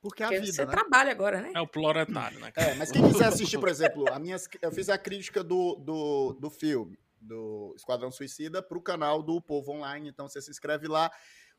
[0.00, 0.70] porque é a porque vida, você né?
[0.70, 1.50] trabalha agora, né?
[1.54, 2.52] É o ploretário, né?
[2.54, 6.32] É, mas quem quiser assistir, por exemplo, a minha, eu fiz a crítica do, do,
[6.34, 11.10] do filme, do Esquadrão Suicida, pro canal do Povo Online, então você se inscreve lá.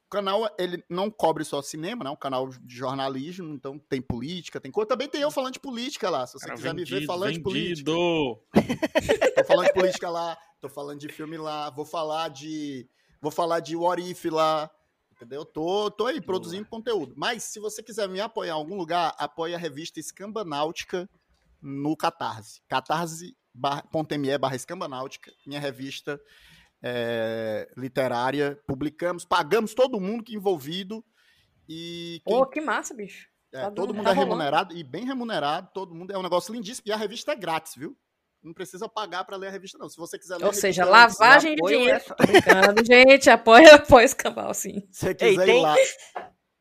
[0.09, 2.09] O canal, ele não cobre só cinema, né?
[2.09, 4.87] É um canal de jornalismo, então tem política, tem coisa.
[4.87, 7.33] Também tem eu falando de política lá, se você Cara, quiser me ver vendido, falando
[7.33, 7.91] de política.
[7.91, 8.41] vendido.
[9.35, 12.89] Tô falando de política lá, tô falando de filme lá, vou falar de.
[13.21, 14.71] Vou falar de What If lá.
[15.11, 15.45] Entendeu?
[15.45, 17.13] Tô, tô aí produzindo conteúdo.
[17.15, 21.07] Mas se você quiser me apoiar em algum lugar, apoie a revista Escambanáutica
[21.61, 22.61] no Catarse.
[22.67, 26.19] catarse.me barra Escambanáutica, minha revista
[26.81, 28.59] é, literária.
[28.67, 31.03] Publicamos, pagamos todo mundo que envolvido.
[31.67, 33.27] E quem Pô, que massa, bicho.
[33.53, 34.31] é, Tá todo mundo tá é rolando.
[34.35, 36.83] remunerado e bem remunerado, todo mundo é um negócio lindíssimo.
[36.87, 37.95] E a revista é grátis, viu?
[38.41, 39.89] Não precisa pagar pra ler a revista, não.
[39.89, 42.03] Se você quiser ler Ou revista seja, antes, lavagem de dinheiro.
[42.17, 43.29] brincando, gente.
[43.29, 44.87] Apoia, apoia esse canal, sim.
[44.91, 45.75] Se você Ei, quiser ir tem- lá.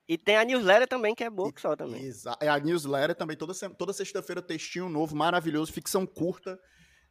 [0.09, 2.03] E tem a newsletter também, que é boa que só também.
[2.03, 6.59] Exa- É a newsletter também, toda, toda sexta-feira, textinho novo, maravilhoso, ficção curta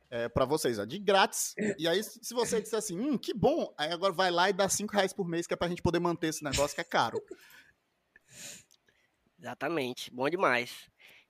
[0.09, 1.53] é, para vocês, ó, de grátis.
[1.77, 4.67] E aí, se você disser assim, hum, que bom, aí agora vai lá e dá
[4.69, 7.21] cinco reais por mês, que é pra gente poder manter esse negócio que é caro.
[9.39, 10.71] Exatamente, bom demais.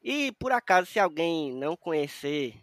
[0.03, 2.53] E por acaso, se alguém não conhecer,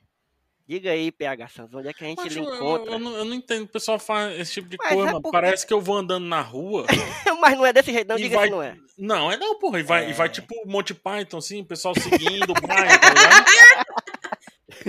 [0.66, 2.92] diga aí, PH Santos, onde é que a gente Mas lhe eu, eu- encontra?
[2.92, 3.64] eu não, eu não entendo.
[3.64, 5.22] O pessoal faz esse tipo de Mas coisa, é mano.
[5.22, 6.86] porque- Parece que eu vou andando na rua.
[7.40, 8.76] Mas não é desse jeito, não, diga vai- que não é.
[8.96, 9.80] Não, é não, porra.
[9.80, 10.30] E vai, e vai É.
[10.30, 13.44] tipo Monty Python, assim, o pessoal seguindo o bairro, tá ligado?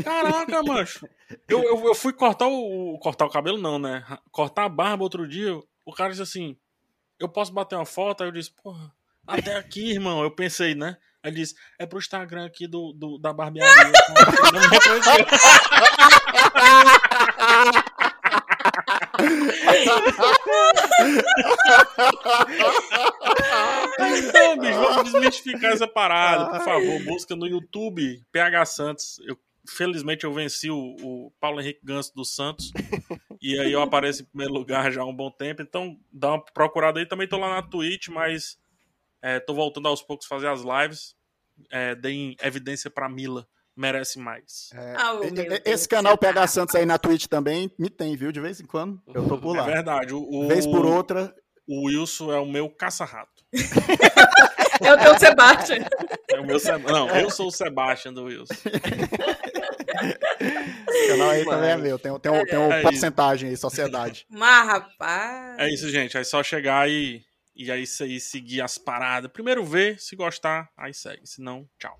[0.03, 1.07] Caraca, macho.
[1.47, 4.05] Eu, eu, eu fui cortar o, Cortar o cabelo, não, né?
[4.31, 5.55] Cortar a barba outro dia.
[5.85, 6.57] O cara disse assim:
[7.19, 8.21] Eu posso bater uma foto?
[8.23, 8.91] Aí eu disse: Porra,
[9.25, 10.23] até aqui, irmão.
[10.23, 10.97] Eu pensei, né?
[11.23, 13.73] Aí ele disse: É pro Instagram aqui do, do- da barbearia.
[14.45, 15.25] Eu não me reconheci.
[23.99, 27.03] Então, bicho, vamos desmistificar essa parada, por favor.
[27.03, 29.19] Busca no YouTube PH Santos.
[29.25, 29.37] Eu,
[29.67, 32.71] felizmente eu venci o, o Paulo Henrique Ganso do Santos.
[33.41, 35.61] E aí eu apareço em primeiro lugar já há um bom tempo.
[35.61, 37.05] Então dá uma procurada aí.
[37.05, 38.57] Também tô lá na Twitch, mas
[39.21, 41.15] é, tô voltando aos poucos a fazer as lives.
[41.71, 43.45] É, deem evidência pra Mila.
[43.75, 44.71] Merece mais.
[45.21, 45.59] E- Deus.
[45.63, 48.31] Esse canal PH Santos aí na Twitch também me tem, viu?
[48.31, 48.99] De vez em quando.
[49.13, 49.65] Eu tô por É lá.
[49.65, 50.13] verdade.
[50.13, 51.35] O, o- Vez por outra.
[51.67, 53.43] o Wilson é o meu caça-rato.
[54.81, 55.85] É o teu Sebastian.
[56.35, 58.53] É o meu Se- Não, eu sou o Sebastian do Wilson.
[60.89, 61.97] Esse canal aí também é meu.
[61.99, 64.25] Tem, tem, um- tem uma É porcentagem aí, sociedade.
[64.29, 65.59] Mas, rapaz.
[65.59, 66.17] É isso, gente.
[66.17, 67.23] É só chegar e,
[67.55, 69.31] e aí aí seguir as paradas.
[69.31, 71.25] Primeiro ver, se gostar, aí segue.
[71.25, 71.97] Se não, tchau.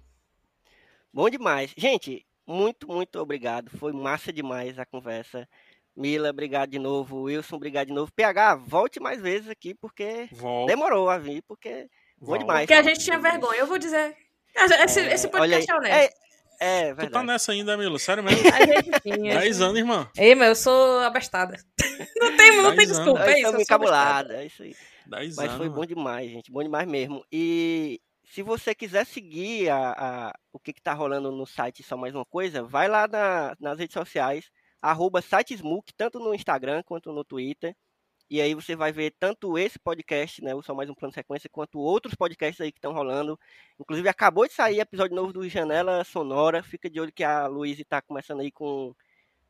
[1.13, 1.71] Bom demais.
[1.77, 3.69] Gente, muito, muito obrigado.
[3.77, 5.47] Foi massa demais a conversa.
[5.95, 7.21] Mila, obrigado de novo.
[7.21, 8.11] Wilson, obrigado de novo.
[8.13, 10.73] PH, volte mais vezes aqui, porque Volta.
[10.73, 11.87] demorou a vir, porque
[12.19, 12.65] bom demais.
[12.67, 13.59] Porque a gente tinha vergonha.
[13.59, 14.13] Eu vou dizer.
[14.56, 16.14] Esse, esse Olha podcast é honesto.
[16.60, 17.26] É, é Tu tá verdade.
[17.27, 17.99] nessa ainda, Mila?
[17.99, 18.40] Sério mesmo?
[18.53, 19.40] A gente tinha.
[19.40, 20.10] 10 anos, irmã.
[20.18, 21.57] Ei, meu, eu sou abastada.
[22.18, 23.36] Não tem, não tem Dez desculpa, é isso.
[23.38, 24.76] estamos eu sou encabulados, é isso aí.
[25.06, 25.57] 10 Mas anos.
[25.57, 26.52] foi bom demais, gente.
[26.52, 27.23] Bom demais mesmo.
[27.32, 31.95] E se você quiser seguir a, a- o que, que tá rolando no site Só
[31.95, 34.49] Mais Uma Coisa, vai lá na- nas redes sociais,
[34.82, 37.76] arroba sitesmook, tanto no Instagram quanto no Twitter.
[38.30, 41.49] E aí você vai ver tanto esse podcast, né, o Só Mais Um Plano Sequência,
[41.49, 43.39] quanto outros podcasts aí que estão rolando.
[43.80, 46.64] Inclusive, acabou de sair episódio novo do Janela Sonora.
[46.64, 48.95] Fica de olho que a Luísa está começando aí com,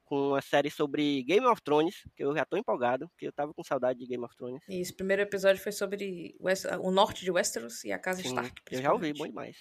[0.04, 3.54] com uma série sobre Game of Thrones, que eu já tô empolgado, porque eu tava
[3.54, 4.62] com saudade de Game of Thrones.
[4.68, 8.28] Isso, o primeiro episódio foi sobre West- o norte de Westeros e a casa Sim,
[8.28, 8.62] Stark.
[8.72, 9.58] eu já ouvi, bom demais.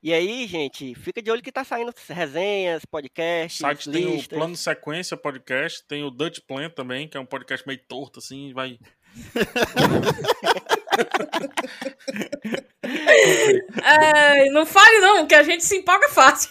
[0.00, 4.38] E aí, gente, fica de olho que tá saindo resenhas, podcasts, site tem o listas.
[4.38, 8.52] Plano Sequência Podcast, tem o Dutch Plan também, que é um podcast meio torto, assim,
[8.52, 8.78] vai.
[13.82, 16.50] Ai, não fale não, que a gente se empolga fácil.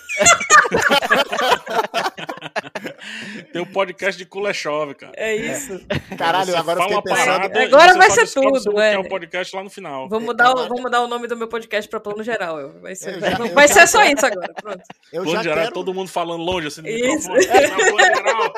[3.54, 5.14] Tem o podcast de Kuleshov, cara.
[5.16, 5.80] É isso.
[6.18, 7.26] Caralho, Você agora fala fiquei uma pensando.
[7.26, 8.94] parada Agora vai ser tudo, que é.
[8.94, 10.10] é um podcast lá no final.
[10.10, 12.60] Vou mudar, o, vou mudar o nome do meu podcast pra Plano Geral.
[12.60, 12.80] eu.
[12.82, 14.54] Vai ser, Eu já- não, eu vai já- ser só isso agora.
[14.54, 14.82] Pronto.
[15.14, 15.74] Eu Plano já geral, quero...
[15.74, 17.30] todo mundo falando longe, assim, no Isso.
[17.32, 17.46] microfone.
[17.48, 18.54] É, plano geral.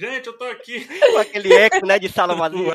[0.00, 0.86] Gente, eu tô aqui.
[1.12, 2.72] Com aquele eco, né, de sala vazia.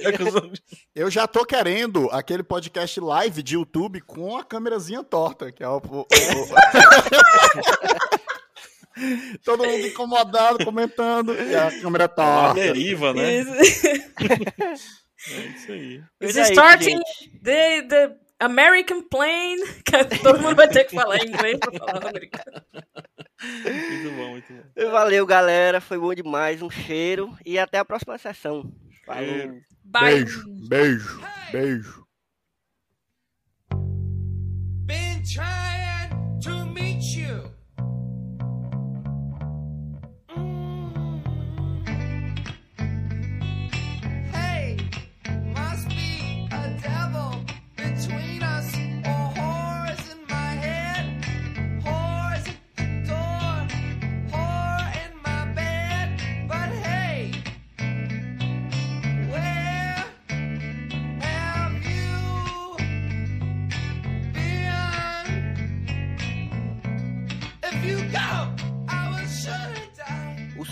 [0.94, 5.68] Eu já tô querendo aquele podcast live de YouTube com a câmerazinha torta, que é
[5.68, 5.78] o.
[5.78, 6.06] o- o-
[9.44, 12.54] Todo mundo incomodado, comentando, e a câmera torta.
[12.54, 13.40] deriva, né?
[13.40, 13.52] Isso.
[15.28, 16.04] É isso aí.
[16.22, 17.40] It's é starting gente.
[17.44, 19.58] the, the American plane.
[20.22, 22.62] Todo mundo vai ter que falar em inglês pra falar americano.
[23.44, 24.92] Muito bom, muito bom.
[24.92, 25.82] Valeu, galera.
[25.82, 26.62] Foi bom demais.
[26.62, 27.38] Um cheiro.
[27.46, 28.72] E até a próxima sessão.
[29.06, 29.62] Falou.
[29.84, 31.22] Beijo, beijo,
[31.52, 32.06] beijo.
[34.86, 37.55] Been trying to meet you.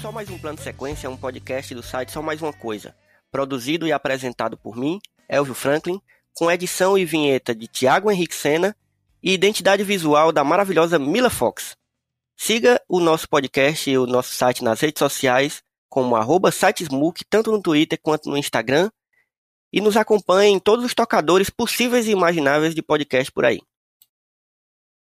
[0.04, 2.94] Só Mais Um Plano Sequência é um podcast do site Só Mais Uma Coisa,
[3.32, 5.00] produzido e apresentado por mim,
[5.30, 6.02] Elvio Franklin,
[6.34, 8.76] com edição e vinheta de Tiago Henrique Sena
[9.24, 11.78] e identidade visual da maravilhosa Mila Fox.
[12.36, 17.50] Siga o nosso podcast e o nosso site nas redes sociais, como arroba sitesmook, tanto
[17.50, 18.92] no Twitter quanto no Instagram,
[19.72, 23.62] e nos acompanhe em todos os tocadores possíveis e imagináveis de podcast por aí.